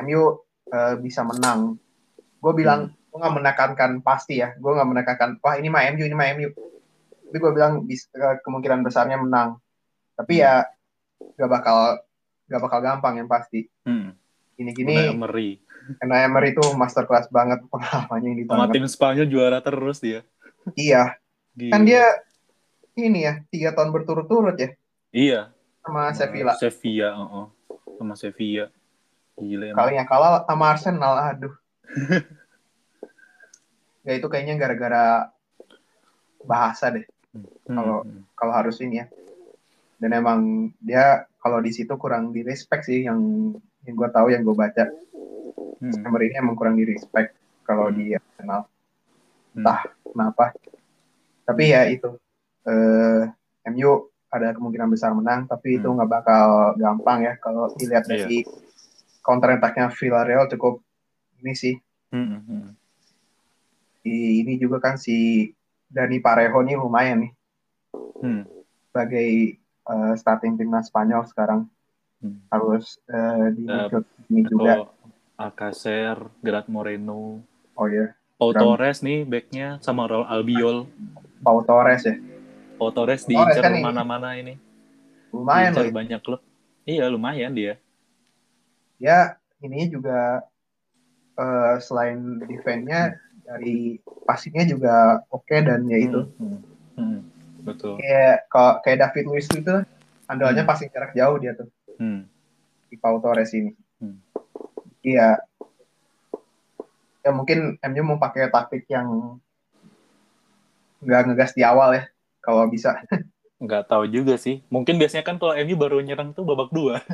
MU 0.05 0.21
uh, 0.21 0.29
eh, 0.69 0.95
bisa 1.01 1.25
menang. 1.25 1.81
Gue 2.37 2.53
bilang 2.53 2.93
hmm. 2.93 3.09
gue 3.09 3.17
nggak 3.25 3.35
menekankan 3.41 3.91
pasti 4.05 4.37
ya, 4.37 4.53
gue 4.53 4.69
nggak 4.69 4.85
menekankan 4.85 5.41
wah 5.41 5.57
ini 5.57 5.73
mah 5.73 5.81
MU 5.97 6.05
ini 6.05 6.13
mah 6.13 6.29
MU. 6.37 6.53
Tapi 7.25 7.37
gue 7.41 7.51
bilang 7.57 7.89
bisa, 7.89 8.05
uh, 8.21 8.37
kemungkinan 8.45 8.85
besarnya 8.85 9.17
menang. 9.17 9.57
Tapi 10.13 10.37
hmm. 10.37 10.45
ya 10.45 10.53
gak 11.41 11.49
bakal 11.49 12.05
gak 12.45 12.61
bakal 12.61 12.79
gampang 12.85 13.17
yang 13.17 13.25
pasti. 13.25 13.65
Hmm. 13.81 14.20
Gini-gini. 14.55 15.11
Emery. 15.11 15.59
Karena 15.97 16.25
Emery 16.25 16.53
itu 16.53 16.63
masterclass 16.77 17.27
banget 17.33 17.63
pengalamannya 17.67 18.29
ini. 18.37 18.43
Sama 18.45 18.69
tim 18.69 18.85
Spanyol 18.85 19.27
juara 19.27 19.59
terus 19.59 19.97
dia. 19.99 20.21
Iya. 20.77 21.17
Gila. 21.57 21.73
Kan 21.73 21.81
dia 21.83 22.05
ini 22.95 23.25
ya 23.27 23.33
tiga 23.49 23.73
tahun 23.75 23.91
berturut-turut 23.91 24.55
ya. 24.59 24.69
Iya. 25.11 25.41
Sama 25.81 26.13
Sevilla. 26.13 26.53
Sevilla, 26.55 27.09
uh 27.17 27.23
-uh. 27.25 27.45
sama 27.97 28.13
Sevilla. 28.13 28.69
Gila, 29.41 29.73
Kalinya 29.73 30.05
kalah 30.05 30.45
sama 30.45 30.65
Arsenal, 30.69 31.13
aduh. 31.17 31.55
ya 34.05 34.11
itu 34.13 34.27
kayaknya 34.29 34.55
gara-gara 34.61 35.33
bahasa 36.45 36.93
deh. 36.93 37.05
Hmm. 37.33 37.47
Kalau 37.65 37.97
hmm. 38.05 38.21
kalau 38.37 38.53
harus 38.53 38.77
ini 38.83 39.01
ya. 39.01 39.07
Dan 40.01 40.17
emang 40.17 40.69
dia 40.81 41.29
kalau 41.37 41.61
di 41.61 41.69
situ 41.73 41.93
kurang 41.97 42.33
di 42.33 42.41
respect 42.41 42.89
sih 42.89 43.05
yang 43.05 43.53
yang 43.87 43.95
gue 43.97 44.09
tahu 44.11 44.27
yang 44.33 44.43
gue 44.45 44.55
baca. 44.55 44.85
Hmm. 45.81 45.93
Summer 45.93 46.21
ini 46.21 46.35
emang 46.37 46.55
kurang 46.57 46.77
di 46.77 46.85
respect 46.85 47.33
kalau 47.65 47.89
hmm. 47.89 47.95
di 47.97 48.05
Arsenal. 48.13 48.61
Hmm. 48.65 49.55
Entah 49.61 49.79
hmm. 49.85 49.93
kenapa. 50.13 50.45
Tapi 51.45 51.63
ya 51.69 51.81
itu. 51.89 52.09
Eh, 52.61 53.21
MU 53.73 54.09
ada 54.31 54.53
kemungkinan 54.53 54.89
besar 54.89 55.11
menang, 55.17 55.49
tapi 55.49 55.75
hmm. 55.75 55.77
itu 55.81 55.87
nggak 55.89 56.09
bakal 56.09 56.77
gampang 56.77 57.25
ya 57.25 57.33
kalau 57.41 57.73
dilihat 57.77 58.05
iya. 58.05 58.25
dari 58.25 58.45
yeah 58.45 58.69
counter 59.21 59.55
attack-nya 59.55 59.93
Villarreal 59.93 60.49
cukup 60.49 60.81
ini 61.41 61.53
sih. 61.53 61.75
Hmm, 62.11 62.43
hmm. 62.43 62.67
ini 64.03 64.57
juga 64.57 64.81
kan 64.81 64.97
si 64.97 65.47
Dani 65.87 66.19
Parejo 66.19 66.59
nih 66.65 66.75
lumayan 66.75 67.29
nih. 67.29 67.33
Hmm. 68.19 68.43
Sebagai 68.89 69.29
uh, 69.87 70.13
starting 70.17 70.57
timnas 70.57 70.89
Spanyol 70.89 71.23
sekarang. 71.29 71.69
Hmm. 72.21 72.39
Harus 72.53 73.01
uh, 73.09 73.49
di 73.51 73.65
uh, 73.65 74.01
ini 74.29 74.41
juga. 74.45 74.87
Alcacer, 75.41 76.21
Gerard 76.45 76.69
Moreno. 76.69 77.41
Oh 77.73 77.89
iya. 77.89 78.13
Yeah. 78.13 78.37
Pau 78.37 78.53
Torres 78.53 79.01
nih 79.01 79.25
backnya 79.25 79.81
sama 79.81 80.05
Raul 80.05 80.25
Albiol. 80.29 80.85
Pau 81.41 81.65
Torres 81.65 82.05
ya. 82.05 82.17
Pau 82.77 82.93
Torres 82.93 83.25
diincar 83.25 83.61
kan 83.61 83.73
mana-mana 83.81 84.37
ini. 84.37 84.57
Lumayan 85.33 85.73
loh. 85.73 85.89
banyak 85.89 86.21
klub. 86.21 86.41
Iya 86.85 87.09
lumayan 87.09 87.53
dia 87.53 87.81
ya 89.01 89.33
ini 89.65 89.89
juga 89.89 90.45
uh, 91.35 91.75
selain 91.81 92.37
defense-nya 92.45 93.17
dari 93.41 93.97
passingnya 94.29 94.69
juga 94.69 95.25
oke 95.33 95.49
okay, 95.49 95.65
dan 95.65 95.89
ya 95.89 95.97
itu 95.97 96.29
hmm, 96.37 96.47
hmm, 96.47 96.59
hmm, 97.01 97.19
betul 97.65 97.97
kayak 97.97 98.45
kayak 98.85 98.97
David 99.01 99.25
Luiz 99.25 99.49
itu 99.49 99.81
andalnya 100.29 100.61
hmm. 100.61 100.69
passing 100.69 100.93
jarak 100.93 101.17
jauh 101.17 101.41
dia 101.41 101.57
tuh 101.57 101.67
hmm. 102.01 102.21
di 102.89 102.95
Pau 102.97 103.21
Torres 103.21 103.53
ini 103.53 103.77
hmm. 104.01 104.17
iya 105.05 105.37
ya 107.21 107.29
mungkin 107.29 107.77
MU 107.77 108.01
mau 108.01 108.17
pakai 108.17 108.49
taktik 108.49 108.89
yang 108.89 109.37
nggak 111.05 111.21
ngegas 111.29 111.53
di 111.53 111.61
awal 111.61 111.93
ya 111.93 112.03
kalau 112.41 112.65
bisa 112.65 112.97
nggak 113.63 113.85
tahu 113.85 114.09
juga 114.09 114.41
sih 114.41 114.65
mungkin 114.73 114.97
biasanya 114.97 115.21
kan 115.21 115.37
kalau 115.37 115.53
MU 115.53 115.77
baru 115.77 116.01
nyerang 116.01 116.33
tuh 116.33 116.41
babak 116.41 116.73
dua 116.73 117.05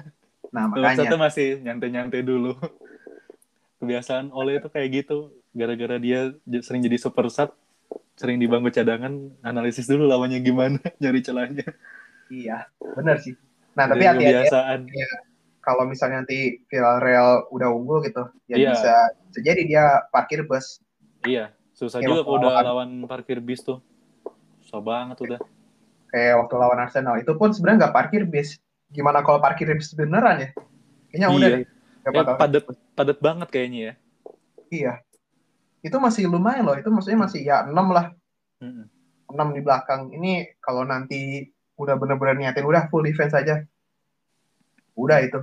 Nah, 0.51 0.65
makanya. 0.71 1.03
Satu 1.03 1.15
masih 1.19 1.47
nyantai-nyantai 1.63 2.21
dulu. 2.23 2.55
Kebiasaan 3.79 4.33
Oleh 4.33 4.59
itu 4.59 4.67
kayak 4.71 4.89
gitu. 5.03 5.33
Gara-gara 5.53 5.97
dia 5.97 6.33
sering 6.61 6.85
jadi 6.85 6.97
super 7.01 7.29
sub, 7.33 7.53
sering 8.13 8.37
di 8.37 8.45
bangku 8.45 8.69
cadangan, 8.69 9.33
analisis 9.41 9.89
dulu 9.89 10.05
lawannya 10.05 10.41
gimana, 10.41 10.77
nyari 11.01 11.21
celahnya. 11.25 11.65
Iya, 12.29 12.69
benar 12.93 13.17
sih. 13.17 13.33
Nah, 13.77 13.85
tapi 13.85 14.03
hati-hati 14.09 14.49
ya, 14.89 15.09
kalau 15.61 15.85
misalnya 15.85 16.25
nanti 16.25 16.65
Villarreal 16.65 17.45
udah 17.53 17.69
unggul 17.69 18.01
gitu, 18.01 18.25
ya 18.49 18.57
iya. 18.57 18.73
bisa, 18.73 18.93
bisa 19.29 19.39
jadi 19.45 19.61
dia 19.69 19.83
parkir 20.09 20.41
bus. 20.49 20.81
Iya, 21.21 21.53
susah 21.77 22.01
Kayak 22.01 22.09
juga 22.09 22.21
kalau 22.25 22.37
udah 22.41 22.51
lawan 22.65 22.89
parkir 23.05 23.37
bis 23.37 23.61
tuh. 23.61 23.77
Susah 24.65 24.81
banget 24.81 25.21
udah. 25.21 25.39
Kayak 26.09 26.33
waktu 26.41 26.55
lawan 26.57 26.79
Arsenal, 26.81 27.21
itu 27.21 27.29
pun 27.37 27.53
sebenarnya 27.53 27.85
nggak 27.85 27.95
parkir 27.95 28.25
bis, 28.25 28.57
gimana 28.89 29.21
kalau 29.21 29.37
parkir 29.37 29.69
beneran 29.93 30.41
ya? 30.41 30.49
Kayaknya 31.13 31.27
iya. 31.29 31.37
udah 31.37 31.49
deh. 31.53 31.65
Ya, 32.07 32.23
padat 32.39 32.63
padat 32.95 33.17
banget 33.19 33.47
kayaknya 33.51 33.79
ya. 33.79 33.93
Iya. 34.71 34.93
Itu 35.83 35.99
masih 35.99 36.31
lumayan 36.31 36.63
loh. 36.63 36.75
Itu 36.79 36.87
maksudnya 36.91 37.19
masih 37.27 37.43
ya 37.43 37.67
6 37.67 37.75
lah. 37.91 38.15
Hmm. 38.63 38.87
6 39.27 39.55
di 39.55 39.61
belakang. 39.61 40.01
Ini 40.15 40.55
kalau 40.63 40.87
nanti 40.87 41.51
udah 41.77 41.95
bener-bener 41.95 42.35
niatin 42.35 42.65
udah 42.65 42.89
full 42.89 43.05
defense 43.05 43.37
aja. 43.37 43.63
Udah 44.97 45.21
itu. 45.21 45.39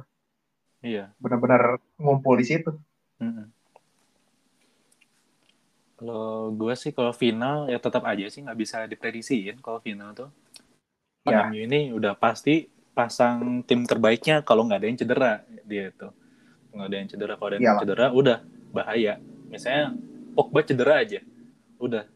Iya. 0.83 1.15
Bener-bener 1.23 1.79
ngumpul 1.97 2.37
di 2.37 2.47
situ. 2.47 2.75
Hmm. 3.23 3.49
Kalau 5.95 6.51
gue 6.53 6.75
sih 6.75 6.91
kalau 6.91 7.15
final 7.15 7.71
ya 7.71 7.79
tetap 7.79 8.03
aja 8.05 8.27
sih 8.27 8.43
nggak 8.43 8.59
bisa 8.59 8.85
diprediksiin 8.91 9.63
kalau 9.63 9.79
final 9.79 10.13
tuh. 10.13 10.31
Ya. 11.25 11.49
ini 11.57 11.89
udah 11.89 12.13
pasti 12.21 12.69
pasang 12.93 13.67
tim 13.67 13.83
terbaiknya 13.89 14.47
kalau 14.47 14.69
nggak 14.69 14.79
ada 14.79 14.87
yang 14.87 14.99
cedera 15.01 15.33
dia 15.67 15.91
itu 15.91 16.09
nggak 16.77 16.87
ada 16.87 16.97
yang 16.97 17.09
cedera 17.11 17.35
kalau 17.35 17.49
ada 17.51 17.57
yang 17.59 17.65
Iyalah. 17.67 17.83
cedera 17.83 18.07
udah 18.15 18.39
bahaya 18.71 19.13
misalnya 19.51 19.97
Pogba 20.37 20.61
cedera 20.63 20.95
aja 21.03 21.21
udah 21.83 22.07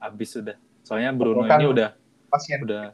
habis 0.00 0.30
udah 0.36 0.56
soalnya 0.84 1.10
Bruno 1.16 1.48
kan 1.48 1.60
ini 1.60 1.68
udah 1.72 1.88
pasien 2.28 2.60
udah 2.60 2.92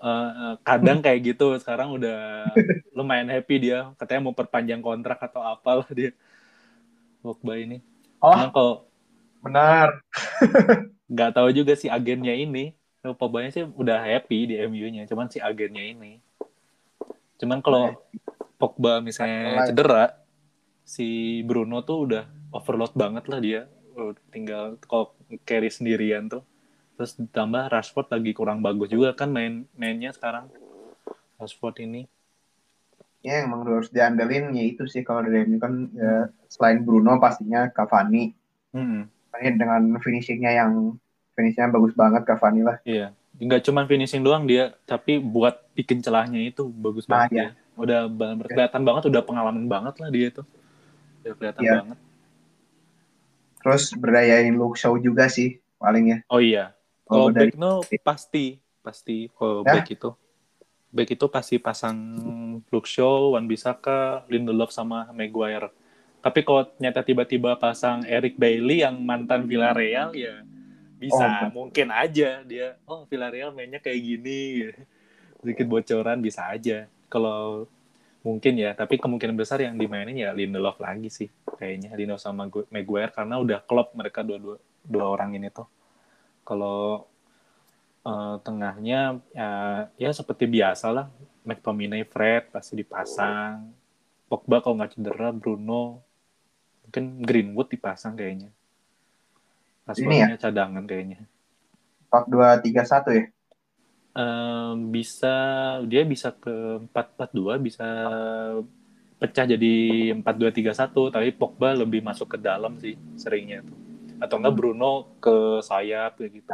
uh, 0.00 0.54
kadang 0.62 1.00
kayak 1.00 1.34
gitu 1.34 1.56
sekarang 1.60 1.94
udah 1.96 2.48
lumayan 2.96 3.28
happy 3.30 3.70
dia. 3.70 3.92
Katanya 3.96 4.30
mau 4.30 4.34
perpanjang 4.36 4.80
kontrak 4.80 5.20
atau 5.20 5.42
apalah 5.42 5.86
dia. 5.92 6.12
Pogba 7.20 7.58
ini. 7.58 7.82
Oh. 8.22 8.32
Karena 8.32 8.50
kalau 8.52 8.74
benar. 9.42 9.88
nggak 11.06 11.38
tahu 11.38 11.48
juga 11.54 11.72
si 11.78 11.86
agennya 11.86 12.34
ini. 12.34 12.74
Pogba 13.18 13.46
sih 13.54 13.62
udah 13.62 14.02
happy 14.02 14.50
di 14.50 14.54
MU-nya 14.66 15.06
cuman 15.06 15.30
si 15.30 15.38
agennya 15.38 15.82
ini. 15.82 16.18
Cuman 17.38 17.62
kalau 17.62 17.94
Pogba 18.58 18.98
misalnya 18.98 19.68
cedera 19.68 20.18
si 20.82 21.40
Bruno 21.46 21.84
tuh 21.86 22.10
udah 22.10 22.24
overload 22.50 22.94
banget 22.98 23.24
lah 23.30 23.38
dia. 23.38 23.62
Tinggal 24.34 24.80
kalau 24.90 25.14
carry 25.46 25.70
sendirian 25.70 26.26
tuh 26.26 26.42
terus 26.96 27.12
ditambah 27.20 27.68
Rashford 27.68 28.08
lagi 28.08 28.32
kurang 28.32 28.64
bagus 28.64 28.88
juga 28.88 29.12
kan 29.12 29.28
main 29.28 29.68
mainnya 29.76 30.10
sekarang. 30.16 30.48
Rashford 31.36 31.84
ini. 31.84 32.08
Ya 33.20 33.44
emang 33.44 33.68
harus 33.68 33.92
diandelin 33.92 34.56
ya 34.56 34.64
itu 34.64 34.88
sih 34.88 35.04
kalau 35.04 35.20
dari 35.20 35.44
MU 35.44 35.60
kan 35.60 35.92
ya, 35.92 36.32
selain 36.48 36.80
Bruno 36.82 37.20
pastinya 37.20 37.68
Cavani. 37.70 38.32
Hmm. 38.72 39.08
dengan 39.36 40.00
finishingnya 40.00 40.52
yang 40.56 40.96
finishingnya 41.36 41.68
bagus 41.68 41.92
banget 41.92 42.24
Cavani 42.24 42.64
lah. 42.64 42.80
Iya. 42.88 43.12
Nggak 43.36 43.68
cuma 43.68 43.84
finishing 43.84 44.24
doang 44.24 44.48
dia 44.48 44.72
tapi 44.88 45.20
buat 45.20 45.60
bikin 45.76 46.00
celahnya 46.00 46.40
itu 46.40 46.64
bagus 46.72 47.04
nah, 47.04 47.28
banget 47.28 47.30
ya. 47.36 47.44
ya 47.44 47.48
udah 47.76 48.00
kelihatan 48.48 48.80
ya. 48.80 48.86
banget 48.88 49.02
udah 49.12 49.22
pengalaman 49.28 49.68
banget 49.68 49.94
lah 50.00 50.08
dia 50.08 50.28
tuh. 50.32 50.46
Udah 51.20 51.32
kelihatan 51.36 51.60
ya. 51.60 51.72
banget. 51.84 51.98
Terus 53.60 53.84
berdayain 53.92 54.54
Luke 54.56 54.80
Shaw 54.80 54.96
juga 54.96 55.28
sih 55.28 55.60
paling 55.76 56.04
ya. 56.08 56.18
Oh 56.32 56.40
iya 56.40 56.75
kalau 57.06 57.30
back 57.30 57.54
no 57.54 57.86
pasti 58.02 58.58
pasti. 58.86 59.26
Kalau 59.34 59.66
ya? 59.66 59.74
back 59.78 59.86
itu. 59.90 60.10
Back 60.94 61.08
itu 61.18 61.26
pasti 61.26 61.56
pasang 61.58 61.98
Luke 62.70 62.86
Shaw, 62.86 63.34
Wan 63.34 63.50
Bisaka, 63.50 64.22
Lindelof 64.30 64.70
sama 64.70 65.10
Maguire. 65.10 65.74
Tapi 66.22 66.42
kalau 66.46 66.66
ternyata 66.66 67.02
tiba-tiba 67.06 67.54
pasang 67.58 68.06
Eric 68.06 68.38
Bailey 68.38 68.82
yang 68.82 68.98
mantan 69.02 69.46
Villarreal 69.46 70.14
ya 70.14 70.42
bisa. 70.96 71.52
Oh, 71.52 71.62
mungkin 71.62 71.92
aja 71.92 72.40
dia 72.42 72.80
oh 72.88 73.06
Villarreal 73.06 73.54
mainnya 73.54 73.78
kayak 73.78 74.00
gini. 74.00 74.70
Sedikit 75.42 75.66
bocoran 75.70 76.18
bisa 76.18 76.50
aja. 76.50 76.90
Kalau 77.06 77.70
mungkin 78.26 78.58
ya 78.58 78.74
tapi 78.74 78.98
kemungkinan 78.98 79.38
besar 79.38 79.62
yang 79.62 79.78
dimainin 79.78 80.18
ya 80.18 80.34
Lindelof 80.34 80.82
lagi 80.82 81.12
sih 81.12 81.30
kayaknya. 81.60 81.94
Lindelof 81.94 82.22
sama 82.22 82.50
Maguire 82.50 83.14
karena 83.14 83.38
udah 83.38 83.62
klop 83.62 83.94
mereka 83.94 84.26
dua 84.26 84.42
dua 84.42 84.56
dua 84.82 85.06
orang 85.06 85.38
ini 85.38 85.50
tuh 85.52 85.75
kalau 86.46 87.10
uh, 88.06 88.38
tengahnya 88.46 89.18
ya 89.34 89.50
ya 89.98 90.10
seperti 90.14 90.46
biasa 90.46 90.94
lah 90.94 91.06
McTominay 91.42 92.06
Fred 92.06 92.54
pasti 92.54 92.78
dipasang. 92.78 93.74
Pogba 94.26 94.58
kalau 94.58 94.78
nggak 94.78 94.98
cedera 94.98 95.30
Bruno 95.30 96.02
mungkin 96.86 97.22
Greenwood 97.22 97.70
dipasang 97.70 98.18
kayaknya. 98.18 98.50
Ini 99.86 100.34
ya? 100.34 100.38
cadangan 100.38 100.82
kayaknya. 100.82 101.22
Empat 102.10 102.24
dua 102.26 102.58
tiga 102.58 102.82
satu 102.82 103.14
ya? 103.14 103.30
Um, 104.16 104.90
bisa 104.90 105.36
dia 105.86 106.02
bisa 106.02 106.34
ke 106.34 106.82
empat 106.82 107.14
empat 107.14 107.30
dua 107.30 107.54
bisa 107.60 107.86
pecah 109.22 109.46
jadi 109.46 109.74
empat 110.18 110.34
dua 110.34 110.50
tiga 110.50 110.74
satu. 110.74 111.14
Tapi 111.14 111.30
Pogba 111.30 111.70
lebih 111.78 112.02
masuk 112.02 112.34
ke 112.34 112.38
dalam 112.42 112.74
sih 112.82 112.98
seringnya 113.14 113.62
tuh 113.62 113.85
atau 114.22 114.36
enggak 114.40 114.56
Bruno 114.56 114.92
ke 115.20 115.60
sayap 115.64 116.18
kayak 116.20 116.32
gitu 116.42 116.50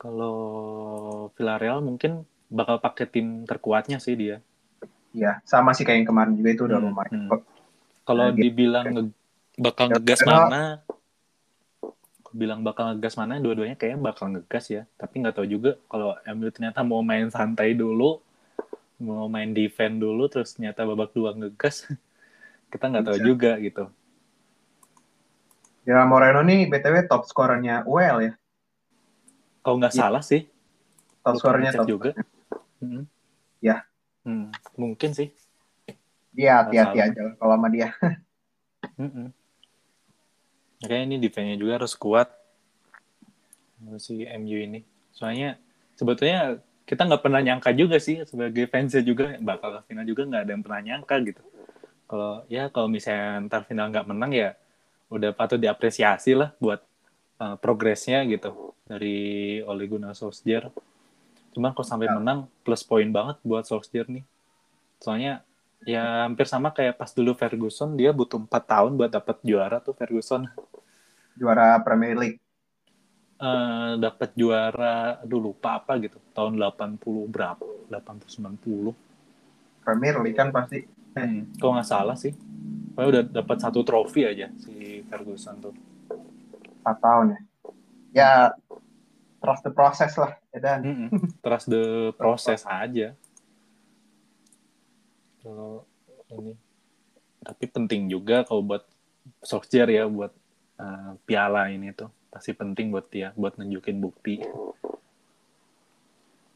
kalau 0.00 0.36
Villarreal 1.36 1.84
mungkin 1.84 2.24
bakal 2.50 2.80
pakai 2.80 3.06
tim 3.06 3.44
terkuatnya 3.46 4.00
sih 4.00 4.16
dia 4.16 4.40
Iya, 5.10 5.42
sama 5.42 5.74
sih 5.74 5.82
kayak 5.82 5.98
yang 6.02 6.08
kemarin 6.08 6.32
juga 6.38 6.50
itu 6.54 6.62
udah 6.70 6.78
hmm, 6.78 6.86
lumayan. 6.86 7.14
Hmm. 7.26 7.42
Kalau 8.06 8.26
nah, 8.30 8.34
dibilang 8.34 8.86
nge 8.86 9.02
bakal 9.58 9.86
ya, 9.90 9.92
ngegas 9.98 10.20
mana, 10.22 10.62
aku 12.22 12.30
bilang 12.38 12.60
bakal 12.62 12.94
ngegas 12.94 13.14
mana, 13.18 13.42
dua-duanya 13.42 13.74
kayaknya 13.74 13.98
bakal 13.98 14.30
ngegas 14.30 14.64
ya. 14.70 14.82
Tapi 14.94 15.14
nggak 15.22 15.34
tahu 15.34 15.46
juga 15.50 15.74
kalau 15.90 16.14
MU 16.30 16.48
ternyata 16.54 16.86
mau 16.86 17.02
main 17.02 17.26
santai 17.26 17.74
dulu, 17.74 18.22
mau 19.02 19.26
main 19.26 19.50
defend 19.50 19.98
dulu, 19.98 20.30
terus 20.30 20.54
ternyata 20.54 20.86
babak 20.86 21.10
dua 21.10 21.34
ngegas, 21.34 21.90
kita 22.70 22.84
nggak 22.86 23.04
tahu 23.06 23.18
juga 23.20 23.58
gitu. 23.58 23.90
Ya 25.82 26.06
Moreno 26.06 26.46
nih 26.46 26.70
btw 26.70 27.10
top 27.10 27.26
skornya 27.26 27.82
UEL 27.84 28.18
ya. 28.30 28.32
Kalau 29.60 29.76
nggak 29.82 29.94
ya. 29.96 29.98
salah 30.06 30.22
sih. 30.22 30.46
Top 31.26 31.36
skornya 31.36 31.74
top 31.74 31.88
juga. 31.90 32.10
Hmm. 32.78 33.04
Ya. 33.58 33.84
Hmm, 34.22 34.54
mungkin 34.78 35.12
sih. 35.12 35.34
Dia 36.30 36.62
hati-hati 36.62 36.98
aja 37.02 37.34
kalau 37.36 37.54
sama 37.58 37.68
dia. 37.68 37.90
mm 39.00 39.34
Kayaknya 40.80 41.04
ini 41.12 41.16
defense-nya 41.20 41.56
juga 41.60 41.76
harus 41.76 41.92
kuat 41.92 42.32
si 44.00 44.24
MU 44.24 44.56
ini. 44.64 44.80
Soalnya 45.12 45.60
sebetulnya 45.92 46.56
kita 46.88 47.04
nggak 47.04 47.20
pernah 47.20 47.44
nyangka 47.44 47.76
juga 47.76 48.00
sih 48.00 48.24
sebagai 48.24 48.64
fans 48.64 48.96
juga 49.04 49.36
bakal 49.44 49.76
ke 49.76 49.92
final 49.92 50.08
juga 50.08 50.24
nggak 50.24 50.42
ada 50.48 50.52
yang 50.56 50.64
pernah 50.64 50.80
nyangka 50.80 51.14
gitu. 51.20 51.42
Kalau 52.10 52.42
ya 52.50 52.66
kalau 52.74 52.90
misalnya 52.90 53.46
ntar 53.46 53.62
final 53.70 53.86
nggak 53.94 54.10
menang 54.10 54.34
ya 54.34 54.58
udah 55.14 55.30
patut 55.30 55.62
diapresiasi 55.62 56.34
lah 56.34 56.50
buat 56.58 56.82
uh, 57.38 57.54
progresnya 57.62 58.26
gitu 58.26 58.74
dari 58.82 59.62
Ole 59.62 59.86
Gunnar 59.86 60.18
Solskjaer. 60.18 60.74
Cuman 61.54 61.70
kalau 61.70 61.86
sampai 61.86 62.10
ya. 62.10 62.18
menang 62.18 62.50
plus 62.66 62.82
poin 62.82 63.06
banget 63.06 63.38
buat 63.46 63.62
Solskjaer 63.62 64.10
nih. 64.10 64.26
Soalnya 64.98 65.46
ya 65.86 66.28
hampir 66.28 66.44
sama 66.44 66.74
kayak 66.74 66.98
pas 66.98 67.08
dulu 67.14 67.32
Ferguson 67.32 67.96
dia 67.96 68.12
butuh 68.12 68.36
empat 68.36 68.64
tahun 68.68 69.00
buat 69.00 69.08
dapat 69.08 69.40
juara 69.40 69.80
tuh 69.80 69.96
Ferguson 69.96 70.44
juara 71.40 71.80
Premier 71.80 72.16
League 72.20 72.38
uh, 73.40 73.96
dapat 73.96 74.36
juara 74.36 75.16
dulu 75.24 75.56
lupa 75.56 75.80
apa 75.80 75.96
gitu 75.96 76.20
tahun 76.36 76.60
80 76.60 77.00
berapa 77.32 77.64
80 77.88 78.60
90 78.60 78.92
Premier 79.80 80.16
League 80.20 80.36
kan 80.36 80.52
pasti 80.52 80.84
hmm, 81.16 81.58
kalau 81.58 81.72
nggak 81.76 81.88
salah 81.88 82.16
sih. 82.16 82.34
Pokoknya 82.94 83.08
udah 83.08 83.22
dapat 83.42 83.56
satu 83.62 83.80
trofi 83.86 84.26
aja 84.26 84.50
si 84.58 85.02
Ferguson 85.06 85.56
tuh. 85.62 85.74
Empat 86.82 86.96
tahun 87.00 87.26
ya? 87.32 87.40
Ya 88.10 88.32
trust 89.40 89.62
the 89.64 89.72
process 89.72 90.12
lah 90.18 90.36
ya 90.50 90.58
dan. 90.58 90.78
Mm 90.82 90.96
-mm. 91.08 91.20
trust 91.40 91.66
the 91.70 92.12
process 92.18 92.66
aja. 92.66 93.14
Kalau 95.40 95.86
ini. 96.34 96.54
Tapi 97.40 97.64
penting 97.70 98.10
juga 98.10 98.44
kalau 98.44 98.60
buat 98.60 98.84
Solskjaer 99.40 99.88
ya 99.88 100.04
buat 100.04 100.34
uh, 100.76 101.16
piala 101.24 101.72
ini 101.72 101.94
tuh. 101.96 102.12
Pasti 102.28 102.52
penting 102.52 102.92
buat 102.92 103.08
dia 103.08 103.32
buat 103.38 103.56
nunjukin 103.56 103.98
bukti. 104.02 104.44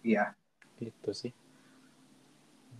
Iya. 0.04 0.36
Itu 0.82 1.14
sih 1.16 1.32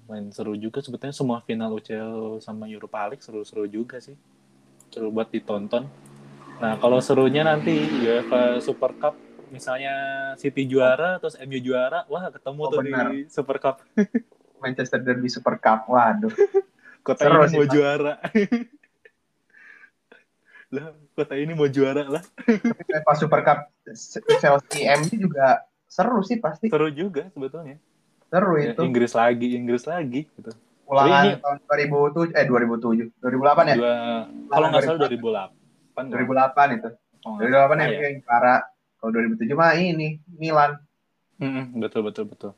main 0.05 0.29
seru 0.33 0.53
juga 0.55 0.85
sebetulnya 0.85 1.17
semua 1.17 1.41
final 1.45 1.73
UCL 1.81 2.41
sama 2.45 2.69
Europa 2.69 3.09
League 3.09 3.25
seru-seru 3.25 3.65
juga 3.65 4.01
sih 4.01 4.17
seru 4.93 5.09
buat 5.09 5.33
ditonton 5.33 5.89
nah 6.61 6.79
kalau 6.79 7.03
serunya 7.03 7.43
nanti 7.43 7.75
UEFA 8.05 8.61
Super 8.63 8.95
Cup 9.01 9.15
misalnya 9.51 9.93
City 10.37 10.67
juara 10.69 11.19
terus 11.19 11.35
MU 11.41 11.59
juara 11.59 12.05
wah 12.07 12.29
ketemu 12.31 12.61
oh, 12.63 12.71
tuh 12.71 12.79
benar. 12.85 13.07
di 13.11 13.27
Super 13.27 13.59
Cup 13.59 13.81
Manchester 14.65 15.05
Derby 15.05 15.29
Super 15.29 15.61
Cup. 15.61 15.85
Waduh. 15.85 16.33
Kota 17.05 17.29
Seru 17.29 17.45
ini 17.45 17.53
mau 17.61 17.69
juara. 17.69 18.17
lah, 20.75 20.91
kota 21.13 21.35
ini 21.37 21.53
mau 21.53 21.69
juara 21.69 22.03
lah. 22.09 22.25
Pas 23.05 23.21
Super 23.21 23.45
Cup 23.45 23.69
Chelsea 24.41 24.89
MU 24.89 25.13
juga 25.29 25.69
seru 25.85 26.25
sih 26.25 26.41
pasti. 26.41 26.73
Seru 26.73 26.89
juga 26.89 27.29
sebetulnya. 27.29 27.77
Seru 28.35 28.59
ya, 28.59 28.75
itu. 28.75 28.83
Inggris 28.83 29.13
lagi, 29.15 29.49
Inggris 29.55 29.85
lagi 29.87 30.27
gitu. 30.27 30.51
Ulangan 30.91 31.23
ini, 31.23 31.31
tahun 31.39 31.59
2007 31.71 32.35
eh 32.35 32.45
2007, 32.51 33.23
2008 33.23 33.71
ya? 33.71 33.77
Dua, 33.79 33.95
kalau 34.51 34.67
nggak 34.75 34.83
salah 34.83 34.99
2008. 35.07 36.11
2008 36.11 36.77
itu. 36.83 36.91
Oh, 37.23 37.39
2008 37.39 37.47
ya, 37.47 37.87
ya. 37.87 37.99
yang 38.11 38.17
para 38.27 38.55
kalau 38.99 39.11
2007 39.15 39.55
mah 39.55 39.71
ini 39.79 40.19
Milan. 40.35 40.83
Mm 41.39 41.51
-hmm, 41.51 41.65
betul 41.79 42.03
betul 42.11 42.27
betul. 42.27 42.53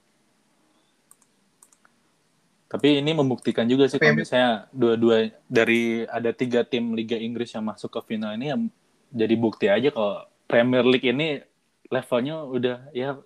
Tapi 2.66 2.98
ini 3.04 3.12
membuktikan 3.12 3.68
juga 3.68 3.86
sih 3.86 4.00
kalau 4.00 4.16
misalnya 4.16 4.66
dua-dua 4.72 5.28
dari 5.46 6.08
ada 6.08 6.32
tiga 6.32 6.64
tim 6.64 6.96
Liga 6.96 7.14
Inggris 7.20 7.52
yang 7.52 7.68
masuk 7.68 7.92
ke 7.94 8.16
final 8.16 8.32
ini 8.32 8.50
yang 8.50 8.66
jadi 9.12 9.34
bukti 9.38 9.68
aja 9.68 9.92
kalau 9.92 10.24
Premier 10.48 10.82
League 10.82 11.06
ini 11.06 11.44
levelnya 11.92 12.42
udah 12.42 12.90
ya 12.90 13.20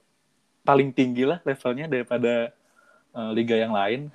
paling 0.64 0.92
tinggi 0.92 1.24
lah 1.24 1.40
levelnya 1.42 1.86
daripada 1.88 2.52
uh, 3.16 3.30
liga 3.32 3.56
yang 3.56 3.72
lain. 3.72 4.12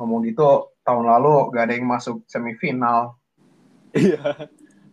Ngomong 0.00 0.26
gitu, 0.26 0.72
tahun 0.82 1.04
lalu 1.06 1.54
gak 1.54 1.64
ada 1.70 1.74
yang 1.78 1.86
masuk 1.86 2.24
semifinal. 2.26 3.14
Iya, 3.92 4.48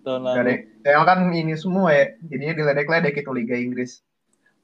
tahun 0.05 0.21
lalu. 0.27 0.35
Gak 0.35 0.43
ada, 0.45 0.53
yang 0.85 1.05
kan 1.07 1.19
ini 1.31 1.55
semua 1.55 1.89
ya, 1.95 2.13
jadinya 2.27 2.53
diledek-ledek 2.55 3.15
itu 3.23 3.31
Liga 3.33 3.55
Inggris. 3.57 4.03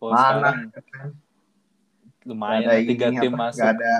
Oh, 0.03 0.11
Mana? 0.11 0.70
Sekarang, 0.70 1.18
lumayan 2.26 2.70
ada 2.70 2.82
tiga 2.84 3.07
tim 3.16 3.34
apa, 3.34 3.41
masuk. 3.49 3.61
Gak 3.63 3.74
ada. 3.80 3.95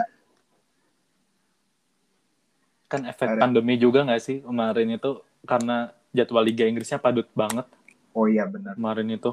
Kan 2.86 3.02
efek 3.10 3.28
ada. 3.34 3.42
pandemi 3.42 3.76
juga 3.82 4.06
gak 4.06 4.22
sih 4.22 4.46
kemarin 4.46 4.94
itu 4.94 5.24
karena 5.48 5.90
jadwal 6.14 6.46
Liga 6.46 6.68
Inggrisnya 6.70 7.02
padat 7.02 7.26
banget. 7.34 7.66
Oh 8.14 8.30
iya 8.30 8.46
benar. 8.46 8.78
Kemarin 8.78 9.10
itu 9.12 9.32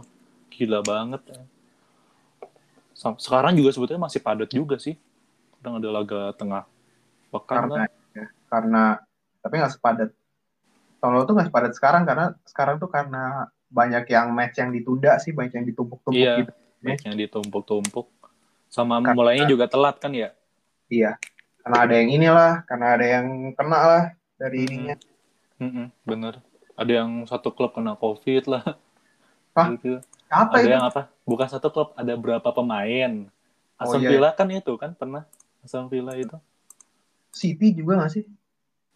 gila 0.50 0.80
banget. 0.80 1.22
Sekarang 3.18 3.58
juga 3.58 3.74
sebetulnya 3.74 4.06
masih 4.06 4.22
padat 4.22 4.50
juga 4.50 4.78
sih. 4.78 4.94
Kadang 5.58 5.82
ada 5.82 5.88
laga 5.90 6.20
tengah 6.38 6.62
pekan 7.32 7.66
karena, 7.66 7.82
Ya, 8.12 8.26
karena 8.52 8.82
tapi 9.40 9.54
nggak 9.58 9.74
sepadat. 9.74 10.10
Tahun 11.02 11.12
lalu 11.18 11.24
tuh 11.26 11.34
nggak 11.34 11.48
sepadat 11.50 11.72
sekarang 11.74 12.02
karena 12.06 12.26
sekarang 12.46 12.76
tuh 12.78 12.90
karena 12.92 13.50
banyak 13.72 14.04
yang 14.12 14.30
match 14.30 14.60
yang 14.60 14.70
ditunda 14.70 15.16
sih, 15.18 15.32
banyak 15.32 15.58
yang 15.58 15.66
ditumpuk-tumpuk 15.66 16.20
iya, 16.20 16.44
gitu. 16.44 16.52
Match 16.84 17.04
yang 17.08 17.16
ditumpuk-tumpuk. 17.16 18.06
Sama 18.68 19.00
karena, 19.00 19.16
mulainya 19.16 19.46
juga 19.48 19.66
telat 19.66 19.96
kan 19.96 20.12
ya? 20.12 20.30
Iya. 20.92 21.16
Karena 21.64 21.76
ada 21.88 21.94
yang 21.96 22.10
inilah, 22.12 22.52
karena 22.68 22.86
ada 22.94 23.06
yang 23.06 23.26
kena 23.56 23.80
lah 23.80 24.04
dari 24.36 24.58
hmm. 24.60 24.66
ininya. 24.68 24.96
Hmm, 25.56 25.86
bener. 26.04 26.34
Ada 26.76 26.92
yang 27.04 27.10
satu 27.24 27.54
klub 27.54 27.72
kena 27.72 27.96
COVID 27.96 28.44
lah. 28.50 28.64
Hah? 29.56 29.66
Gitu. 29.76 30.00
Apa 30.32 30.54
ada 30.58 30.64
itu? 30.64 30.72
yang 30.72 30.84
apa? 30.88 31.12
Bukan 31.28 31.44
satu 31.44 31.68
klub, 31.68 31.92
ada 31.92 32.16
berapa 32.16 32.48
pemain. 32.56 33.28
Oh, 33.76 33.84
Aston 33.84 34.00
oh, 34.00 34.02
iya. 34.08 34.10
Villa 34.16 34.30
kan 34.32 34.48
itu 34.48 34.72
kan 34.80 34.96
pernah. 34.96 35.28
Aston 35.60 35.92
Villa 35.92 36.16
itu. 36.16 36.40
City 37.28 37.76
juga 37.76 38.00
gak 38.00 38.16
sih? 38.16 38.24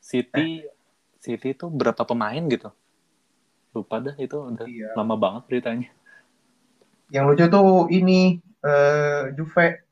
City 0.01 0.65
eh. 0.65 0.73
City 1.21 1.53
itu 1.53 1.69
berapa 1.69 2.09
pemain 2.09 2.41
gitu? 2.49 2.73
Lupa 3.77 4.01
dah 4.01 4.17
itu 4.17 4.37
udah 4.41 4.65
iya. 4.65 4.97
lama 4.97 5.15
banget 5.21 5.43
beritanya. 5.45 5.89
Yang 7.13 7.25
lucu 7.29 7.45
tuh 7.53 7.69
ini 7.93 8.41
uh, 8.65 9.29
Juve 9.37 9.85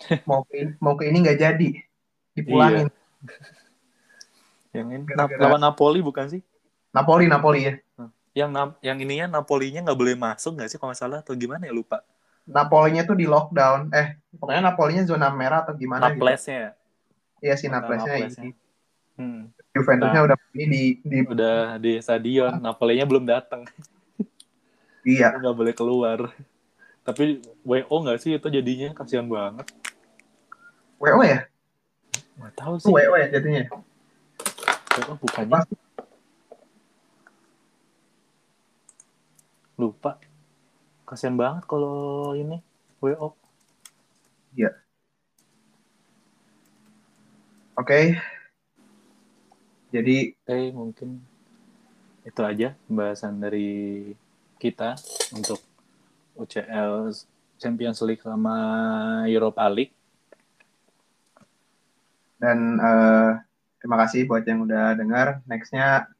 mau 0.28 0.40
ke 0.48 0.76
mau 0.80 0.96
ke 0.96 1.08
ini 1.12 1.20
nggak 1.20 1.38
jadi 1.40 1.70
dipulangin. 2.32 2.88
Iya. 2.88 2.94
yang 4.76 4.88
ini 4.92 5.04
lawan 5.40 5.60
Napoli 5.60 6.04
bukan 6.04 6.28
sih? 6.28 6.42
Napoli 6.92 7.28
Napoli 7.28 7.60
ya 7.64 7.74
yang 8.36 8.52
yang 8.84 9.00
ininya 9.00 9.40
Napolinya 9.40 9.80
nggak 9.80 9.96
boleh 9.96 10.12
masuk 10.12 10.60
nggak 10.60 10.68
sih 10.68 10.76
kalau 10.76 10.92
nggak 10.92 11.00
salah? 11.00 11.18
Atau 11.24 11.32
gimana 11.32 11.64
ya? 11.64 11.72
Lupa. 11.72 12.04
Napolinya 12.44 13.08
tuh 13.08 13.16
di 13.16 13.24
lockdown. 13.24 13.88
Eh 13.96 14.20
pokoknya 14.36 14.60
Napolinya 14.60 15.02
zona 15.08 15.32
merah 15.32 15.64
atau 15.64 15.72
gimana 15.72 16.12
Naplesnya 16.12 16.76
gitu. 16.76 17.48
iya 17.48 17.54
sih 17.56 17.72
Naplesnya 17.72 18.28
ini 18.28 18.52
hmm. 19.16 19.42
Juventusnya 19.76 20.20
nah, 20.20 20.26
udah 20.28 20.36
ini 20.56 20.64
di, 20.68 20.82
di 21.00 21.18
udah 21.24 21.80
di 21.80 21.96
stadion. 22.04 22.60
Napolinya 22.60 23.08
belum 23.08 23.24
datang. 23.24 23.64
Iya. 25.06 25.38
Nggak 25.40 25.56
boleh 25.56 25.74
keluar. 25.74 26.18
Tapi 27.06 27.40
WO 27.64 27.96
nggak 28.02 28.18
sih 28.18 28.36
itu 28.36 28.48
jadinya? 28.52 28.92
Kasihan 28.92 29.24
banget. 29.30 29.64
WO 30.98 31.22
ya? 31.24 31.46
Nggak 32.36 32.52
tahu 32.58 32.74
sih. 32.82 32.90
WO 32.92 33.14
ya 33.16 33.26
jadinya 33.32 33.64
WO 34.98 35.12
bukannya? 35.24 35.52
Pasti 35.56 35.85
lupa. 39.76 40.18
Kasian 41.06 41.38
banget 41.38 41.64
kalau 41.70 42.34
ini 42.34 42.58
WO 42.98 43.36
iya. 44.56 44.72
Oke. 47.76 47.86
Okay. 47.86 48.04
jadi 49.94 50.34
oke 50.34 50.50
okay, 50.50 50.64
mungkin 50.74 51.08
itu 52.26 52.40
aja 52.42 52.74
pembahasan 52.90 53.38
dari 53.38 54.12
kita 54.58 54.98
untuk 55.30 55.62
UCL 56.34 57.14
Champions 57.56 58.02
League 58.02 58.24
sama 58.24 58.56
Europa 59.30 59.64
League. 59.70 59.94
Dan 62.36 62.82
uh, 62.82 63.40
terima 63.80 63.96
kasih 64.04 64.28
buat 64.28 64.44
yang 64.44 64.66
udah 64.66 64.98
dengar. 64.98 65.40
Nextnya 65.48 66.10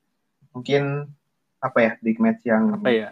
mungkin 0.55 1.11
apa 1.61 1.79
ya 1.83 1.93
big 2.01 2.17
match 2.23 2.47
yang 2.47 2.73
apa 2.79 2.89
ya 2.89 3.09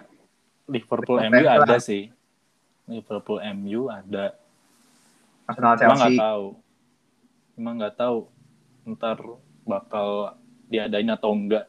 Liverpool 0.68 1.18
MU 1.28 1.44
ada 1.44 1.76
sih. 1.80 2.08
Liverpool 2.88 3.40
MU 3.56 3.88
ada. 3.92 4.36
Arsenal 5.44 5.76
Chelsea. 5.76 5.88
Emang 5.88 6.00
nggak 6.00 6.20
tahu. 6.20 6.44
Emang 7.54 7.74
nggak 7.80 7.96
tahu 7.96 8.18
ntar 8.84 9.18
bakal 9.64 10.36
diadain 10.68 11.08
atau 11.08 11.32
enggak 11.32 11.64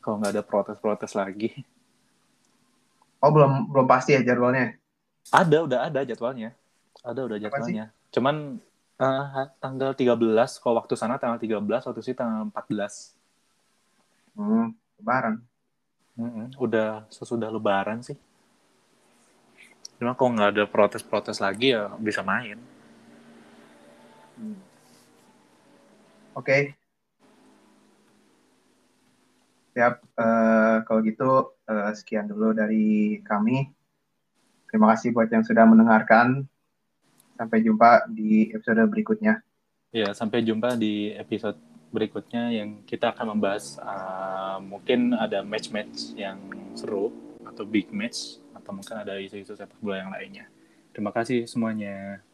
kalau 0.00 0.16
nggak 0.18 0.32
ada 0.32 0.42
protes-protes 0.44 1.12
lagi. 1.12 1.52
Oh 3.22 3.30
belum 3.30 3.70
belum 3.70 3.86
pasti 3.86 4.18
ya 4.18 4.24
jadwalnya? 4.24 4.74
Ada 5.30 5.56
udah 5.62 5.80
ada 5.86 6.00
jadwalnya. 6.02 6.50
Ada 7.06 7.20
udah 7.22 7.38
jadwalnya. 7.38 7.94
Cuman 8.10 8.58
uh, 8.98 9.46
tanggal 9.62 9.94
13 9.94 10.18
kalau 10.58 10.74
waktu 10.82 10.94
sana 10.98 11.22
tanggal 11.22 11.38
13 11.38 11.62
waktu 11.62 12.02
sih 12.02 12.16
tanggal 12.18 12.50
14. 12.50 13.14
Hmm, 14.34 14.74
lebaran. 14.98 15.44
Mm-hmm. 16.16 16.60
Udah 16.60 17.08
sesudah 17.08 17.48
lebaran 17.48 18.04
sih. 18.04 18.18
Cuma 20.02 20.18
kalau 20.18 20.34
nggak 20.34 20.50
ada 20.58 20.64
protes-protes 20.66 21.38
lagi 21.38 21.72
ya 21.72 21.94
bisa 21.96 22.26
main. 22.26 22.58
Hmm. 24.34 24.58
Oke. 26.34 26.42
Okay. 26.42 26.62
Siap. 29.72 29.94
Uh, 30.18 30.76
kalau 30.84 31.00
gitu 31.06 31.30
uh, 31.70 31.90
sekian 31.94 32.26
dulu 32.26 32.50
dari 32.50 33.22
kami. 33.22 33.70
Terima 34.68 34.90
kasih 34.90 35.14
buat 35.14 35.30
yang 35.30 35.46
sudah 35.46 35.64
mendengarkan. 35.70 36.50
Sampai 37.38 37.62
jumpa 37.62 38.10
di 38.10 38.50
episode 38.50 38.82
berikutnya. 38.90 39.38
Ya, 39.92 40.10
sampai 40.16 40.42
jumpa 40.42 40.74
di 40.74 41.12
episode 41.14 41.60
berikutnya 41.92 42.48
yang 42.50 42.80
kita 42.88 43.12
akan 43.12 43.36
membahas 43.36 43.76
uh, 43.78 44.58
mungkin 44.64 45.12
ada 45.12 45.44
match-match 45.44 46.16
yang 46.16 46.40
seru 46.72 47.12
atau 47.44 47.68
big 47.68 47.92
match 47.92 48.40
atau 48.56 48.72
mungkin 48.72 48.96
ada 48.96 49.20
isu-isu 49.20 49.52
sepak 49.52 49.76
bola 49.84 50.00
yang 50.00 50.10
lainnya. 50.10 50.48
Terima 50.96 51.12
kasih 51.12 51.44
semuanya. 51.44 52.24